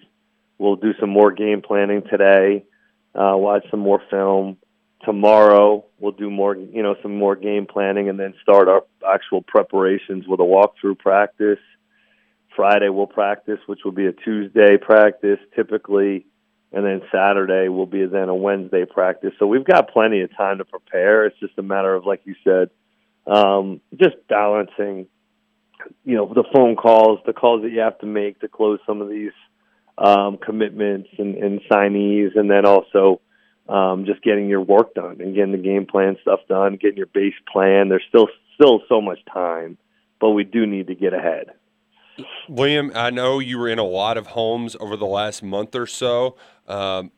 [0.58, 2.64] We'll do some more game planning today.
[3.14, 4.58] Uh, watch some more film
[5.04, 5.84] tomorrow.
[5.98, 10.26] We'll do more, you know, some more game planning, and then start our actual preparations
[10.26, 11.58] with a walkthrough practice.
[12.54, 16.26] Friday we'll practice, which will be a Tuesday practice typically,
[16.76, 19.32] and then Saturday will be then a Wednesday practice.
[19.38, 21.24] So we've got plenty of time to prepare.
[21.24, 22.68] It's just a matter of, like you said,
[23.26, 25.06] um, just balancing,
[26.04, 29.00] you know, the phone calls, the calls that you have to make to close some
[29.00, 29.32] of these
[29.96, 33.22] um, commitments and, and signees, and then also
[33.70, 37.06] um, just getting your work done and getting the game plan stuff done, getting your
[37.06, 37.88] base plan.
[37.88, 39.78] There's still still so much time,
[40.20, 41.52] but we do need to get ahead.
[42.48, 45.86] Liam, I know you were in a lot of homes over the last month or
[45.86, 46.36] so,
[46.66, 47.10] um,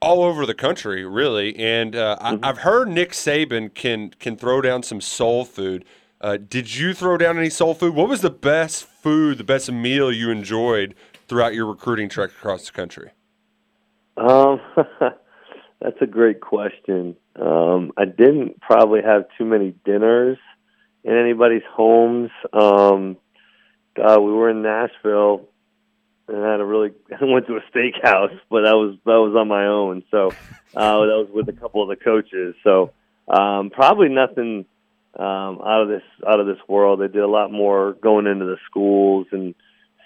[0.00, 1.56] all over the country, really.
[1.56, 2.44] And uh, mm-hmm.
[2.44, 5.84] I, have heard Nick Saban can can throw down some soul food.
[6.20, 7.94] Uh, did you throw down any soul food?
[7.94, 10.94] What was the best food, the best meal you enjoyed
[11.28, 13.10] throughout your recruiting trek across the country?
[14.16, 14.60] Um,
[15.80, 17.16] that's a great question.
[17.40, 20.38] Um, I didn't probably have too many dinners
[21.04, 22.30] in anybody's homes.
[22.52, 23.18] Um,
[23.96, 25.48] God, we were in Nashville
[26.28, 26.90] and had a really
[27.20, 30.04] I went to a steakhouse, but that was that was on my own.
[30.10, 30.28] So
[30.76, 32.54] uh, that was with a couple of the coaches.
[32.64, 32.92] So
[33.28, 34.66] um, probably nothing
[35.18, 37.00] um, out of this out of this world.
[37.00, 39.54] They did a lot more going into the schools and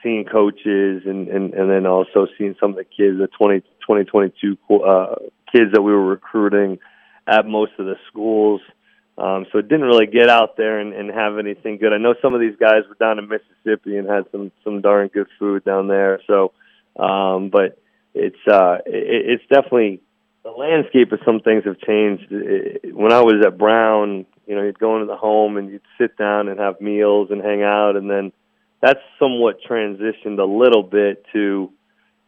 [0.03, 4.57] seeing coaches and, and, and then also seeing some of the kids, the 20, 2022
[4.83, 5.17] uh,
[5.53, 6.79] kids that we were recruiting
[7.27, 8.61] at most of the schools.
[9.21, 11.93] Um, so it didn't really get out there and, and have anything good.
[11.93, 15.09] I know some of these guys were down in Mississippi and had some some darn
[15.09, 16.21] good food down there.
[16.27, 16.53] So,
[16.99, 17.79] um, but
[18.15, 20.01] it's uh, it, it's definitely
[20.43, 22.29] the landscape of some things have changed.
[22.31, 25.83] It, when I was at Brown, you know, you'd go into the home and you'd
[25.99, 28.33] sit down and have meals and hang out, and then
[28.81, 31.71] that's somewhat transitioned a little bit to,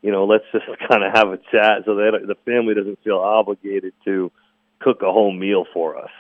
[0.03, 3.17] you know, let's just kind of have a chat so that the family doesn't feel
[3.17, 4.31] obligated to
[4.79, 6.11] cook a whole meal for us.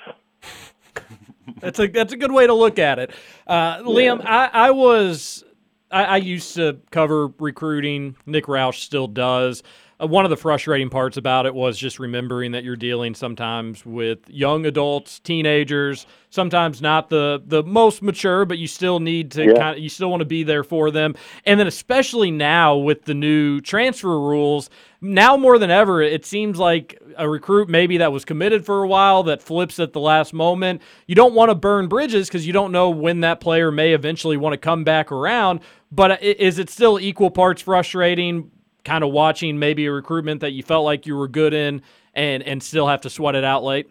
[1.61, 3.11] That's a that's a good way to look at it.
[3.47, 5.45] Uh, Liam, I, I was
[5.91, 8.17] I, I, used to cover recruiting.
[8.27, 9.63] Nick Roush still does.
[10.03, 13.85] Uh, one of the frustrating parts about it was just remembering that you're dealing sometimes
[13.87, 19.45] with young adults, teenagers, sometimes not the the most mature, but you still need to
[19.45, 19.55] yeah.
[19.55, 21.15] kind of you still want to be there for them.
[21.45, 24.71] And then especially now with the new transfer rules,
[25.01, 28.89] now more than ever, it seems like a recruit maybe that was committed for a
[28.89, 30.81] while that flips at the last moment.
[31.07, 34.37] You don't want to burn bridges because you don't know when that player may eventually
[34.37, 35.61] want to come back around.
[35.91, 38.51] But uh, is it still equal parts frustrating?
[38.85, 41.83] Kind of watching maybe a recruitment that you felt like you were good in
[42.15, 43.91] and and still have to sweat it out late?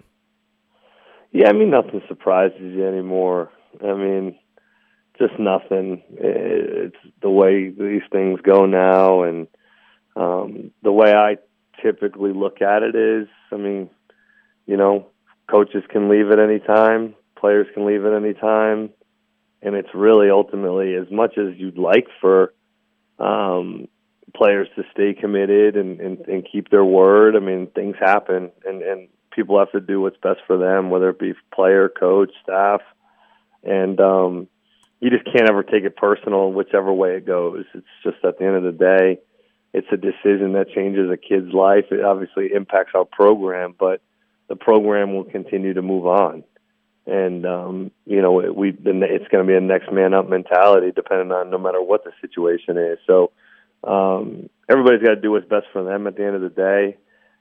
[1.32, 3.52] Yeah, I mean nothing surprises you anymore.
[3.82, 4.38] I mean,
[5.18, 6.04] just nothing.
[6.10, 9.48] It's the way these things go now, and
[10.16, 11.38] um, the way I
[11.82, 13.90] typically look at it is, I mean,
[14.66, 15.08] you know,
[15.50, 18.90] coaches can leave at any time, players can leave at any time,
[19.62, 22.54] and it's really ultimately as much as you'd like for
[23.20, 23.88] um,
[24.34, 27.36] players to stay committed and, and, and keep their word.
[27.36, 31.10] I mean, things happen, and, and people have to do what's best for them, whether
[31.10, 32.82] it be player, coach, staff,
[33.64, 34.48] and um,
[35.00, 37.66] you just can't ever take it personal, whichever way it goes.
[37.74, 39.20] It's just at the end of the day,
[39.74, 41.86] it's a decision that changes a kid's life.
[41.92, 44.02] It obviously impacts our program, but
[44.50, 46.44] the program will continue to move on.
[47.08, 51.32] And um, you know, we it's going to be a next man up mentality, depending
[51.32, 53.00] on no matter what the situation is.
[53.08, 53.32] So
[53.84, 56.98] um, everybody's got to do what's best for them at the end of the day,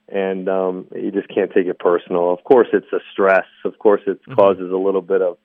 [0.08, 2.32] and um, you just can't take it personal.
[2.32, 3.46] Of course, it's a stress.
[3.64, 4.34] Of course, it mm-hmm.
[4.34, 5.38] causes a little bit of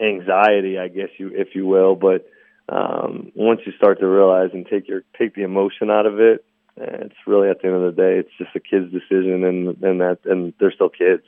[0.00, 1.94] anxiety, I guess you, if you will.
[1.94, 2.28] But
[2.68, 6.44] um, once you start to realize and take your take the emotion out of it,
[6.76, 10.00] it's really at the end of the day, it's just a kid's decision, and and
[10.00, 11.22] that and they're still kids.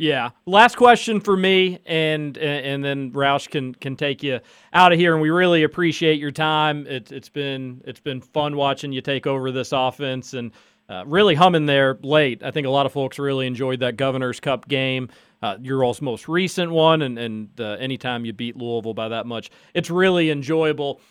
[0.00, 0.30] Yeah.
[0.46, 4.40] Last question for me, and and then Roush can can take you
[4.72, 5.12] out of here.
[5.12, 6.86] And we really appreciate your time.
[6.86, 10.52] It's it's been it's been fun watching you take over this offense and
[10.88, 12.42] uh, really humming there late.
[12.42, 15.10] I think a lot of folks really enjoyed that Governor's Cup game.
[15.42, 19.26] Uh, your all's most recent one, and and uh, anytime you beat Louisville by that
[19.26, 21.02] much, it's really enjoyable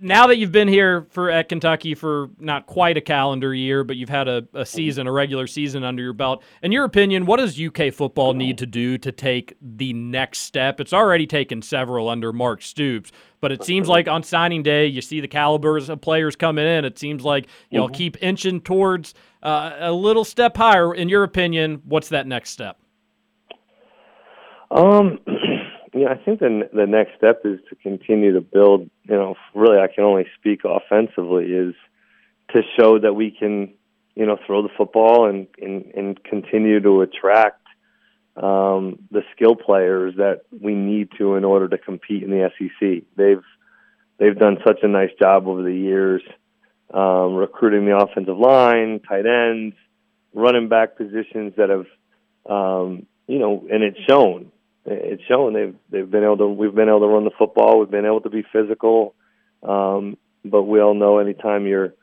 [0.00, 3.96] now that you've been here for at Kentucky for not quite a calendar year, but
[3.96, 6.42] you've had a, a, season, a regular season under your belt.
[6.62, 10.80] In your opinion, what does UK football need to do to take the next step?
[10.80, 15.00] It's already taken several under Mark Stoops, but it seems like on signing day, you
[15.00, 16.84] see the calibers of players coming in.
[16.84, 17.94] It seems like you'll mm-hmm.
[17.94, 20.94] keep inching towards uh, a little step higher.
[20.94, 22.78] In your opinion, what's that next step?
[24.70, 25.18] Um.
[25.92, 28.88] Yeah, I think the the next step is to continue to build.
[29.04, 31.46] You know, really, I can only speak offensively.
[31.46, 31.74] Is
[32.52, 33.72] to show that we can,
[34.14, 37.66] you know, throw the football and and, and continue to attract
[38.36, 43.02] um, the skill players that we need to in order to compete in the SEC.
[43.16, 43.42] They've
[44.18, 46.22] they've done such a nice job over the years
[46.92, 49.76] um, recruiting the offensive line, tight ends,
[50.34, 51.86] running back positions that have,
[52.50, 54.50] um, you know, and it's shown.
[54.86, 56.46] It's shown they've they've been able to.
[56.48, 57.78] We've been able to run the football.
[57.80, 59.14] We've been able to be physical,
[59.62, 61.94] um, but we all know anytime you're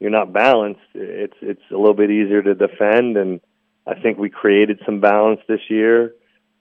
[0.00, 3.16] you're not balanced, it's it's a little bit easier to defend.
[3.16, 3.40] And
[3.86, 6.14] I think we created some balance this year,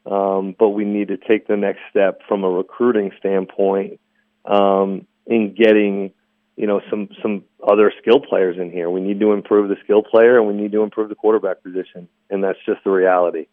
[0.05, 3.99] um, but we need to take the next step from a recruiting standpoint
[4.45, 6.13] um, in getting
[6.55, 8.89] you know some some other skill players in here.
[8.89, 12.07] We need to improve the skill player, and we need to improve the quarterback position,
[12.29, 13.47] and that's just the reality.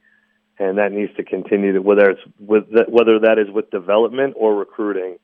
[0.60, 4.34] And that needs to continue to whether it's with the, whether that is with development
[4.36, 5.16] or recruiting,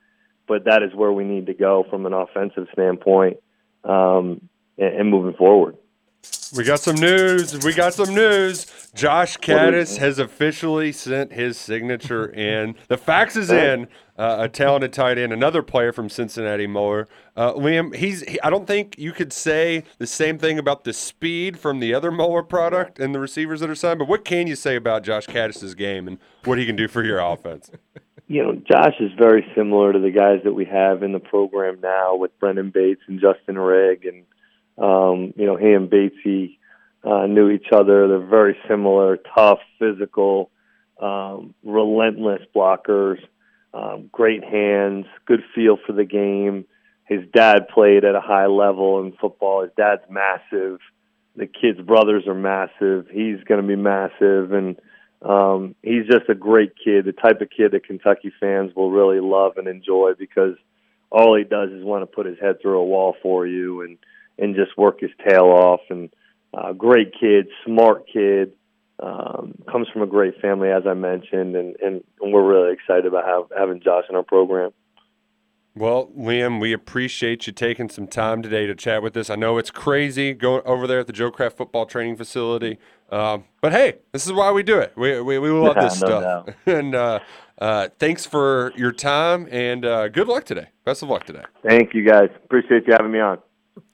[0.47, 3.37] but that is where we need to go from an offensive standpoint
[3.83, 4.49] um,
[4.79, 5.77] and, and moving forward.
[6.55, 7.63] We got some news.
[7.63, 8.67] We got some news.
[8.95, 12.75] Josh Kattus has officially sent his signature in.
[12.87, 13.87] The fax is in.
[14.17, 17.07] Uh, a talented tight end, another player from Cincinnati Moeller.
[17.35, 18.21] Uh, Liam, he's.
[18.23, 21.93] He, I don't think you could say the same thing about the speed from the
[21.93, 23.99] other Moeller product and the receivers that are signed.
[23.99, 27.03] But what can you say about Josh Kattus's game and what he can do for
[27.03, 27.69] your offense?
[28.29, 31.79] You know, Josh is very similar to the guys that we have in the program
[31.79, 34.25] now with Brenden Bates and Justin Rigg and
[34.77, 36.57] um, you know, he and Batesy
[37.03, 38.07] uh, knew each other.
[38.07, 40.51] They're very similar, tough, physical,
[41.01, 43.19] um, relentless blockers,
[43.73, 46.65] um, great hands, good feel for the game.
[47.05, 49.63] His dad played at a high level in football.
[49.63, 50.79] His dad's massive.
[51.35, 53.07] The kid's brothers are massive.
[53.11, 54.75] He's going to be massive, and
[55.21, 57.05] um, he's just a great kid.
[57.05, 60.55] The type of kid that Kentucky fans will really love and enjoy because
[61.09, 63.97] all he does is want to put his head through a wall for you and
[64.37, 65.81] and just work his tail off.
[65.89, 66.09] And
[66.53, 68.53] uh, great kid, smart kid,
[68.99, 73.05] um, comes from a great family, as I mentioned, and, and, and we're really excited
[73.05, 74.71] about have, having Josh in our program.
[75.75, 79.29] Well, Liam, we appreciate you taking some time today to chat with us.
[79.29, 82.79] I know it's crazy going over there at the Joe Craft Football Training Facility,
[83.11, 84.93] um, but hey, this is why we do it.
[84.97, 86.55] We we, we love this no stuff.
[86.65, 87.19] and uh,
[87.59, 90.69] uh, thanks for your time and uh, good luck today.
[90.83, 91.43] Best of luck today.
[91.63, 92.29] Thank you, guys.
[92.43, 93.37] Appreciate you having me on.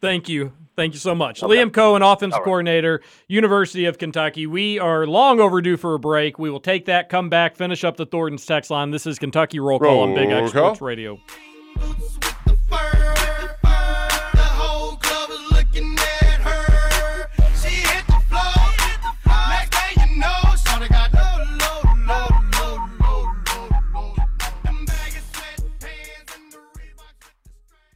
[0.01, 0.53] Thank you.
[0.75, 1.43] Thank you so much.
[1.43, 1.55] Okay.
[1.55, 2.43] Liam Coen, offensive right.
[2.43, 4.47] coordinator, University of Kentucky.
[4.47, 6.39] We are long overdue for a break.
[6.39, 8.89] We will take that, come back, finish up the Thornton's text line.
[8.89, 11.19] This is Kentucky Roll Call Roll on Big X Sports Radio.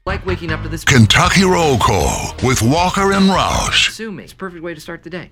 [0.07, 3.91] Like waking up to this Kentucky Roll Call with Walker and Roush.
[3.91, 4.23] Sue me.
[4.23, 5.31] It's a perfect way to start the day.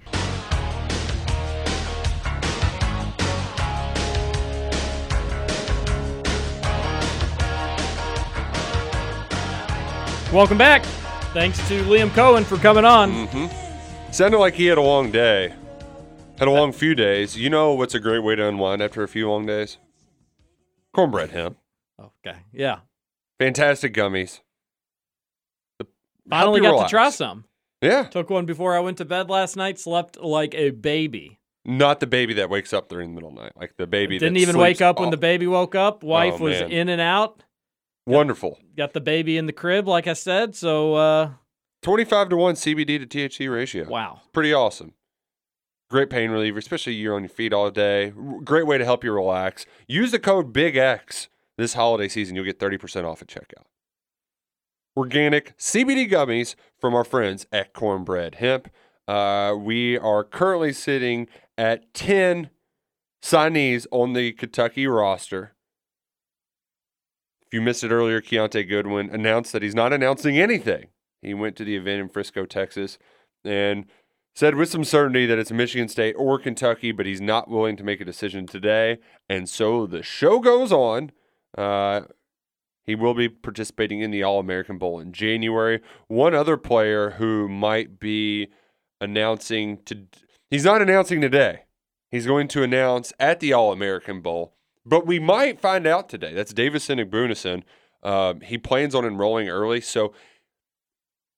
[10.34, 10.84] Welcome back.
[11.32, 13.28] Thanks to Liam Coen for coming on.
[13.28, 14.12] Mm-hmm.
[14.12, 15.54] Sounded like he had a long day.
[16.38, 17.38] Had a long few days.
[17.38, 19.78] You know what's a great way to unwind after a few long days?
[20.92, 21.60] Cornbread hemp.
[21.98, 22.40] Okay.
[22.52, 22.80] Yeah.
[23.40, 24.42] Fantastic gummies.
[26.30, 26.90] Finally got relax.
[26.90, 27.46] to try some.
[27.82, 28.04] Yeah.
[28.04, 29.80] Took one before I went to bed last night.
[29.80, 31.40] Slept like a baby.
[31.66, 34.20] Not the baby that wakes up during the middle of the night, like the baby
[34.20, 35.02] didn't even wake up off.
[35.02, 36.04] when the baby woke up.
[36.04, 37.44] Wife oh, was in and out.
[38.06, 38.52] Wonderful.
[38.52, 40.56] Got, got, the baby in the crib, like I said.
[40.56, 41.32] So uh,
[41.82, 43.90] twenty-five to one CBD to THC ratio.
[43.90, 44.94] Wow, pretty awesome.
[45.90, 48.14] Great pain reliever, especially you're on your feet all day.
[48.44, 49.66] Great way to help you relax.
[49.88, 52.36] Use the code Big X this holiday season.
[52.36, 53.66] You'll get thirty percent off at checkout
[54.98, 58.70] organic CBD gummies from our friends at Cornbread Hemp.
[59.08, 61.28] Uh, we are currently sitting
[61.58, 62.50] at 10
[63.22, 65.54] signees on the Kentucky roster.
[67.42, 70.88] If you missed it earlier, Kiyaunta Goodwin announced that he's not announcing anything.
[71.22, 72.98] He went to the event in Frisco, Texas,
[73.44, 73.86] and
[74.36, 77.84] said with some certainty that it's Michigan State or Kentucky, but he's not willing to
[77.84, 78.98] make a decision today.
[79.30, 81.12] And so the show goes on.
[81.58, 82.02] Uh,
[82.86, 85.82] he will be participating in the All American Bowl in January.
[86.08, 88.50] One other player who might be
[89.02, 90.04] announcing to
[90.50, 91.64] he's not announcing today.
[92.12, 94.54] He's going to announce at the All American Bowl,
[94.86, 96.34] but we might find out today.
[96.34, 97.64] That's Davison Igbinosun.
[98.04, 100.14] Uh, he plans on enrolling early, so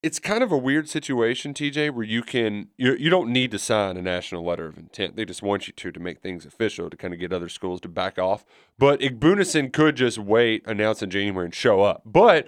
[0.04, 3.60] it's kind of a weird situation, TJ, where you can you you don't need to
[3.60, 5.16] sign a national letter of intent.
[5.16, 7.82] They just want you to to make things official to kind of get other schools
[7.82, 8.46] to back off.
[8.78, 12.04] But Igbinosun could just wait, announce in January, and show up.
[12.06, 12.48] But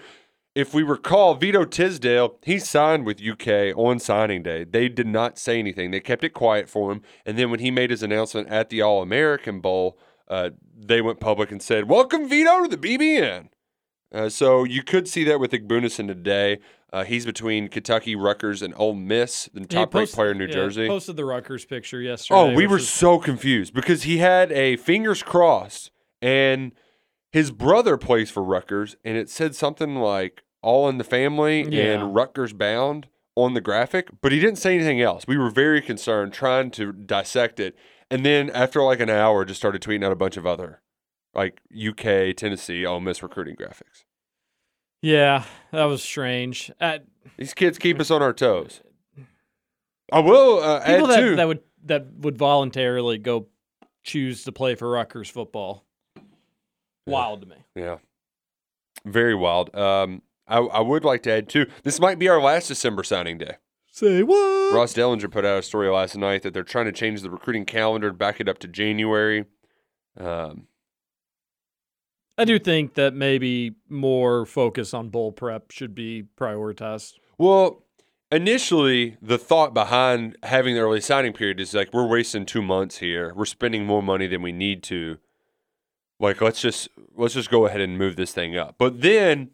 [0.56, 4.64] if we recall, Vito Tisdale, he signed with UK on signing day.
[4.64, 5.92] They did not say anything.
[5.92, 7.02] They kept it quiet for him.
[7.26, 9.98] And then when he made his announcement at the All American Bowl,
[10.28, 13.50] uh, they went public and said, "Welcome Vito to the BBN."
[14.14, 16.60] Uh, so you could see that with Igbinosun today.
[16.92, 20.48] Uh, he's between Kentucky, Rutgers, and Ole Miss, the He top ranked player in New
[20.48, 20.88] yeah, Jersey.
[20.88, 22.40] Posted the Rutgers picture yesterday.
[22.40, 25.92] Oh, we were is- so confused because he had a fingers crossed
[26.22, 26.72] and
[27.32, 31.94] his brother plays for Rutgers and it said something like all in the family Yeah.
[31.94, 35.26] and Rutgers bound on the graphic, but he didn't say anything else.
[35.28, 37.76] We were very concerned trying to dissect it.
[38.10, 40.82] And then after like an hour just started tweeting out a bunch of other
[41.34, 44.04] like UK, Tennessee, Ole Miss recruiting graphics.
[45.02, 46.72] Yeah, that was strange.
[46.80, 47.00] Uh,
[47.38, 48.82] These kids keep us on our toes.
[50.12, 51.36] I will uh, add that, too.
[51.36, 53.48] that would that would voluntarily go
[54.04, 55.86] choose to play for Rutgers football.
[57.06, 57.56] Wild to me.
[57.76, 57.98] Yeah.
[59.06, 59.74] Very wild.
[59.76, 61.68] Um, I, I would like to add too.
[61.84, 63.56] This might be our last December signing day.
[63.92, 64.74] Say what?
[64.74, 67.66] Ross Dellenger put out a story last night that they're trying to change the recruiting
[67.66, 69.46] calendar, back it up to January.
[70.18, 70.68] Um,
[72.40, 77.16] I do think that maybe more focus on bowl prep should be prioritized.
[77.38, 77.84] well,
[78.32, 83.00] initially, the thought behind having the early signing period is like we're wasting two months
[83.00, 83.34] here.
[83.36, 85.18] We're spending more money than we need to.
[86.18, 88.76] Like let's just let's just go ahead and move this thing up.
[88.78, 89.52] But then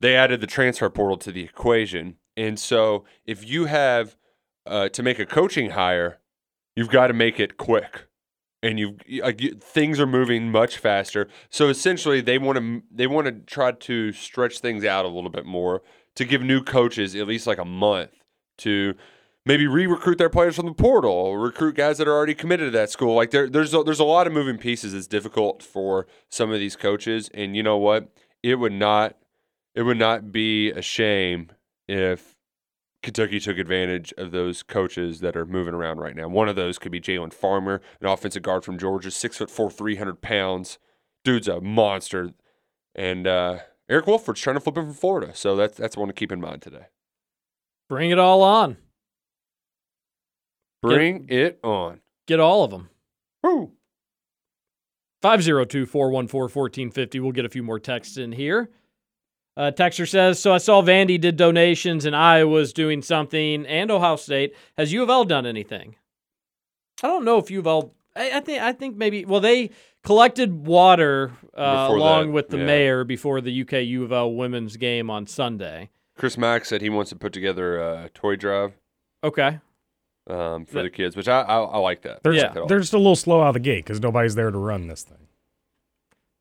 [0.00, 4.16] they added the transfer portal to the equation, and so if you have
[4.64, 6.20] uh, to make a coaching hire,
[6.76, 8.07] you've got to make it quick
[8.62, 11.28] and you like things are moving much faster.
[11.50, 15.30] So essentially, they want to they want to try to stretch things out a little
[15.30, 15.82] bit more
[16.16, 18.10] to give new coaches at least like a month
[18.58, 18.94] to
[19.46, 22.78] maybe re-recruit their players from the portal, or recruit guys that are already committed to
[22.78, 23.14] that school.
[23.14, 24.92] Like there, there's a, there's a lot of moving pieces.
[24.92, 28.08] It's difficult for some of these coaches, and you know what?
[28.42, 29.16] It would not
[29.74, 31.50] it would not be a shame
[31.86, 32.37] if
[33.02, 36.28] Kentucky took advantage of those coaches that are moving around right now.
[36.28, 39.70] One of those could be Jalen Farmer, an offensive guard from Georgia, six foot four,
[39.70, 40.78] three hundred pounds.
[41.24, 42.32] Dude's a monster.
[42.94, 43.58] And uh,
[43.88, 46.40] Eric Wolford's trying to flip him from Florida, so that's that's one to keep in
[46.40, 46.86] mind today.
[47.88, 48.76] Bring it all on.
[50.82, 52.00] Bring it on.
[52.26, 52.90] Get all of them.
[53.42, 53.72] Woo.
[55.22, 57.20] 502 414 1450.
[57.20, 58.70] We'll get a few more texts in here.
[59.58, 64.14] Uh, Texter says, So I saw Vandy did donations and Iowa's doing something and Ohio
[64.14, 64.54] State.
[64.76, 65.96] Has U of L done anything?
[67.02, 67.92] I don't know if U of L.
[68.14, 69.24] I, I think I think maybe.
[69.24, 69.70] Well, they
[70.04, 72.66] collected water uh, along that, with the yeah.
[72.66, 75.90] mayor before the UK U of L women's game on Sunday.
[76.16, 78.74] Chris Mack said he wants to put together a toy drive
[79.22, 79.60] Okay.
[80.28, 82.22] um, for the kids, which I I, I like that.
[82.22, 82.68] They're, I like that a lot.
[82.68, 85.02] they're just a little slow out of the gate because nobody's there to run this
[85.02, 85.27] thing.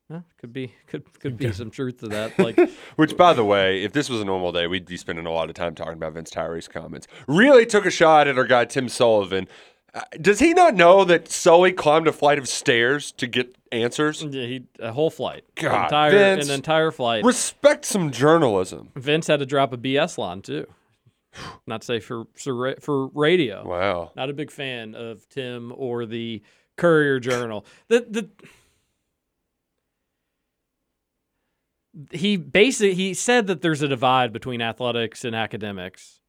[0.10, 2.38] Huh, could be could could be some truth to that.
[2.40, 2.58] Like
[2.96, 5.50] Which, by the way, if this was a normal day, we'd be spending a lot
[5.50, 7.08] of time talking about Vince Tyra's comments.
[7.28, 9.48] Really took a shot at our guy Tim Sullivan.
[9.94, 14.22] Uh, does he not know that Sully climbed a flight of stairs to get answers?
[14.24, 17.24] Yeah, he a whole flight, God, entire Vince, an entire flight.
[17.24, 18.92] Respect some journalism.
[18.96, 20.68] Vince had to drop a BS line too.
[21.66, 23.68] Not safe for for for radio.
[23.68, 24.12] Wow.
[24.16, 26.42] Not a big fan of Tim or the
[26.78, 27.66] Courier Journal.
[27.88, 28.30] The the
[32.12, 36.20] he basically he said that there's a divide between athletics and academics.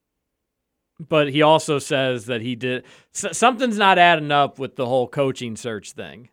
[1.01, 5.57] But he also says that he did something's not adding up with the whole coaching
[5.57, 6.31] search thing.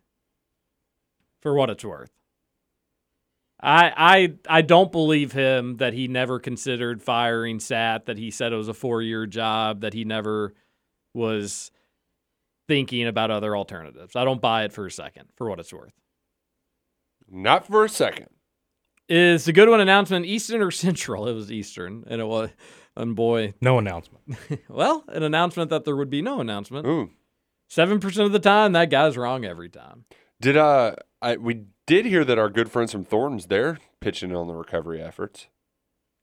[1.40, 2.10] For what it's worth.
[3.60, 8.52] I I I don't believe him that he never considered firing Sat, that he said
[8.52, 10.54] it was a four year job, that he never
[11.14, 11.70] was
[12.66, 14.16] thinking about other alternatives.
[14.16, 15.92] I don't buy it for a second, for what it's worth.
[17.28, 18.28] Not for a second.
[19.08, 21.28] Is the good one announcement Eastern or Central?
[21.28, 22.50] It was Eastern, and it was,
[22.96, 24.24] and boy, No announcement.
[24.68, 26.86] well, an announcement that there would be no announcement.
[26.86, 27.10] Ooh.
[27.68, 30.04] Seven percent of the time, that guy's wrong every time.
[30.40, 34.46] Did uh, I we did hear that our good friends from Thornton's they're pitching on
[34.46, 35.46] the recovery efforts.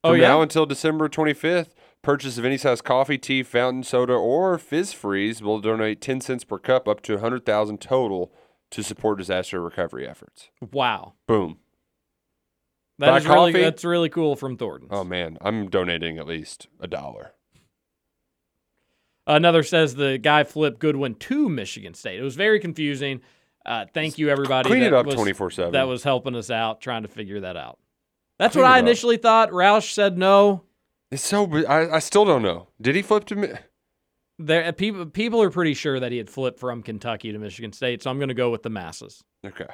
[0.02, 0.28] Oh, From yeah?
[0.28, 1.70] now until December 25th,
[2.02, 6.44] purchase of any size coffee, tea, fountain soda, or fizz freeze will donate 10 cents
[6.44, 8.30] per cup up to 100,000 total
[8.70, 10.50] to support disaster recovery efforts.
[10.72, 11.58] Wow, Boom.
[12.98, 14.88] That Buy is really that's really cool from Thornton.
[14.90, 17.32] Oh man, I'm donating at least a dollar.
[19.26, 22.20] Another says the guy flipped Goodwin to Michigan State.
[22.20, 23.22] It was very confusing.
[23.64, 24.68] Uh, thank you, everybody.
[24.68, 25.72] Clean it that up was- 24/7.
[25.72, 27.78] That was helping us out trying to figure that out.
[28.38, 28.86] That's Clean what I it up.
[28.86, 29.50] initially thought.
[29.50, 30.64] Roush said no.
[31.10, 32.68] It's so I, I still don't know.
[32.80, 33.48] Did he flip to me?
[34.38, 38.02] There, people people are pretty sure that he had flipped from Kentucky to Michigan State,
[38.02, 39.22] so I'm going to go with the masses.
[39.46, 39.66] Okay.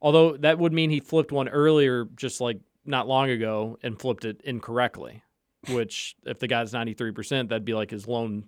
[0.00, 4.24] Although that would mean he flipped one earlier, just like not long ago, and flipped
[4.24, 5.22] it incorrectly.
[5.70, 8.44] Which, if the guy's 93 percent, that'd be like his loan.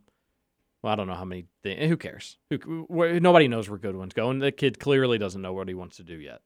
[0.83, 1.47] Well, I don't know how many.
[1.63, 2.39] Things, who cares?
[2.51, 2.87] Who,
[3.21, 4.39] nobody knows where Goodwin's going.
[4.39, 6.41] The kid clearly doesn't know what he wants to do yet.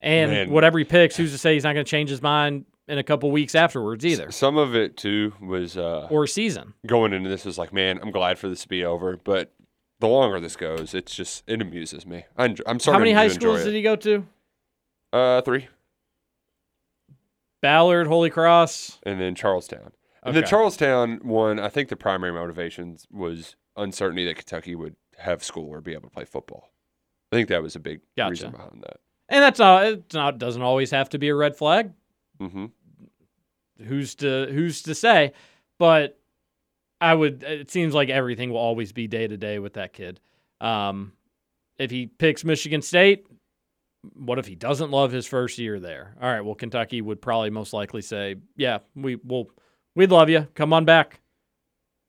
[0.00, 0.50] And Man.
[0.50, 3.02] whatever he picks, who's to say he's not going to change his mind in a
[3.02, 6.74] couple weeks afterwards either, Some of it too was uh, or season.
[6.86, 9.16] going into this was like, man, I'm glad for this to be over.
[9.24, 9.52] But
[10.00, 12.24] the longer this goes, it's just it amuses me.
[12.36, 12.94] I enjoy, I'm sorry.
[12.94, 14.26] How many high schools did he go to?
[15.12, 15.68] Uh, three,
[17.62, 18.98] Ballard, Holy Cross.
[19.04, 19.92] and then Charlestown.
[20.22, 20.50] And the Okay.
[20.50, 25.80] Charlestown one, I think the primary motivations was uncertainty that Kentucky would have school or
[25.80, 26.70] be able to play football.
[27.32, 28.30] I think that was a big Gotcha.
[28.30, 28.98] reason behind that.
[29.28, 31.92] And that's not it's not doesn't always have to be a red flag.
[32.40, 32.66] Mm-hmm.
[33.84, 35.32] Who's to who's to say?
[35.78, 36.18] But
[37.00, 40.20] I would it seems like everything will always be day to day with that kid.
[40.60, 41.12] Um,
[41.78, 43.26] if he picks Michigan State,
[44.14, 46.14] what if he doesn't love his first year there?
[46.20, 49.50] All right, well Kentucky would probably most likely say, "Yeah, we will
[49.94, 50.48] we'd love you.
[50.54, 51.20] Come on back."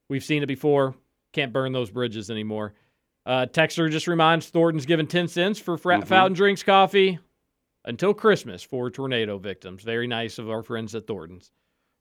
[0.10, 0.96] We've seen it before.
[1.34, 2.74] Can't burn those bridges anymore.
[3.26, 6.08] Uh, Texter just reminds Thornton's given 10 cents for fra- Mhm.
[6.08, 7.20] Fountain Drinks Coffee
[7.84, 9.84] until Christmas for tornado victims.
[9.84, 11.52] Very nice of our friends at Thornton's.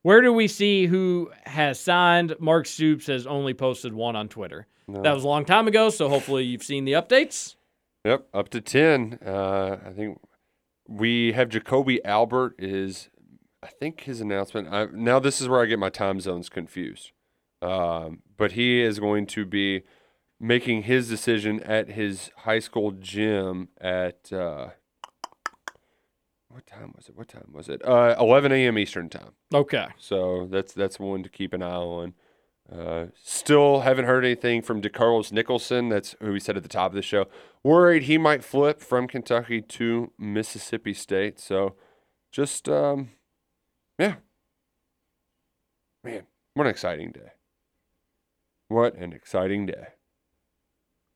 [0.07, 2.37] Where do we see who has signed?
[2.39, 4.69] Mark Stoops has only posted one on Twitter.
[4.87, 5.03] No.
[5.03, 7.57] That was a long time ago, so hopefully you've seen the updates.
[8.05, 9.19] Yep, up to ten.
[9.27, 10.21] Uh, I think
[10.87, 13.09] we have Jacoby Albert is.
[13.65, 14.69] I think his announcement.
[14.73, 17.11] I, now this is where I get my time zones confused.
[17.61, 19.83] Um, but he is going to be
[20.39, 24.69] making his decision at his high school gym at uh,
[26.57, 27.15] what time was it?
[27.15, 27.87] What time was it?
[27.87, 28.79] Uh, 11 a.m.
[28.79, 29.33] Eastern time.
[29.53, 29.89] Okay.
[29.99, 32.15] So that's that's one to keep an eye on.
[32.73, 35.91] Uh, still haven't heard anything from DeCarlos Nicholson.
[35.91, 37.27] That's who we said at the top of the show.
[37.63, 41.39] Worried he might flip from Kentucky to Mississippi State.
[41.39, 41.75] So
[42.33, 43.11] just um,
[43.99, 44.15] yeah,
[46.03, 46.23] man,
[46.55, 47.33] what an exciting day!
[48.69, 49.89] What an exciting day!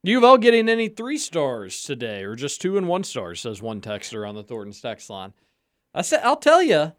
[0.02, 3.40] U of L getting any three stars today, or just two and one stars?
[3.40, 5.34] Says one texter on the Thornton's text line.
[5.94, 6.92] I said, I'll tell you,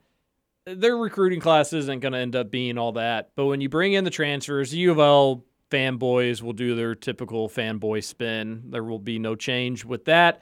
[0.66, 3.32] their recruiting class isn't going to end up being all that.
[3.36, 7.50] But when you bring in the transfers, U of L fanboys will do their typical
[7.50, 8.64] fanboy spin.
[8.68, 10.42] There will be no change with that.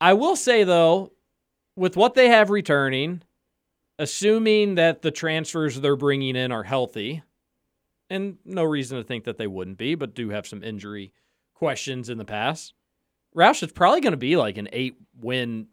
[0.00, 1.12] I will say though,
[1.76, 3.22] with what they have returning,
[3.98, 7.22] assuming that the transfers they're bringing in are healthy,
[8.08, 11.12] and no reason to think that they wouldn't be, but do have some injury
[11.60, 12.72] questions in the past.
[13.36, 15.68] Roush is probably going to be like an eight win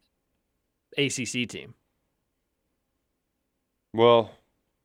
[0.98, 1.74] ACC team.
[3.94, 4.30] Well,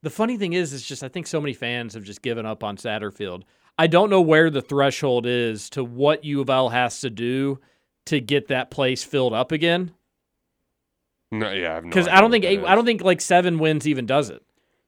[0.02, 2.62] The funny thing is, is just I think so many fans have just given up
[2.62, 3.42] on Satterfield.
[3.76, 7.58] I don't know where the threshold is to what U of L has to do
[8.06, 9.90] to get that place filled up again.
[11.32, 12.62] no, yeah, have no Because I don't think eight.
[12.64, 14.42] I don't think like seven wins even does it.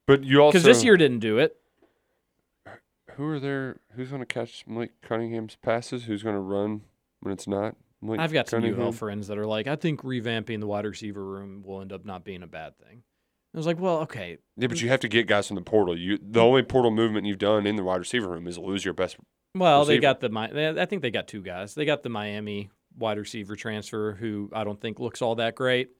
[0.06, 1.56] But you also Because this year didn't do it.
[3.16, 3.80] Who are there?
[3.96, 6.04] Who's going to catch Malik Cunningham's passes?
[6.04, 6.82] Who's going to run
[7.20, 7.76] when it's not?
[8.02, 10.84] Malik I've got some U of friends that are like, I think revamping the wide
[10.84, 13.02] receiver room will end up not being a bad thing.
[13.54, 15.96] I was like, well, okay, Yeah, but you have to get guys from the portal.
[15.96, 18.94] You the only portal movement you've done in the wide receiver room is lose your
[18.94, 19.16] best.
[19.54, 21.74] Well, they got the I think they got two guys.
[21.74, 25.90] They got the Miami wide receiver transfer who I don't think looks all that great,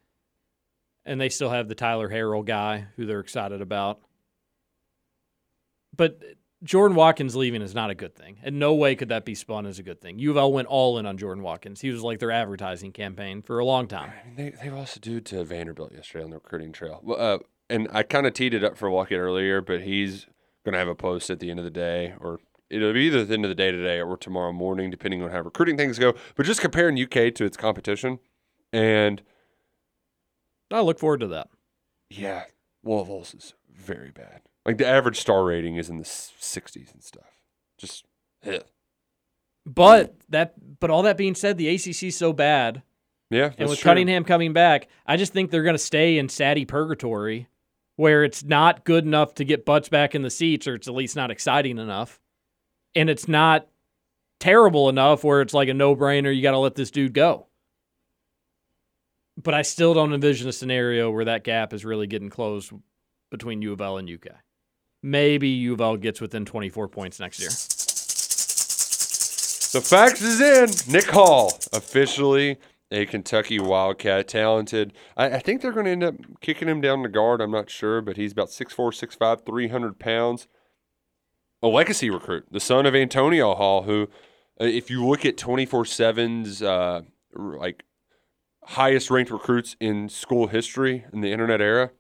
[1.05, 4.01] and they still have the Tyler Harrell guy who they're excited about.
[5.97, 6.21] But
[6.65, 8.39] Jordan Watkins leaving is not a good thing.
[8.43, 10.19] In no way could that be spun as a good thing.
[10.19, 11.83] U of L went all in on Jordan Watkins.
[11.83, 14.11] He was like their advertising campaign for a long time.
[14.11, 17.01] I mean, they they lost a dude to Vanderbilt yesterday on the recruiting trail.
[17.03, 17.39] Well, Uh,
[17.69, 20.27] and I kind of teed it up for Luckett earlier, but he's
[20.65, 23.21] going to have a post at the end of the day, or it'll be either
[23.21, 25.99] at the end of the day today or tomorrow morning, depending on how recruiting things
[25.99, 26.15] go.
[26.35, 28.19] But just comparing UK to its competition,
[28.73, 29.23] and
[30.71, 31.49] I look forward to that.
[32.11, 32.45] yeah,
[32.83, 34.43] Louisville's is very bad.
[34.65, 37.41] Like the average star rating is in the 60s and stuff.
[37.79, 38.05] Just
[38.45, 38.61] eh.
[39.67, 42.83] But that but all that being said, the ACC is so bad.
[43.31, 43.53] yeah.
[43.59, 43.91] And with true.
[43.91, 47.49] Cunningham coming back, I just think they're going to stay in Sadie purgatory
[47.97, 50.95] where it's not good enough to get butts back in the seats or it's at
[50.95, 52.21] least not exciting enough.
[52.95, 53.69] And it's not
[54.41, 57.47] terrible enough where it's like a no-brainer you got to let this dude go.
[59.41, 62.73] But I still don't envision a scenario where that gap is really getting closed
[63.31, 64.33] between U of L and UK.
[65.05, 67.51] Maybe Uval gets within 24 points next year.
[69.75, 70.71] The fax is in.
[70.91, 72.57] Nick Hall, officially
[72.91, 74.95] a Kentucky Wildcat, talented.
[75.15, 77.43] I, I think they're going to end up kicking him down the guard.
[77.43, 80.49] I'm not sure, but he's about 6'4, 6'5, 300 pounds.
[81.63, 84.09] A legacy recruit, the son of Antonio Hall, who,
[84.59, 87.03] uh, if you look at 24 7's uh,
[87.35, 87.85] like
[88.63, 91.91] highest ranked recruits in school history in the internet era,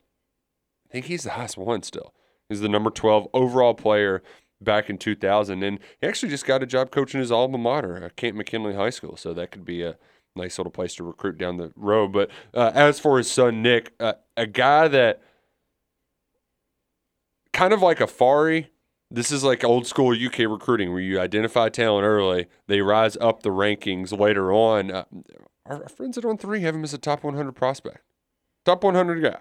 [0.89, 2.15] I think he's the highest one still.
[2.55, 4.23] He's the number 12 overall player
[4.61, 5.63] back in 2000.
[5.63, 8.91] And he actually just got a job coaching his alma mater, uh, Canton McKinley High
[8.91, 9.17] School.
[9.17, 9.97] So that could be a
[10.37, 12.13] nice little place to recruit down the road.
[12.13, 15.21] But uh, as for his son Nick, uh, a guy that
[17.53, 18.69] kind of like a Fari.
[19.11, 23.43] This is like old school UK recruiting where you identify talent early, they rise up
[23.43, 24.91] the rankings later on.
[24.91, 25.05] Uh,
[25.67, 27.99] our, friends at On Three have him as a top 100 prospect,
[28.65, 29.39] top 100 guy,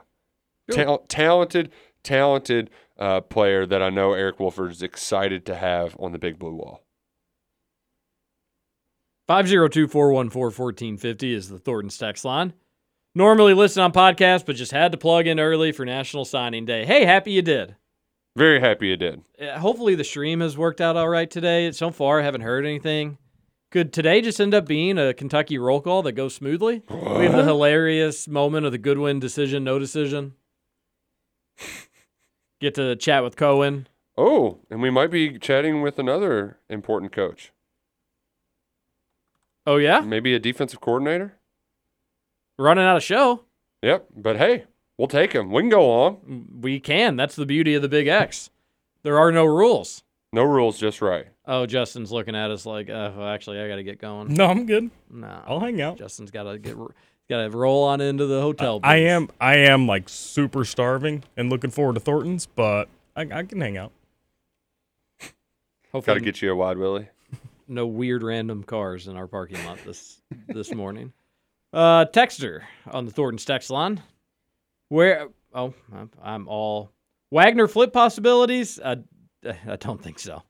[0.72, 1.72] Tal- talented,
[2.04, 6.40] talented uh, player that I know Eric Wolford is excited to have on the big
[6.40, 6.84] blue wall.
[9.28, 12.54] 502 414 1450 is the Thornton's text line.
[13.16, 16.86] Normally listen on podcast, but just had to plug in early for National Signing Day.
[16.86, 17.76] Hey, happy you did.
[18.36, 19.22] Very happy you did.
[19.40, 21.72] Uh, hopefully the stream has worked out all right today.
[21.72, 23.20] So far, I haven't heard anything.
[23.70, 26.82] Could today just end up being a Kentucky roll call that goes smoothly?
[26.90, 30.34] We have the hilarious moment of the Goodwin decision, no decision.
[32.64, 33.88] Get to chat with Coen.
[34.18, 37.52] Oh, and we might be chatting with another important coach.
[39.68, 41.34] Oh yeah, maybe a defensive coordinator.
[42.58, 43.42] Running out of show.
[43.82, 44.64] Yep, but hey,
[44.98, 45.52] we'll take him.
[45.52, 46.62] We can go on.
[46.62, 47.18] We can.
[47.18, 48.50] That's the beauty of the Big X.
[49.02, 50.06] There are no rules.
[50.32, 51.28] No rules, just right.
[51.46, 54.34] Oh, Justin's looking at us like, uh, well, actually, I got to get going.
[54.34, 54.90] No, I'm good.
[55.12, 55.98] No, I'll hang out.
[55.98, 56.78] Justin's got to get
[57.30, 58.80] got to roll on into the hotel.
[58.84, 63.44] I am I am like super starving and looking forward to Thornton's, but I, I
[63.44, 63.92] can hang out.
[65.94, 67.08] Got to get you a wide Willie.
[67.68, 71.14] No weird random cars in our parking lot this this morning.
[71.72, 74.02] Uh, texter on the Thornton's text line.
[74.90, 75.30] Where?
[75.54, 76.92] Oh, I'm, I'm all
[77.32, 78.80] Wagner flip possibilities.
[78.84, 78.98] I,
[79.68, 80.44] I don't think so.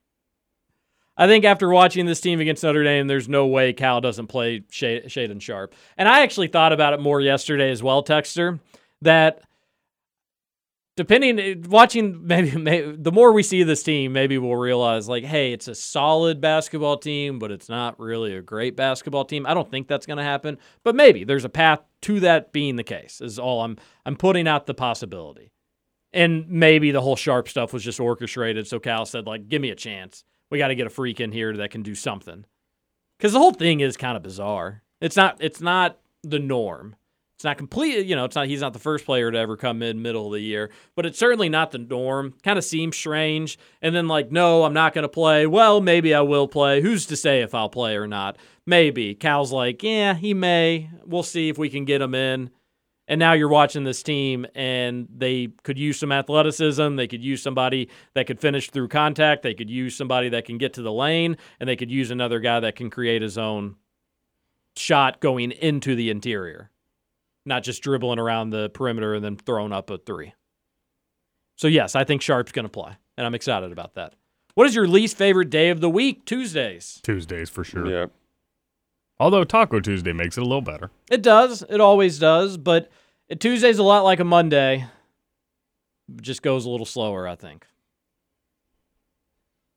[1.16, 4.62] I think after watching this team against Notre Dame, there's no way Cal doesn't play
[4.72, 5.76] Shaedon Sharpe.
[5.98, 8.60] And I actually thought about it more yesterday as well, Texter,
[9.02, 9.42] that
[10.96, 15.54] depending, watching maybe, maybe the more we see this team, maybe we'll realize like, hey,
[15.54, 19.46] it's a solid basketball team, but it's not really a great basketball team.
[19.46, 22.76] I don't think that's going to happen, but maybe there's a path to that being
[22.76, 23.22] the case.
[23.22, 25.52] Is all I'm I'm putting out the possibility.
[26.16, 28.68] And maybe the whole Sharpe stuff was just orchestrated.
[28.68, 30.24] So Cal said, like, give me a chance
[30.54, 32.46] we got to get a freak in here that can do something.
[33.18, 34.84] Because the whole thing is kind of bizarre.
[35.02, 35.38] It's not.
[35.40, 36.96] It's not the norm.
[37.34, 38.06] It's not complete.
[38.06, 38.46] You know, it's not.
[38.46, 41.18] He's not the first player to ever come in middle of the year, but it's
[41.18, 42.36] certainly not the norm.
[42.44, 43.58] Kind of seems strange.
[43.82, 45.48] And then like, no, I'm not going to play.
[45.48, 46.82] Well, maybe I will play.
[46.82, 48.38] Who's to say if I'll play or not?
[48.68, 49.16] Maybe.
[49.16, 50.92] Cal's like, yeah, he may.
[51.04, 52.52] We'll see if we can get him in.
[53.08, 56.96] And now you're watching this team, and they could use some athleticism.
[56.96, 59.44] They could use somebody that could finish through contact.
[59.44, 62.40] They could use somebody that can get to the lane, and they could use another
[62.40, 63.76] guy that can create his own
[64.78, 66.72] shot going into the interior,
[67.46, 70.34] not just dribbling around the perimeter and then throwing up a three.
[71.58, 74.14] So, yes, I think Sharpe's going to play, and I'm excited about that.
[74.56, 76.26] What is your least favorite day of the week?
[76.26, 77.02] Tuesdays.
[77.04, 77.86] Tuesdays for sure.
[77.90, 78.06] Yeah.
[79.24, 80.92] Although Taco Tuesday makes it a little better.
[81.10, 81.64] It does.
[81.70, 82.58] It always does.
[82.58, 82.92] But
[83.40, 84.86] Tuesday's a lot like a Monday.
[86.14, 87.66] It just goes a little slower, I think.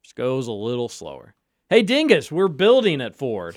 [0.02, 1.36] Just goes a little slower.
[1.70, 3.56] Hey, Dingus, we're building at Ford.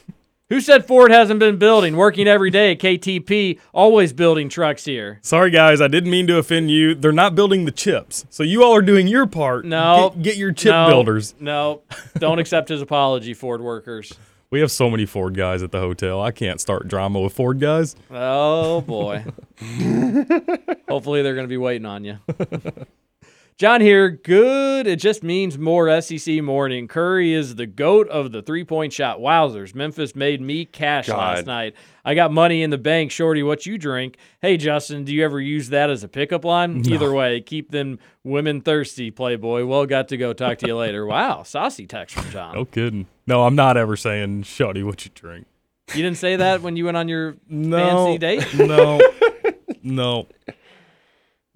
[0.50, 1.98] Who said Ford hasn't been building?
[1.98, 5.18] Working every day at KTP, always building trucks here.
[5.24, 6.94] Sorry, guys, I didn't mean to offend you.
[6.94, 9.66] They're not building the chips, so you all are doing your part.
[9.66, 11.34] No, get, get your chip no, builders.
[11.40, 11.82] No,
[12.20, 14.14] don't accept his apology, Ford workers.
[14.52, 16.20] We have so many Ford guys at the hotel.
[16.22, 17.96] I can't start drama with Ford guys.
[18.10, 19.24] Oh boy.
[20.90, 22.18] Hopefully they're going to be waiting on you.
[23.60, 24.88] John here, good.
[24.88, 26.88] It just means more SEC morning.
[26.88, 29.20] Curry is the goat of the three point shot.
[29.20, 29.76] Wowzers.
[29.76, 31.18] Memphis made me cash God.
[31.18, 31.76] last night.
[32.06, 33.12] I got money in the bank.
[33.12, 34.16] Shorty, what you drink?
[34.42, 36.84] Hey, Justin, do you ever use that as a pickup line?
[36.84, 36.94] No.
[36.96, 39.66] Either way, keep them women thirsty, Playboy.
[39.66, 40.32] Well, got to go.
[40.32, 41.06] Talk to you later.
[41.10, 42.56] Wow, saucy text from John.
[42.56, 43.08] No kidding.
[43.28, 45.48] No, I'm not ever saying, Shorty, what you drink.
[45.94, 47.78] You didn't say that when you went on your No.
[48.16, 48.54] fancy date?
[48.54, 49.02] No.
[49.84, 50.28] no.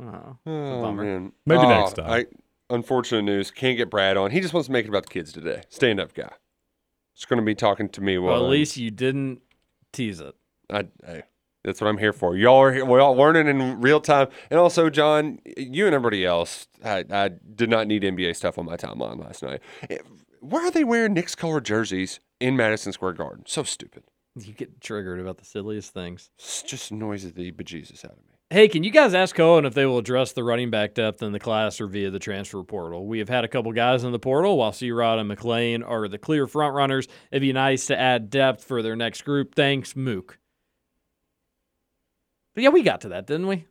[0.01, 1.31] Oh, Oh, man.
[1.45, 2.09] Maybe Oh, next time.
[2.09, 2.25] I,
[2.69, 3.51] unfortunate news.
[3.51, 4.31] Can't get Brad on.
[4.31, 5.61] He just wants to make it about the kids today.
[5.69, 6.31] Stand up guy.
[7.15, 9.41] Just going to be talking to me while Well, at least you didn't
[9.91, 10.33] tease it.
[10.71, 11.23] I, I,
[11.63, 12.35] that's what I'm here for.
[12.35, 14.27] Y'all are here, we're all learning in real time.
[14.49, 18.65] And also, John, you and everybody else, I, I did not need NBA stuff on
[18.65, 19.61] my timeline last night.
[19.89, 19.99] Eh,
[20.39, 23.43] Why are they wearing Knicks colored jerseys in Madison Square Garden?
[23.47, 24.03] So stupid.
[24.35, 26.31] You get triggered about the silliest things.
[26.39, 28.32] It just annoys the bejesus out of me.
[28.53, 31.31] Hey, can you guys ask Coen if they will address the running back depth in
[31.31, 33.07] the class or via the transfer portal?
[33.07, 36.07] We have had a couple guys in the portal while C Rod and McLean are
[36.07, 37.07] the clear front runners.
[37.31, 39.55] It'd be nice to add depth for their next group.
[39.55, 40.37] Thanks, Mook.
[42.53, 43.65] But yeah, we got to that, didn't we?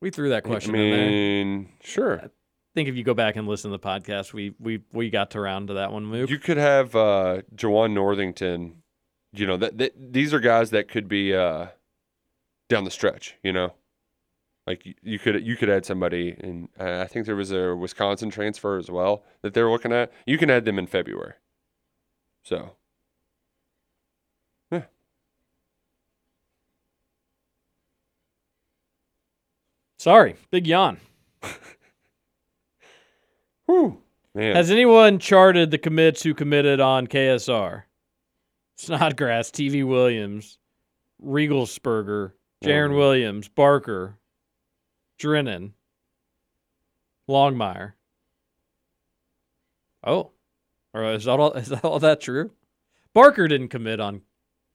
[0.00, 1.08] We threw that question I in there.
[1.08, 2.18] mean, sure.
[2.18, 2.28] I
[2.74, 5.40] think if you go back and listen to the podcast, we we we got to
[5.40, 6.30] round to that one, Mook.
[6.30, 8.82] You could have uh, Jawan Northington
[9.32, 11.66] you know that, that these are guys that could be uh,
[12.68, 13.36] down the stretch.
[13.44, 13.74] You know,
[14.66, 18.30] like you, could you could add somebody, and uh, I think there was a Wisconsin
[18.30, 20.12] transfer as well that they're looking at.
[20.26, 21.34] You can add them in February.
[22.42, 22.72] So
[24.70, 24.82] yeah.
[29.98, 30.98] Sorry, big yawn.
[33.66, 34.02] Whew,
[34.34, 34.54] man.
[34.56, 37.84] Has anyone charted the commits who committed on KSR?
[38.76, 40.58] Snodgrass, TV Williams,
[41.24, 42.32] Riegelsberger,
[42.62, 42.96] Jaron Oh.
[42.96, 44.18] Williams, Barker,
[45.18, 45.74] Drennan,
[47.28, 47.92] Longmire.
[50.04, 50.30] Oh,
[50.94, 51.52] or is that all?
[51.54, 52.52] Is that all that true?
[53.12, 54.22] Barker didn't commit on.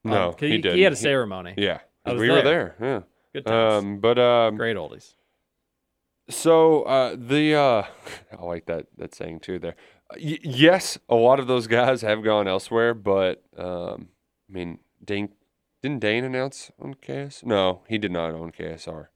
[0.03, 0.75] no, on- he, he, did.
[0.75, 1.53] he had a ceremony.
[1.57, 2.75] Yeah, I was we were there.
[2.81, 3.01] Yeah.
[3.33, 3.83] Good times.
[3.83, 5.13] Um, but um, Great oldies.
[6.29, 7.83] So uh, the uh,
[8.39, 9.59] I like that that saying too.
[9.59, 9.75] There,
[10.15, 14.09] y- yes, a lot of those guys have gone elsewhere, but um,
[14.49, 15.29] I mean, Dane
[15.81, 17.43] didn't Dane announce on KS?
[17.45, 19.07] No, he did not own KSR.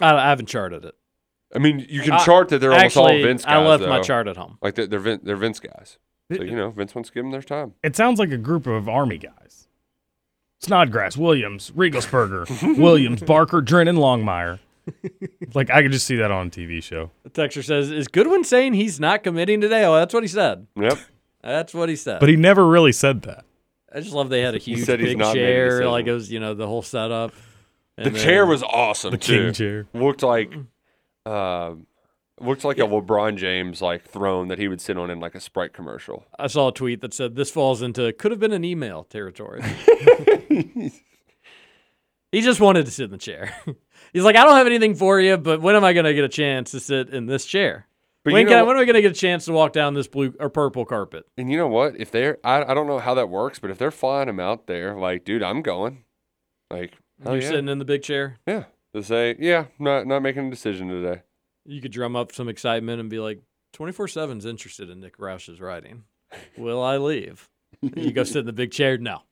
[0.00, 0.94] I, I haven't charted it.
[1.54, 3.54] I mean, you can I- chart that they're almost all Vince guys.
[3.54, 4.02] I left my though.
[4.02, 4.58] chart at home.
[4.60, 5.98] Like they're they're, Vin, they're Vince guys.
[6.32, 7.72] So you know, Vince wants to give them their time.
[7.82, 9.66] It sounds like a group of Army guys.
[10.60, 14.58] Snodgrass, Williams, Riegelsberger, Williams, Barker, Drennan, Longmire.
[15.54, 17.10] like I could just see that on a TV show.
[17.22, 20.66] The texter says, "Is Goodwin saying he's not committing today?" Oh, that's what he said.
[20.76, 20.98] Yep.
[21.42, 22.20] That's what he said.
[22.20, 23.44] But he never really said that.
[23.94, 25.90] I just love they had a huge said he's big not made a chair, decision.
[25.92, 27.32] like it was, you know, the whole setup.
[28.04, 29.12] The chair was awesome.
[29.12, 29.44] The too.
[29.44, 29.86] king chair.
[29.92, 30.52] looked like,
[31.26, 31.74] uh,
[32.40, 35.40] looked like a LeBron James like throne that he would sit on in like a
[35.40, 36.24] Sprite commercial.
[36.38, 39.62] I saw a tweet that said this falls into could have been an email territory.
[40.48, 40.92] he
[42.40, 43.54] just wanted to sit in the chair.
[44.12, 46.24] He's like, I don't have anything for you, but when am I going to get
[46.24, 47.86] a chance to sit in this chair?
[48.24, 49.72] But when, you can I, when am I going to get a chance to walk
[49.72, 51.24] down this blue or purple carpet?
[51.36, 51.98] And you know what?
[51.98, 54.66] If they're, I, I don't know how that works, but if they're flying him out
[54.66, 56.04] there, like, dude, I'm going.
[56.70, 57.48] Like, hell Oh, You're yeah.
[57.48, 58.36] sitting in the big chair.
[58.46, 58.64] Yeah.
[58.94, 61.22] To say, yeah, not not making a decision today.
[61.64, 63.40] You could drum up some excitement and be like,
[63.74, 66.04] 24 7's interested in Nick Roush's writing.
[66.56, 67.48] Will I leave?
[67.82, 68.96] you go sit in the big chair?
[68.98, 69.22] No,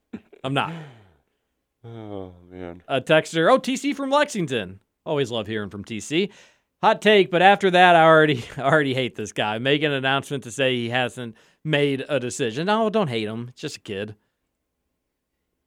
[0.45, 0.73] I'm not.
[1.85, 2.83] Oh man.
[2.89, 4.81] A texter, oh, TC from Lexington.
[5.05, 6.31] Always love hearing from TC.
[6.83, 9.59] Hot take, but after that, I already I already hate this guy.
[9.59, 12.67] Make an announcement to say he hasn't made a decision.
[12.67, 13.51] No, don't hate him.
[13.51, 14.17] It's just a kid.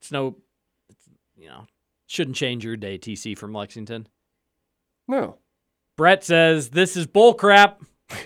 [0.02, 0.36] It's no,
[0.90, 1.68] it's, you know,
[2.10, 4.08] shouldn't change your day, TC from Lexington.
[5.08, 5.38] No.
[5.96, 7.82] Brett says this is bull crap.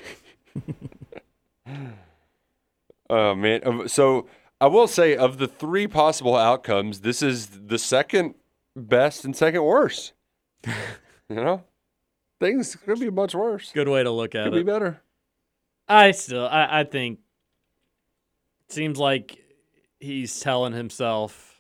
[3.10, 3.88] Oh man.
[3.90, 4.28] So
[4.60, 8.34] I will say, of the three possible outcomes, this is the second
[8.76, 10.14] best and second worst.
[10.66, 11.64] you know,
[12.40, 13.72] things could be much worse.
[13.72, 14.58] Good way to look at Could it.
[14.58, 15.02] Could be better.
[15.88, 17.20] I still, I, I think,
[18.68, 19.38] it seems like
[20.00, 21.53] he's telling himself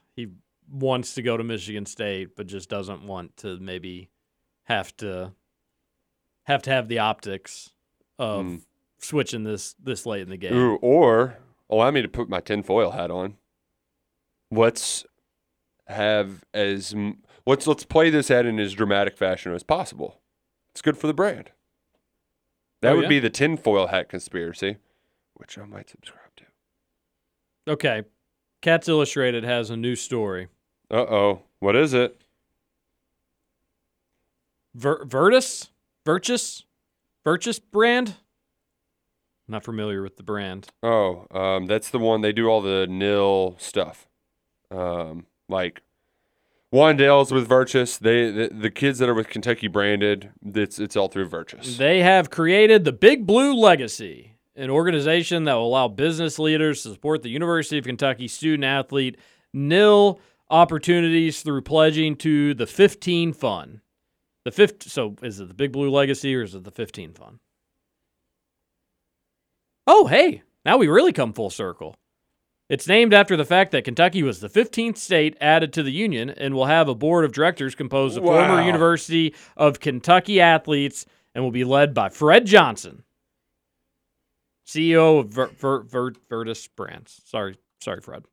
[0.73, 4.09] wants to go to Michigan State, but just doesn't want to maybe
[4.63, 5.31] have to
[6.43, 7.69] have to have the optics
[8.19, 8.61] of Mm.
[8.97, 10.53] switching this this late in the game.
[10.53, 11.37] Ooh, or
[11.69, 13.37] allow me to put my tinfoil hat on.
[14.51, 15.05] Let's
[15.87, 16.95] have as
[17.45, 20.19] let's let's play this ad in as dramatic fashion as possible.
[20.71, 21.51] It's good for the brand.
[22.81, 23.09] That Oh, would yeah?
[23.09, 24.77] be the tinfoil hat conspiracy,
[25.35, 26.43] which I might subscribe to.
[27.71, 28.03] Okay,
[28.61, 30.47] Cats Illustrated has a new story.
[30.93, 32.21] Uh oh, what is it?
[34.75, 35.71] Ver- Virtus,
[36.05, 36.65] Virtus,
[37.23, 38.17] Virtus brand.
[39.47, 40.67] Not familiar with the brand.
[40.83, 44.07] Oh, um, that's the one they do all the nil stuff,
[44.69, 45.81] um, like
[46.71, 47.97] Wan'Dale's with Virtus.
[47.97, 50.29] They the, the kids that are with Kentucky branded.
[50.45, 51.77] It's it's all through Virtus.
[51.77, 56.89] They have created the Big Blue Legacy, an organization that will allow business leaders to
[56.89, 59.17] support the University of Kentucky student athlete
[59.53, 60.19] nil
[60.53, 63.81] opportunities through pledging to the 15 Fund.
[64.45, 64.83] The fifth.
[64.89, 67.39] So is it the Big Blue Legacy or is it the 15 Fund?
[69.87, 71.95] Oh, hey, now we really come full circle.
[72.69, 76.29] It's named after the fact that Kentucky was the 15th state added to the union
[76.29, 81.05] and will have a board of directors composed of former University of Kentucky athletes
[81.35, 83.03] and will be led by Fred Johnson,
[84.65, 87.21] CEO of Ver- Ver- Ver- Virtus Brands.
[87.25, 88.23] Sorry, sorry, Fred.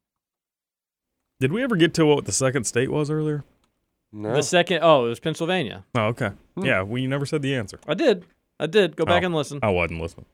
[1.40, 3.44] Did we ever get to what the second state was earlier?
[4.12, 4.34] No.
[4.34, 5.84] The second, oh, it was Pennsylvania.
[5.94, 6.30] Oh, okay.
[6.56, 7.78] Yeah, we never said the answer.
[7.88, 8.26] I did.
[8.58, 8.94] I did.
[8.96, 9.60] Go back Oh, and listen.
[9.62, 10.26] I wasn't listening.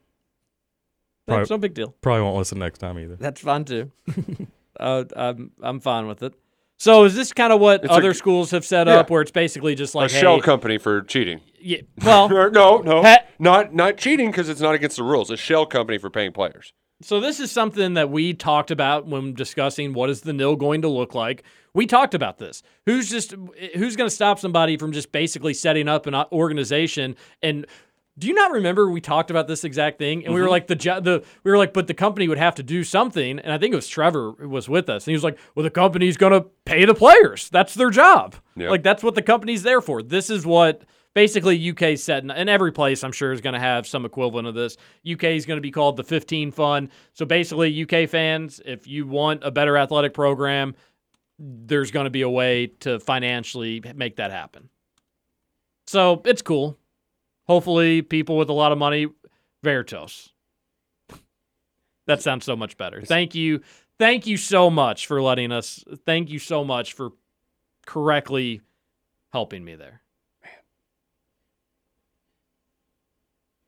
[1.27, 1.95] Probably, That's no big deal.
[2.01, 3.17] Probably won't listen next time either.
[3.17, 3.91] That's fine too.
[4.81, 6.35] uh, I'm I'm fine with it.
[6.79, 8.97] So is this kind of what It's a- other schools have set Yeah.
[8.97, 11.41] up, where it's basically just like a shell company for cheating.
[11.61, 11.79] Yeah.
[12.05, 15.31] Well, no, no, Ha- not not cheating because it's not against the rules.
[15.31, 16.73] A shell company for paying players.
[17.03, 20.83] So this is something that we talked about when discussing what is the nil going
[20.83, 21.43] to look like.
[21.75, 22.63] We talked about this.
[22.87, 23.35] Who's just
[23.75, 27.67] who's going to stop somebody from just basically setting up an organization and
[28.19, 30.51] do you not remember we talked about this exact thing and we were Mhm.
[30.53, 33.53] like the the we were like but the company would have to do something and
[33.53, 35.71] I think it was Trevor who was with us and he was like well the
[35.71, 37.51] company's going to pay the players.
[37.51, 38.37] That's their job.
[38.57, 38.71] Yep.
[38.71, 40.03] Like that's what the company's there for.
[40.03, 40.85] This is what
[41.17, 44.55] basically UK said, and every place I'm sure is going to have some equivalent of
[44.55, 44.77] this.
[45.11, 46.91] UK is going to be called the 15 Fund.
[47.15, 50.75] So basically, UK fans, if you want a better athletic program,
[51.39, 54.69] there's going to be a way to financially make that happen.
[55.87, 56.79] So it's cool.
[57.47, 59.07] Hopefully, people with a lot of money,
[59.63, 60.29] Veritas.
[62.07, 63.01] That sounds so much better.
[63.01, 63.63] Thank you.
[63.99, 65.83] Thank you so much for letting us.
[66.05, 67.13] Thank you so much for
[67.87, 68.61] correctly
[69.33, 70.03] helping me there.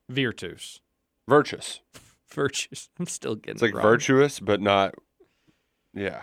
[0.08, 0.80] Virtus.
[1.26, 1.80] Virtuous.
[2.32, 2.88] Virtuous.
[2.98, 3.52] I'm still getting it.
[3.54, 3.82] It's like wrong.
[3.82, 4.94] virtuous, but not.
[5.94, 6.22] Yeah,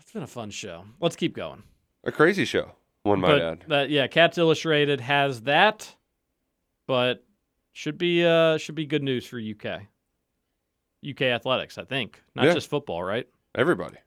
[0.00, 0.84] It's been a fun show.
[1.00, 1.62] Let's keep going.
[2.04, 2.72] a crazy show.
[3.02, 3.64] One might but add.
[3.68, 5.94] that yeah, Cats Illustrated has that,
[6.86, 7.24] but
[7.72, 9.82] should be uh should be good news for UK.
[11.08, 12.54] UK athletics, I think, not Yeah.
[12.54, 13.28] just football, right?
[13.54, 13.98] Everybody.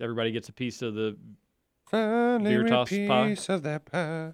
[0.00, 1.16] Everybody gets a piece of the
[1.90, 3.28] Finally a pie.
[3.30, 4.32] piece of that pie.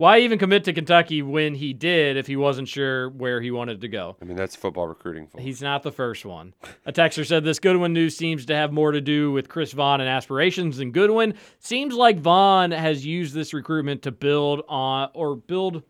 [0.00, 3.82] Why even commit to Kentucky when he did if he wasn't sure where he wanted
[3.82, 4.16] to go?
[4.22, 5.26] I mean, that's football recruiting.
[5.26, 6.54] For He's not the first one.
[6.86, 10.00] A texter said this Goodwin news seems to have more to do with Chris Vaughn
[10.00, 11.34] and aspirations than Goodwin.
[11.58, 15.82] Seems like Vaughn has used this recruitment to build on or build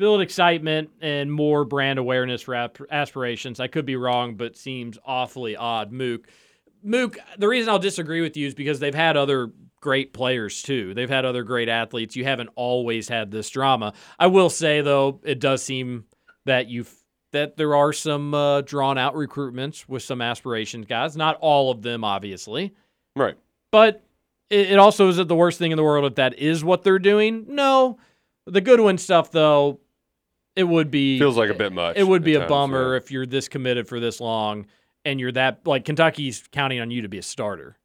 [0.00, 2.56] build excitement and more brand awareness for
[2.90, 3.60] aspirations.
[3.60, 5.92] I could be wrong, but seems awfully odd.
[5.92, 6.26] Mook.
[6.82, 10.94] Mook, the reason I'll disagree with you is because they've had other great players too.
[10.94, 12.16] They've had other great athletes.
[12.16, 13.92] You haven't always had this drama.
[14.18, 16.04] I will say though, it does seem
[16.44, 16.92] that you've
[17.32, 21.16] that there are some uh, drawn out recruitments with some aspirations guys.
[21.16, 22.74] Not all of them, obviously,
[23.14, 23.36] Right.
[23.70, 24.02] but
[24.48, 26.98] it, it also isn't the worst thing in the world if that is what they're
[26.98, 27.44] doing.
[27.48, 27.98] No,
[28.46, 29.78] the Goodwin stuff though,
[30.56, 32.96] it would be Feels like a bit much It would be a times, bummer yeah.
[32.96, 34.64] if you're this committed for this long
[35.04, 37.76] and you're that like Kentucky's counting on you to be a starter.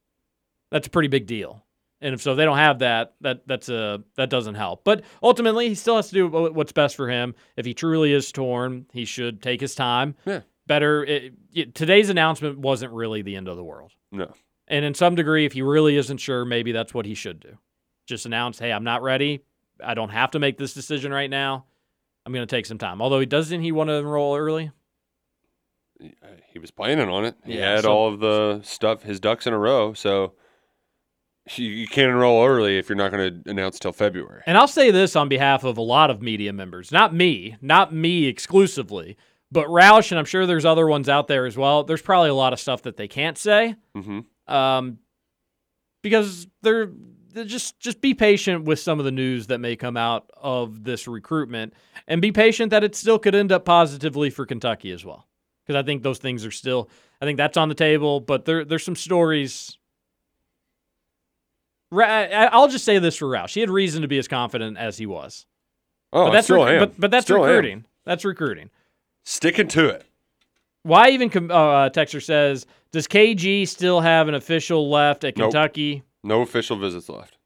[0.71, 1.63] That's a pretty big deal.
[2.03, 3.13] And if so, they don't have that.
[3.21, 4.83] That that's a that doesn't help.
[4.83, 7.33] But ultimately, he still has to do what's best for him.
[7.55, 10.15] If he truly is torn, he should take his time.
[10.25, 10.41] Yeah.
[10.67, 11.03] Better.
[11.05, 13.93] It, it- today's announcement wasn't really the end of the world.
[14.11, 14.33] No.
[14.67, 17.57] And in some degree, if he really isn't sure, maybe that's what he should do.
[18.05, 19.43] Just announce, hey, I'm not ready.
[19.83, 21.65] I don't have to make this decision right now.
[22.25, 23.01] I'm going to take some time.
[23.01, 24.71] Although he doesn't he want to enroll early?
[26.01, 26.07] Uh,
[26.51, 27.35] he was planning on it.
[27.45, 29.93] He Yeah, had so- all of the stuff, his ducks in a row.
[29.93, 30.33] So
[31.55, 34.43] you, can't enroll early if you're not going to announce till February.
[34.45, 37.93] And I'll say this on behalf of a lot of media members, not me, not
[37.93, 39.17] me exclusively,
[39.51, 41.83] but Roush, and I'm sure there's other ones out there as well.
[41.83, 44.53] There's probably a lot of stuff that they can't say Mm-hmm.
[44.53, 44.99] um,
[46.01, 46.91] because they're,
[47.33, 50.83] they're just just be patient with some of the news that may come out of
[50.83, 51.73] this recruitment,
[52.07, 55.27] and be patient that it still could end up positively for Kentucky as well.
[55.65, 56.89] Because I think those things are still,
[57.21, 59.77] I think that's on the table, but there there's some stories.
[62.01, 64.97] I- I'll just say this for Roush: he had reason to be as confident as
[64.97, 65.45] he was.
[66.11, 66.79] Oh, but I that's still rec- am.
[66.79, 67.41] But, but that's Still am.
[67.49, 67.85] recruiting.
[68.05, 68.69] That's recruiting.
[69.25, 70.05] Sticking to it.
[70.83, 71.29] Why even?
[71.29, 75.51] Com- uh, Texter says, does KG still have an official left at Nope.
[75.51, 76.03] Kentucky?
[76.23, 77.37] No official visits left.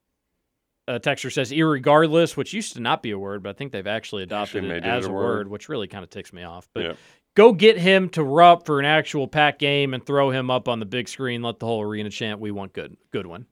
[0.88, 3.86] Uh, Texter says, irregardless, which used to not be a word, but I think they've
[3.86, 5.24] actually adopted Actually it made it as a word.
[5.24, 6.68] word, which really kind of ticks me off.
[6.74, 6.98] But
[7.36, 10.80] go get him to Rupp for an actual pack game and throw him up on
[10.80, 11.42] the big screen.
[11.44, 13.46] Let the whole arena chant, "We want good, Goodwin."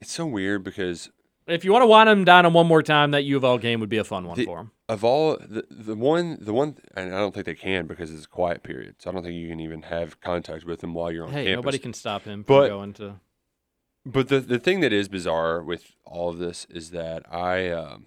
[0.00, 1.10] It's so weird because
[1.46, 3.58] If you want to wind him down on one more time, that U of L
[3.58, 4.70] game would be a fun one the- for him.
[4.88, 8.24] of all the the one the one and I don't think they can because it's
[8.24, 8.96] a quiet period.
[8.98, 11.44] So I don't think you can even have contact with them while you're on Hey,
[11.46, 11.56] campus.
[11.64, 13.20] nobody can stop him from But- going to.
[14.04, 18.06] But the the thing that is bizarre with all of this is that I, um,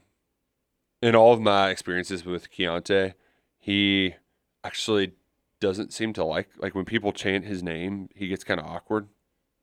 [1.02, 3.16] in all of my experiences with Kiyaunta,
[3.58, 4.16] he
[4.64, 5.12] actually
[5.60, 9.10] doesn't seem to like like when people chant his name, he gets kind of awkward,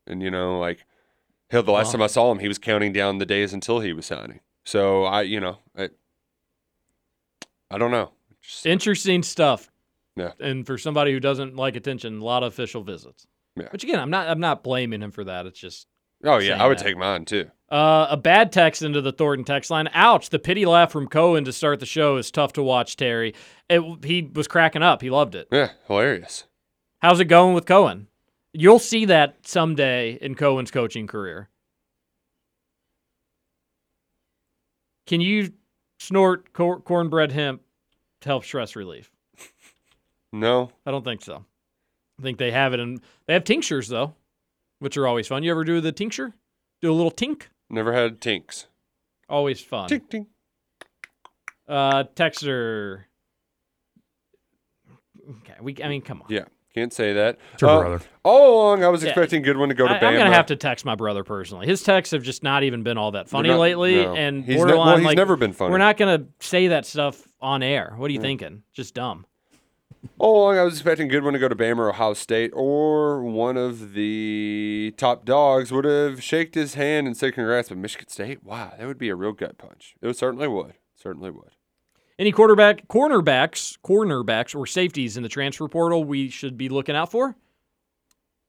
[0.06, 0.84] and you know like,
[1.51, 3.93] hell, the last time I saw him, he was counting down the days until he
[3.93, 4.40] was signing.
[4.64, 5.90] So I, you know, I,
[7.70, 8.10] I don't know.
[8.64, 9.70] Interesting stuff.
[10.16, 10.32] Yeah.
[10.40, 13.27] And for somebody who doesn't like attention, a lot of official visits.
[13.56, 13.68] Yeah.
[13.70, 15.47] Which again, I'm not I'm not blaming him for that.
[15.47, 15.86] It's just
[16.24, 16.85] Oh yeah, I would that.
[16.85, 17.51] take mine too.
[17.70, 19.89] Uh, a bad text into the Thornton text line.
[19.93, 20.31] Ouch!
[20.31, 22.97] The pity laugh from Coen to start the show is tough to watch.
[22.97, 23.35] Terry,
[23.68, 25.02] it, he was cracking up.
[25.02, 25.48] He loved it.
[25.51, 26.44] Yeah, hilarious.
[27.01, 28.06] How's it going with Coen?
[28.58, 31.50] You'll see that someday in Coen's coaching career.
[35.06, 35.52] Can you
[35.98, 37.60] snort cor- cornbread hemp
[38.22, 39.12] to help stress relief?
[40.32, 41.44] No, I don't think so.
[42.18, 44.14] I think they have it and They have tinctures though,
[44.78, 45.42] which are always fun.
[45.42, 46.32] You ever do the tincture?
[46.80, 47.42] Do a little tink?
[47.68, 48.68] never had tinks.
[49.28, 49.90] Always fun.
[49.90, 50.26] Tink tink.
[51.68, 53.04] Uh, Texter.
[55.28, 55.76] Okay, we.
[55.82, 56.28] I mean, come on.
[56.30, 56.44] Yeah,
[56.76, 57.38] can't say that.
[57.54, 58.04] It's your Uh, brother.
[58.22, 59.08] All along, I was Yeah.
[59.10, 60.12] expecting Goodwin to go to I, Bama.
[60.12, 61.66] am gonna have to text my brother personally.
[61.66, 64.14] His texts have just not even been all that funny not- lately, no.
[64.14, 65.70] and He's ne- well, he's like, never been funny.
[65.72, 67.94] We're not gonna say that stuff on air.
[67.96, 68.62] What are you thinking?
[68.74, 69.24] Just dumb.
[70.18, 73.56] All along, I was expecting Goodwin to go to Bama or Ohio State, or one
[73.56, 77.70] of the top dogs would have shaked his hand and said congrats.
[77.70, 79.94] But Michigan State, wow, that would be a real gut punch.
[80.02, 80.74] It certainly would.
[80.94, 81.50] Certainly would.
[82.18, 87.10] Any quarterback, cornerbacks, cornerbacks, or safeties in the transfer portal we should be looking out
[87.10, 87.36] for?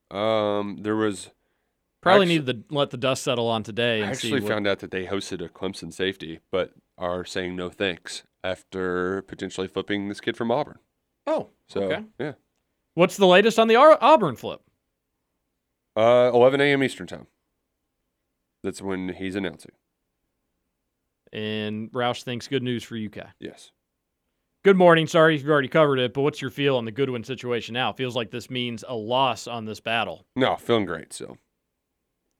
[0.09, 1.31] Um, there was
[2.01, 4.03] Probably Actu- need to let the dust settle on today.
[4.03, 7.69] I actually what- found out that they hosted a Clemson safety, but are saying no
[7.69, 10.79] thanks after potentially flipping this kid from Auburn.
[11.25, 12.05] Oh, So okay.
[12.19, 12.33] yeah,
[12.93, 14.61] What's the latest on the Auburn flip?
[15.97, 16.83] uh, 11 a.m.
[16.83, 17.27] Eastern time.
[18.63, 19.71] That's when he's announcing.
[21.33, 23.27] And Roush thinks good news for UK.
[23.39, 23.71] Yes.
[24.63, 25.07] Good morning.
[25.07, 27.91] Sorry if you've already covered it, but what's your feel on the Goodwin situation now?
[27.91, 30.25] It feels like this means a loss on this battle.
[30.35, 31.13] No, feeling great.
[31.13, 31.37] So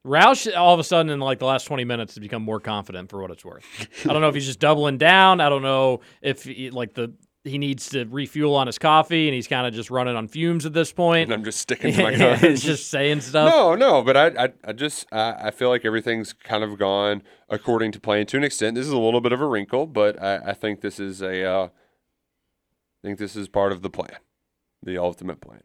[0.06, 3.10] Roush, all of a sudden, in like the last 20 minutes, has become more confident
[3.10, 3.64] for what it's worth.
[4.04, 5.40] I don't know if he's just doubling down.
[5.40, 9.34] I don't know if he, like the he needs to refuel on his coffee and
[9.34, 11.24] he's kind of just running on fumes at this point.
[11.24, 12.40] and I'm just sticking to my guns.
[12.40, 13.50] he's just saying stuff.
[13.50, 17.22] No, no, but I, I, I just, I, I feel like everything's kind of gone
[17.48, 18.74] according to plan to an extent.
[18.74, 21.44] This is a little bit of a wrinkle, but I, I think this is a,
[21.44, 24.18] uh, I think this is part of the plan,
[24.82, 25.62] the ultimate plan.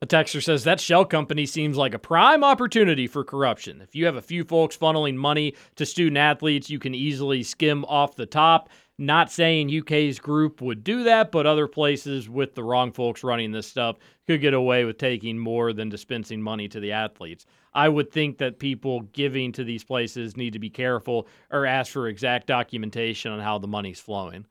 [0.00, 3.80] A texter says that shell company seems like a prime opportunity for corruption.
[3.80, 7.84] If you have a few folks funneling money to student athletes, you can easily skim
[7.86, 8.70] off the top.
[9.00, 13.52] Not saying UK's group would do that, but other places with the wrong folks running
[13.52, 13.96] this stuff
[14.26, 17.46] could get away with taking more than dispensing money to the athletes.
[17.72, 21.92] I would think that people giving to these places need to be careful or ask
[21.92, 24.46] for exact documentation on how the money's flowing.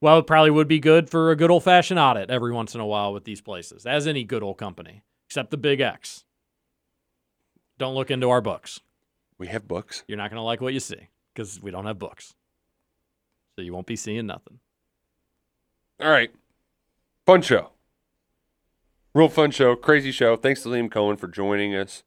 [0.00, 2.80] Well, it probably would be good for a good old fashioned audit every once in
[2.80, 6.24] a while with these places, as any good old company, except the big X.
[7.76, 8.80] Don't look into our books.
[9.36, 10.04] We have books.
[10.08, 12.34] You're not going to like what you see because we don't have books.
[13.56, 14.58] So you won't be seeing nothing.
[16.00, 16.30] All right.
[17.24, 17.70] Fun show.
[19.14, 19.76] Real fun show.
[19.76, 20.36] Crazy show.
[20.36, 22.02] Thanks to Liam Coen for joining us.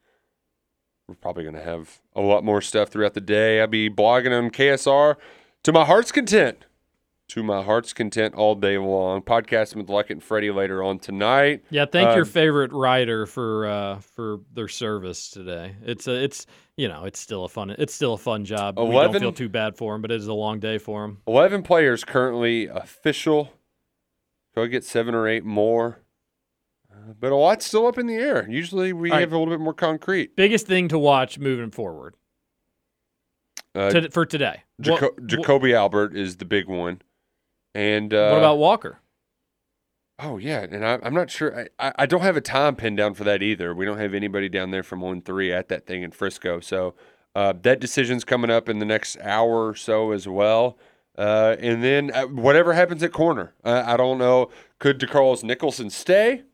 [1.08, 3.62] We're probably going to have a lot more stuff throughout the day.
[3.62, 5.16] I'll be blogging on KSR
[5.64, 6.66] to my heart's content.
[7.32, 9.22] To my heart's content all day long.
[9.22, 11.62] Podcasting with Luckett and Freddie later on tonight.
[11.70, 15.76] Yeah, thank Uh, your favorite writer for uh, for their service today.
[15.84, 16.46] It's a, it's
[16.78, 18.80] you know it's still a fun it's still a fun job.
[18.80, 21.18] we don't feel too bad for him, but it is a long day for him.
[21.28, 23.52] 11 players currently official.
[24.56, 26.00] Go get seven or eight more.
[26.90, 28.48] Uh, but a lot's still up in the air.
[28.50, 29.20] Usually we All right.
[29.22, 30.38] have a little bit more concrete.
[30.38, 32.16] Biggest thing to watch moving forward
[33.76, 34.64] Uh, to, for today.
[34.82, 37.02] Jaco- What- what- Jacoby Albert is the big one.
[37.78, 39.00] And uh, what about Walker?
[40.18, 41.68] Oh yeah, and I, I'm not sure.
[41.78, 43.76] I, I, don't have a time pinned down for that either.
[43.76, 46.60] We don't have anybody down there from one three at that thing in Frisco.
[46.60, 46.96] So
[47.36, 50.80] uh, that decision's coming up in the next hour or so as well.
[51.20, 54.50] Uh, and then uh, whatever happens at corner, uh, I don't know.
[54.80, 56.46] Could DeCarlos Nicholson stay?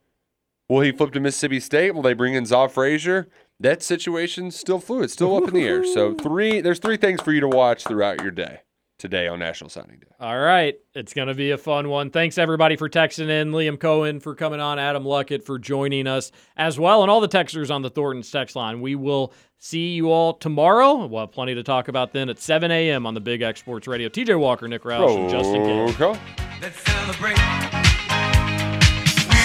[0.67, 1.95] Will he flip to Mississippi State?
[1.95, 3.29] Will they bring in Zaw Frazier?
[3.61, 5.85] That situation's still fluid, still up in the air.
[5.85, 8.59] So three, there's three things for you to watch throughout your day
[9.03, 10.07] today on National Signing Day.
[10.17, 10.75] All right.
[10.95, 12.09] It's going to be a fun one.
[12.09, 13.51] Thanks, everybody, for texting in.
[13.51, 14.79] Liam Coen for coming on.
[14.79, 17.01] Adam Luckett for joining us as well.
[17.01, 18.79] And all the texters on the Thornton's text line.
[18.79, 21.05] We will see you all tomorrow.
[21.05, 23.05] We'll have plenty to talk about then at 7 a.m.
[23.05, 24.07] on the Big X Sports Radio.
[24.07, 25.91] TJ Walker, Nick Roush, and Justin Gill.
[25.93, 26.15] Go.
[26.61, 27.35] Let's celebrate.
[27.35, 27.41] We're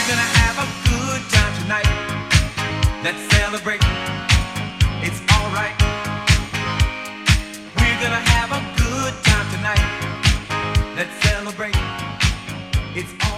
[0.07, 1.89] gonna have a good time tonight.
[3.03, 3.81] Let's celebrate.
[5.03, 5.75] It's alright.
[7.77, 8.28] We're gonna have
[12.99, 13.38] It's all